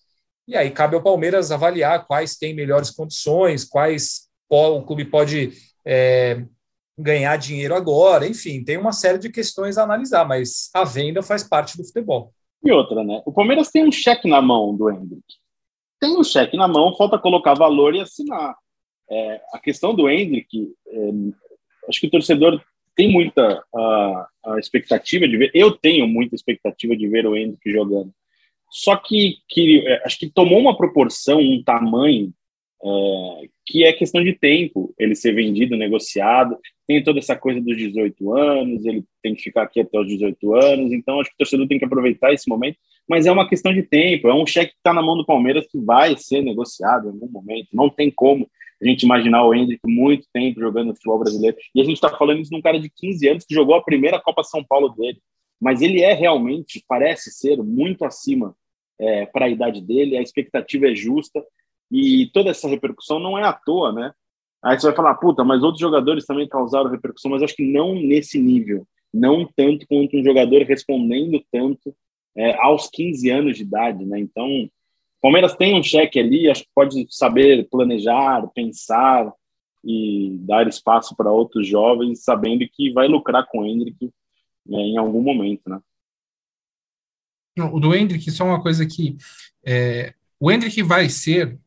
E 0.49 0.57
aí 0.57 0.71
cabe 0.71 0.97
ao 0.97 1.03
Palmeiras 1.03 1.53
avaliar 1.53 2.07
quais 2.07 2.37
têm 2.37 2.55
melhores 2.55 2.91
condições, 2.91 3.65
quais 3.65 4.29
o 4.49 4.83
clube 4.83 5.05
pode 5.05 5.53
é, 5.87 6.43
ganhar 6.99 7.37
dinheiro 7.37 7.75
agora, 7.75 8.27
enfim, 8.27 8.63
tem 8.63 8.77
uma 8.77 8.93
série 8.93 9.19
de 9.19 9.31
questões 9.31 9.79
a 9.79 9.85
analisar, 9.85 10.27
mas 10.27 10.71
a 10.75 10.85
venda 10.85 11.23
faz 11.23 11.43
parte 11.43 11.77
do 11.77 11.85
futebol. 11.85 12.33
E 12.63 12.71
outra, 12.71 13.03
né? 13.03 13.23
O 13.25 13.33
Palmeiras 13.33 13.71
tem 13.71 13.87
um 13.87 13.93
cheque 13.93 14.29
na 14.29 14.43
mão 14.43 14.77
do 14.77 14.91
Hendrick. 14.91 15.25
Tem 15.99 16.17
um 16.17 16.25
cheque 16.25 16.57
na 16.57 16.69
mão, 16.69 16.95
falta 16.97 17.19
colocar 17.19 17.55
valor 17.55 17.95
e 17.95 18.01
assinar. 18.01 18.55
É, 19.11 19.41
a 19.53 19.59
questão 19.59 19.95
do 19.95 20.09
Hendrick, 20.09 20.73
é, 20.87 21.11
acho 21.89 22.01
que 22.01 22.07
o 22.07 22.11
torcedor 22.11 22.63
tem 22.95 23.11
muita 23.11 23.65
a, 23.75 24.29
a, 24.47 24.59
expectativa 24.59 25.27
de 25.27 25.37
ver, 25.37 25.51
eu 25.55 25.73
tenho 25.73 26.07
muita 26.07 26.35
expectativa 26.35 26.95
de 26.95 27.09
ver 27.09 27.27
o 27.27 27.37
Hendrick 27.37 27.71
jogando. 27.71 28.13
Só 28.71 28.97
que, 28.97 29.39
que 29.49 29.87
é, 29.87 30.05
acho 30.05 30.19
que 30.19 30.31
tomou 30.31 30.59
uma 30.59 30.77
proporção, 30.77 31.41
um 31.41 31.63
tamanho 31.63 32.33
é, 32.83 33.49
que 33.67 33.85
é 33.85 33.93
questão 33.93 34.25
de 34.25 34.33
tempo 34.33 34.95
ele 34.99 35.15
ser 35.15 35.35
vendido, 35.35 35.77
negociado. 35.77 36.59
Tem 36.87 37.03
toda 37.03 37.19
essa 37.19 37.37
coisa 37.37 37.61
dos 37.61 37.77
18 37.77 38.35
anos, 38.35 38.85
ele 38.85 39.05
tem 39.23 39.35
que 39.35 39.43
ficar 39.43 39.63
aqui 39.63 39.81
até 39.81 39.99
os 39.99 40.09
18 40.09 40.55
anos, 40.55 40.93
então 40.93 41.21
acho 41.21 41.31
que 41.31 41.35
o 41.35 41.39
torcedor 41.39 41.69
tem 41.69 41.79
que 41.79 41.85
aproveitar 41.85 42.33
esse 42.33 42.49
momento, 42.49 42.79
mas 43.09 43.27
é 43.27 43.33
uma 43.33 43.49
questão 43.49 43.73
de 43.73 43.83
tempo, 43.83 44.29
é 44.29 44.35
um 44.35 44.47
cheque 44.47 44.73
que 44.73 44.79
está 44.79 44.93
na 44.93 45.03
mão 45.03 45.17
do 45.17 45.27
Palmeiras 45.27 45.67
que 45.71 45.79
vai 45.79 46.17
ser 46.17 46.43
negociado 46.43 47.07
em 47.07 47.11
algum 47.13 47.29
momento, 47.31 47.69
não 47.73 47.89
tem 47.89 48.11
como 48.11 48.49
a 48.83 48.89
gente 48.89 49.03
imaginar 49.03 49.45
o 49.45 49.55
Hendrick 49.55 49.81
muito 49.87 50.27
tempo 50.33 50.59
jogando 50.59 50.95
futebol 50.95 51.19
brasileiro, 51.19 51.57
e 51.75 51.81
a 51.81 51.85
gente 51.85 51.97
está 51.97 52.09
falando 52.09 52.41
isso 52.41 52.53
num 52.53 52.63
cara 52.63 52.81
de 52.81 52.91
15 52.91 53.29
anos 53.29 53.45
que 53.45 53.55
jogou 53.55 53.75
a 53.75 53.85
primeira 53.85 54.19
Copa 54.19 54.43
São 54.43 54.65
Paulo 54.65 54.89
dele, 54.89 55.21
mas 55.61 55.83
ele 55.83 56.01
é 56.01 56.15
realmente, 56.15 56.83
parece 56.89 57.31
ser, 57.31 57.59
muito 57.59 58.05
acima 58.05 58.57
é, 58.99 59.27
para 59.27 59.45
a 59.45 59.49
idade 59.49 59.81
dele, 59.81 60.17
a 60.17 60.23
expectativa 60.23 60.89
é 60.89 60.95
justa, 60.95 61.45
e 61.91 62.31
toda 62.33 62.51
essa 62.51 62.69
repercussão 62.69 63.19
não 63.19 63.37
é 63.37 63.45
à 63.45 63.53
toa, 63.53 63.93
né? 63.93 64.13
Aí 64.63 64.79
você 64.79 64.87
vai 64.87 64.97
falar, 64.97 65.15
puta, 65.15 65.43
mas 65.43 65.63
outros 65.63 65.81
jogadores 65.81 66.27
também 66.27 66.47
causaram 66.47 66.91
repercussão, 66.91 67.31
mas 67.31 67.43
acho 67.43 67.57
que 67.57 67.73
não 67.73 67.95
nesse 67.95 68.39
nível, 68.39 68.87
não 69.13 69.47
tanto 69.47 69.87
quanto 69.87 70.17
um 70.17 70.25
jogador 70.25 70.63
respondendo 70.63 71.43
tanto 71.51 71.95
é, 72.37 72.55
aos 72.61 72.89
15 72.89 73.31
anos 73.31 73.57
de 73.57 73.63
idade, 73.63 74.05
né? 74.05 74.21
Então, 74.21 74.69
Palmeiras 75.21 75.57
tem 75.57 75.79
um 75.79 75.83
cheque 75.83 76.19
ali, 76.19 76.49
acho 76.49 76.63
que 76.63 76.71
pode 76.75 77.07
saber 77.11 77.69
planejar, 77.69 78.47
pensar 78.55 79.33
e 79.85 80.37
dar 80.41 80.69
espaço 80.69 81.17
para 81.17 81.33
outros 81.33 81.67
jovens, 81.67 82.23
sabendo 82.23 82.67
que 82.71 82.93
vai 82.93 83.09
lucrar 83.09 83.47
com 83.47 83.61
o 83.61 83.67
Hendrick 83.67 84.11
né, 84.67 84.79
em 84.79 84.97
algum 84.99 85.23
momento, 85.23 85.69
né? 85.69 85.81
O 87.73 87.81
do 87.81 87.95
Hendrick, 87.95 88.31
só 88.31 88.45
uma 88.45 88.63
coisa 88.63 88.87
que 88.87 89.17
é, 89.65 90.15
o 90.39 90.51
Hendrick 90.51 90.83
vai 90.83 91.09
ser 91.09 91.59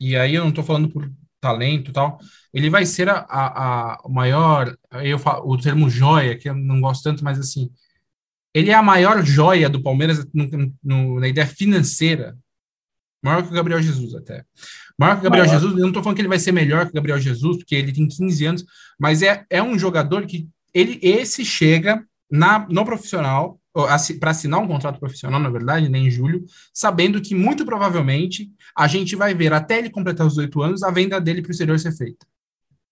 e 0.00 0.16
aí 0.16 0.34
eu 0.34 0.42
não 0.42 0.50
estou 0.50 0.64
falando 0.64 0.88
por 0.88 1.10
talento 1.40 1.90
e 1.90 1.92
tal, 1.92 2.18
ele 2.52 2.68
vai 2.68 2.84
ser 2.84 3.08
a, 3.08 3.18
a, 3.18 3.94
a 3.94 4.08
maior, 4.08 4.76
eu 5.02 5.18
falo, 5.18 5.48
o 5.48 5.56
termo 5.56 5.88
joia, 5.88 6.36
que 6.36 6.48
eu 6.48 6.54
não 6.54 6.80
gosto 6.80 7.04
tanto, 7.04 7.24
mas 7.24 7.38
assim, 7.38 7.70
ele 8.52 8.70
é 8.70 8.74
a 8.74 8.82
maior 8.82 9.24
joia 9.24 9.68
do 9.68 9.82
Palmeiras 9.82 10.26
no, 10.32 10.48
no, 10.82 11.20
na 11.20 11.28
ideia 11.28 11.46
financeira, 11.46 12.36
maior 13.22 13.42
que 13.42 13.50
o 13.50 13.54
Gabriel 13.54 13.82
Jesus 13.82 14.14
até. 14.14 14.44
Maior 14.98 15.14
que 15.14 15.20
o 15.20 15.24
Gabriel 15.24 15.46
maior. 15.46 15.60
Jesus, 15.60 15.74
eu 15.74 15.80
não 15.80 15.88
estou 15.88 16.02
falando 16.02 16.16
que 16.16 16.22
ele 16.22 16.28
vai 16.28 16.38
ser 16.38 16.52
melhor 16.52 16.84
que 16.84 16.90
o 16.90 16.94
Gabriel 16.94 17.20
Jesus, 17.20 17.58
porque 17.58 17.74
ele 17.74 17.92
tem 17.92 18.08
15 18.08 18.46
anos, 18.46 18.64
mas 18.98 19.22
é, 19.22 19.44
é 19.48 19.62
um 19.62 19.78
jogador 19.78 20.26
que 20.26 20.48
ele 20.74 20.98
esse 21.02 21.44
chega 21.44 22.04
na, 22.30 22.66
no 22.68 22.84
profissional 22.84 23.60
para 24.18 24.30
assinar 24.30 24.60
um 24.60 24.66
contrato 24.66 24.98
profissional, 24.98 25.40
na 25.40 25.50
verdade, 25.50 25.88
né, 25.88 25.98
em 25.98 26.10
julho, 26.10 26.44
sabendo 26.72 27.20
que 27.20 27.34
muito 27.34 27.64
provavelmente 27.64 28.50
a 28.76 28.86
gente 28.86 29.14
vai 29.14 29.34
ver 29.34 29.52
até 29.52 29.78
ele 29.78 29.90
completar 29.90 30.26
os 30.26 30.36
oito 30.38 30.62
anos 30.62 30.82
a 30.82 30.90
venda 30.90 31.20
dele 31.20 31.42
para 31.42 31.50
o 31.50 31.52
exterior 31.52 31.78
ser 31.78 31.92
feita. 31.92 32.26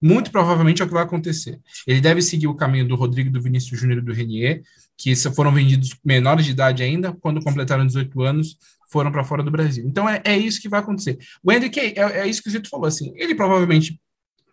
Muito 0.01 0.31
provavelmente 0.31 0.83
é 0.83 0.85
o 0.85 0.89
que 0.89 0.95
vai 0.95 1.03
acontecer. 1.03 1.59
Ele 1.87 2.01
deve 2.01 2.21
seguir 2.21 2.47
o 2.47 2.55
caminho 2.55 2.87
do 2.87 2.95
Rodrigo, 2.95 3.31
do 3.31 3.41
Vinícius 3.41 3.81
Júnior 3.81 3.99
e 3.99 4.03
do 4.03 4.13
Renier, 4.13 4.63
que 4.97 5.15
foram 5.31 5.53
vendidos 5.53 5.97
menores 6.05 6.45
de 6.45 6.53
idade 6.53 6.83
ainda, 6.83 7.13
quando 7.21 7.43
completaram 7.43 7.87
18 7.87 8.23
anos, 8.23 8.57
foram 8.91 9.11
para 9.11 9.25
fora 9.25 9.43
do 9.43 9.51
Brasil. 9.51 9.85
Então 9.87 10.09
é, 10.09 10.21
é 10.25 10.37
isso 10.37 10.61
que 10.61 10.69
vai 10.69 10.81
acontecer. 10.81 11.19
O 11.43 11.51
Hendrick, 11.51 11.79
é, 11.79 12.21
é 12.21 12.27
isso 12.27 12.43
que 12.43 12.49
o 12.49 12.53
Zito 12.53 12.69
falou, 12.69 12.87
assim, 12.87 13.13
ele 13.17 13.35
provavelmente, 13.35 14.01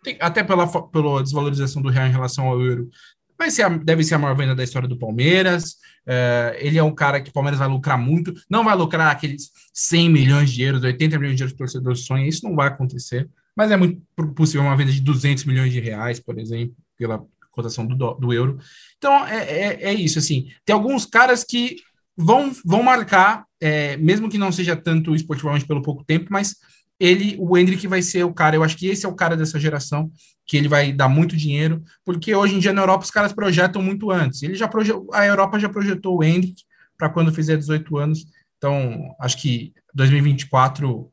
tem, 0.02 0.16
até 0.20 0.42
pela, 0.42 0.66
pela 0.66 1.22
desvalorização 1.22 1.80
do 1.80 1.88
real 1.88 2.06
em 2.06 2.12
relação 2.12 2.46
ao 2.46 2.60
euro, 2.60 2.90
vai 3.38 3.50
ser 3.50 3.78
deve 3.84 4.04
ser 4.04 4.14
a 4.14 4.18
maior 4.18 4.36
venda 4.36 4.54
da 4.54 4.64
história 4.64 4.88
do 4.88 4.98
Palmeiras. 4.98 5.72
Uh, 6.06 6.54
ele 6.58 6.78
é 6.78 6.82
um 6.82 6.94
cara 6.94 7.20
que 7.20 7.30
o 7.30 7.32
Palmeiras 7.32 7.58
vai 7.58 7.68
lucrar 7.68 7.98
muito. 7.98 8.34
Não 8.48 8.64
vai 8.64 8.76
lucrar 8.76 9.10
aqueles 9.10 9.50
100 9.72 10.10
milhões 10.10 10.50
de 10.50 10.62
euros, 10.62 10.82
80 10.82 11.18
milhões 11.18 11.36
de 11.36 11.42
euros 11.42 11.52
que 11.52 11.62
o 11.62 11.66
torcedor 11.66 11.96
sonha. 11.96 12.28
Isso 12.28 12.46
não 12.46 12.54
vai 12.54 12.68
acontecer. 12.68 13.28
Mas 13.56 13.70
é 13.70 13.76
muito 13.76 14.02
possível 14.34 14.62
uma 14.62 14.76
venda 14.76 14.92
de 14.92 15.00
200 15.00 15.44
milhões 15.44 15.72
de 15.72 15.80
reais, 15.80 16.18
por 16.18 16.38
exemplo, 16.38 16.74
pela 16.96 17.24
cotação 17.50 17.86
do, 17.86 18.14
do 18.14 18.32
euro. 18.32 18.58
Então, 18.98 19.26
é, 19.26 19.44
é, 19.44 19.82
é, 19.84 19.94
isso. 19.94 20.18
assim. 20.18 20.48
Tem 20.64 20.74
alguns 20.74 21.06
caras 21.06 21.44
que 21.44 21.76
vão, 22.16 22.52
vão 22.64 22.82
marcar, 22.82 23.44
é, 23.60 23.96
mesmo 23.96 24.28
que 24.28 24.38
não 24.38 24.52
seja 24.52 24.76
tanto 24.76 25.14
esportivamente 25.14 25.66
pelo 25.66 25.82
pouco 25.82 26.04
tempo, 26.04 26.26
mas 26.30 26.56
ele, 27.04 27.36
o 27.38 27.56
Hendrick 27.56 27.86
vai 27.86 28.00
ser 28.00 28.24
o 28.24 28.32
cara. 28.32 28.56
Eu 28.56 28.62
acho 28.62 28.76
que 28.76 28.86
esse 28.86 29.04
é 29.04 29.08
o 29.08 29.14
cara 29.14 29.36
dessa 29.36 29.60
geração 29.60 30.10
que 30.46 30.56
ele 30.56 30.68
vai 30.68 30.92
dar 30.92 31.08
muito 31.08 31.36
dinheiro, 31.36 31.82
porque 32.04 32.34
hoje 32.34 32.54
em 32.54 32.58
dia 32.58 32.72
na 32.72 32.82
Europa 32.82 33.04
os 33.04 33.10
caras 33.10 33.32
projetam 33.32 33.82
muito 33.82 34.10
antes. 34.10 34.42
Ele 34.42 34.54
já 34.54 34.70
a 35.12 35.26
Europa 35.26 35.58
já 35.58 35.68
projetou 35.68 36.18
o 36.18 36.24
Hendrick 36.24 36.62
para 36.96 37.10
quando 37.10 37.32
fizer 37.32 37.56
18 37.56 37.96
anos. 37.98 38.24
Então, 38.56 39.14
acho 39.20 39.36
que 39.36 39.72
2024 39.94 41.10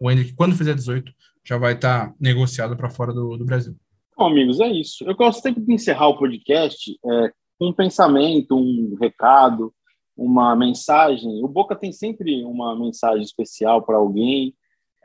o 0.00 0.10
Hendrick 0.10 0.34
quando 0.34 0.56
fizer 0.56 0.74
18 0.74 1.12
já 1.44 1.58
vai 1.58 1.74
estar 1.74 2.08
tá 2.08 2.14
negociado 2.18 2.74
para 2.74 2.88
fora 2.88 3.12
do, 3.12 3.36
do, 3.36 3.44
Brasil. 3.44 3.76
Bom, 4.16 4.28
amigos, 4.28 4.60
é 4.60 4.68
isso. 4.68 5.04
Eu 5.04 5.14
gosto 5.14 5.42
sempre 5.42 5.62
de 5.62 5.72
encerrar 5.74 6.08
o 6.08 6.16
podcast 6.18 6.98
é, 7.04 7.32
com 7.58 7.68
um 7.68 7.72
pensamento, 7.72 8.56
um 8.56 8.96
recado, 8.98 9.74
uma 10.16 10.56
mensagem. 10.56 11.42
O 11.42 11.48
Boca 11.48 11.76
tem 11.76 11.92
sempre 11.92 12.42
uma 12.44 12.78
mensagem 12.78 13.22
especial 13.22 13.82
para 13.82 13.96
alguém. 13.96 14.54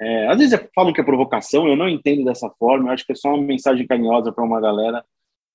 É, 0.02 0.28
às 0.28 0.38
vezes 0.38 0.60
falam 0.74 0.94
que 0.94 1.02
é 1.02 1.04
provocação, 1.04 1.68
eu 1.68 1.76
não 1.76 1.90
entendo 1.90 2.24
dessa 2.24 2.50
forma, 2.58 2.90
eu 2.90 2.94
acho 2.94 3.06
que 3.06 3.12
é 3.12 3.16
só 3.16 3.30
uma 3.30 3.44
mensagem 3.44 3.86
carinhosa 3.86 4.32
para 4.32 4.44
uma 4.44 4.62
galera. 4.62 5.04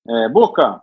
É, 0.07 0.29
Boca, 0.29 0.81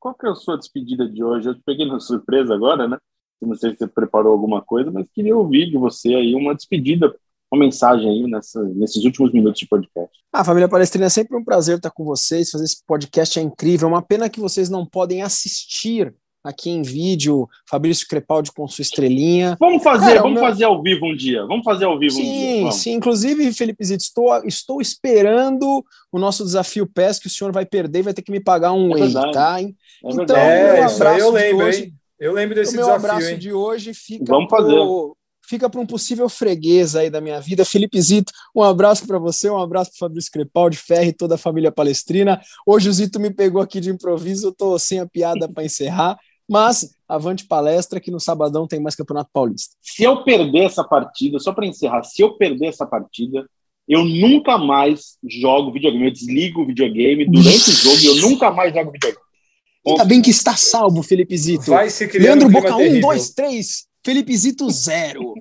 qual 0.00 0.14
que 0.14 0.26
é 0.26 0.30
a 0.30 0.34
sua 0.34 0.58
despedida 0.58 1.08
de 1.08 1.22
hoje? 1.22 1.48
Eu 1.48 1.54
te 1.54 1.62
peguei 1.64 1.86
na 1.86 1.98
surpresa 2.00 2.54
agora, 2.54 2.88
né? 2.88 2.98
não 3.46 3.54
sei 3.54 3.72
se 3.72 3.78
você 3.78 3.86
preparou 3.86 4.32
alguma 4.32 4.62
coisa, 4.62 4.90
mas 4.90 5.06
queria 5.12 5.36
ouvir 5.36 5.70
de 5.70 5.76
você 5.76 6.14
aí 6.14 6.34
uma 6.34 6.54
despedida, 6.54 7.14
uma 7.52 7.62
mensagem 7.62 8.08
aí 8.08 8.22
nessa, 8.30 8.62
nesses 8.62 9.04
últimos 9.04 9.32
minutos 9.32 9.60
de 9.60 9.68
podcast. 9.68 10.18
Ah, 10.32 10.44
família 10.44 10.68
Palestrina, 10.68 11.06
é 11.06 11.10
sempre 11.10 11.36
um 11.36 11.44
prazer 11.44 11.76
estar 11.76 11.90
com 11.90 12.04
vocês, 12.04 12.50
fazer 12.50 12.64
esse 12.64 12.82
podcast 12.86 13.38
é 13.38 13.42
incrível, 13.42 13.88
é 13.88 13.92
uma 13.92 14.02
pena 14.02 14.30
que 14.30 14.40
vocês 14.40 14.70
não 14.70 14.86
podem 14.86 15.22
assistir 15.22 16.14
aqui 16.44 16.68
em 16.68 16.82
vídeo, 16.82 17.48
Fabrício 17.68 18.06
Crepaldi 18.06 18.52
com 18.52 18.68
sua 18.68 18.82
estrelinha. 18.82 19.56
Vamos 19.58 19.82
fazer, 19.82 20.08
Cara, 20.08 20.22
vamos 20.22 20.40
meu... 20.40 20.48
fazer 20.48 20.64
ao 20.64 20.82
vivo 20.82 21.06
um 21.06 21.16
dia. 21.16 21.46
Vamos 21.46 21.64
fazer 21.64 21.86
ao 21.86 21.98
vivo 21.98 22.12
sim, 22.12 22.20
um 22.20 22.32
dia. 22.32 22.60
Vamos. 22.60 22.74
Sim, 22.76 22.92
inclusive, 22.92 23.52
Felipe 23.54 23.84
Zito, 23.84 24.02
estou, 24.02 24.44
estou 24.44 24.80
esperando 24.82 25.82
o 26.12 26.18
nosso 26.18 26.44
desafio 26.44 26.86
PES, 26.86 27.18
que 27.18 27.26
o 27.26 27.30
senhor 27.30 27.52
vai 27.52 27.64
perder 27.64 28.00
e 28.00 28.02
vai 28.02 28.14
ter 28.14 28.22
que 28.22 28.30
me 28.30 28.40
pagar 28.40 28.72
um 28.72 28.92
é 28.92 29.00
whey, 29.00 29.12
tá? 29.32 29.62
É 29.62 29.72
então, 30.02 30.36
é, 30.36 30.84
isso 30.84 31.02
aí 31.02 31.18
eu 31.18 31.30
lembro, 31.30 31.66
hoje, 31.66 31.84
hein? 31.84 31.94
Eu 32.20 32.32
lembro 32.32 32.54
desse 32.54 32.74
o 32.74 32.76
meu 32.76 32.86
desafio, 32.86 33.10
abraço 33.10 33.30
hein? 33.30 33.38
de 33.38 33.52
hoje 33.52 33.94
fica 33.94 34.24
Vamos 34.26 34.50
fazer. 34.50 34.72
Pro 34.72 35.16
fica 35.46 35.68
para 35.68 35.80
um 35.80 35.86
possível 35.86 36.28
freguês 36.28 36.96
aí 36.96 37.10
da 37.10 37.20
minha 37.20 37.40
vida. 37.40 37.64
Felipe 37.64 38.00
Zito, 38.00 38.32
um 38.54 38.62
abraço 38.62 39.06
para 39.06 39.18
você, 39.18 39.48
um 39.50 39.60
abraço 39.60 39.90
para 39.90 40.08
Fabrício 40.08 40.32
Crepaldi, 40.32 40.76
Ferre 40.76 41.08
e 41.08 41.12
toda 41.12 41.34
a 41.34 41.38
família 41.38 41.70
palestrina. 41.70 42.40
Hoje 42.66 42.88
o 42.88 42.92
Zito 42.92 43.20
me 43.20 43.30
pegou 43.32 43.60
aqui 43.60 43.80
de 43.80 43.90
improviso, 43.90 44.48
eu 44.48 44.52
tô 44.52 44.78
sem 44.78 45.00
a 45.00 45.06
piada 45.06 45.48
para 45.48 45.64
encerrar. 45.64 46.18
Mas 46.48 46.94
avante 47.08 47.46
palestra 47.46 48.00
que 48.00 48.10
no 48.10 48.20
sabadão 48.20 48.66
tem 48.66 48.80
mais 48.80 48.94
Campeonato 48.94 49.30
Paulista. 49.32 49.74
Se 49.80 50.02
eu 50.02 50.22
perder 50.22 50.64
essa 50.64 50.84
partida, 50.84 51.38
só 51.38 51.52
para 51.52 51.66
encerrar, 51.66 52.02
se 52.02 52.22
eu 52.22 52.36
perder 52.36 52.66
essa 52.66 52.86
partida, 52.86 53.48
eu 53.88 54.04
nunca 54.04 54.58
mais 54.58 55.16
jogo 55.22 55.72
videogame. 55.72 56.06
Eu 56.06 56.12
desligo 56.12 56.62
o 56.62 56.66
videogame 56.66 57.24
durante 57.26 57.70
o 57.70 57.72
jogo 57.72 57.98
e 57.98 58.06
eu 58.06 58.16
nunca 58.28 58.50
mais 58.50 58.74
jogo 58.74 58.90
videogame. 58.90 59.24
Ainda 59.86 60.04
bem 60.04 60.22
que 60.22 60.30
está 60.30 60.56
salvo, 60.56 61.02
Felipe 61.02 61.36
Zito. 61.36 61.70
Vai 61.70 61.90
se 61.90 62.06
Leandro 62.18 62.48
um 62.48 62.50
Boca 62.50 62.74
1, 62.74 63.00
2, 63.00 63.30
3. 63.30 63.86
Felipe 64.02 64.36
Zito 64.36 64.68
0. 64.70 65.34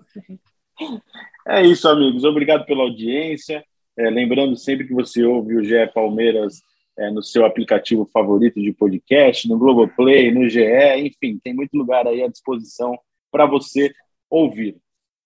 é 1.47 1.65
isso, 1.65 1.87
amigos. 1.87 2.25
Obrigado 2.25 2.65
pela 2.65 2.83
audiência. 2.83 3.63
É, 3.97 4.09
lembrando 4.09 4.57
sempre 4.57 4.85
que 4.85 4.93
você 4.93 5.23
ouve 5.23 5.55
o 5.55 5.63
GE 5.63 5.87
Palmeiras 5.93 6.61
é, 6.97 7.09
no 7.11 7.23
seu 7.23 7.45
aplicativo 7.45 8.09
favorito 8.11 8.61
de 8.61 8.71
podcast, 8.73 9.47
no 9.47 9.57
Globoplay, 9.57 10.31
no 10.31 10.47
GE, 10.49 10.61
enfim, 10.97 11.39
tem 11.43 11.53
muito 11.53 11.75
lugar 11.75 12.07
aí 12.07 12.23
à 12.23 12.27
disposição 12.27 12.97
para 13.31 13.45
você 13.45 13.93
ouvir. 14.29 14.77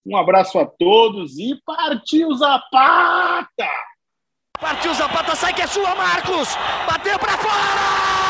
Um 0.06 0.16
abraço 0.16 0.58
a 0.58 0.66
todos 0.66 1.38
e 1.38 1.60
partiu 1.66 2.34
Zapata! 2.34 3.70
Partiu 4.60 4.94
Zapata, 4.94 5.36
sai 5.36 5.54
que 5.54 5.62
é 5.62 5.68
sua, 5.68 5.94
Marcos! 5.96 6.50
Bateu 6.88 7.20
para 7.20 7.38
fora! 7.38 8.27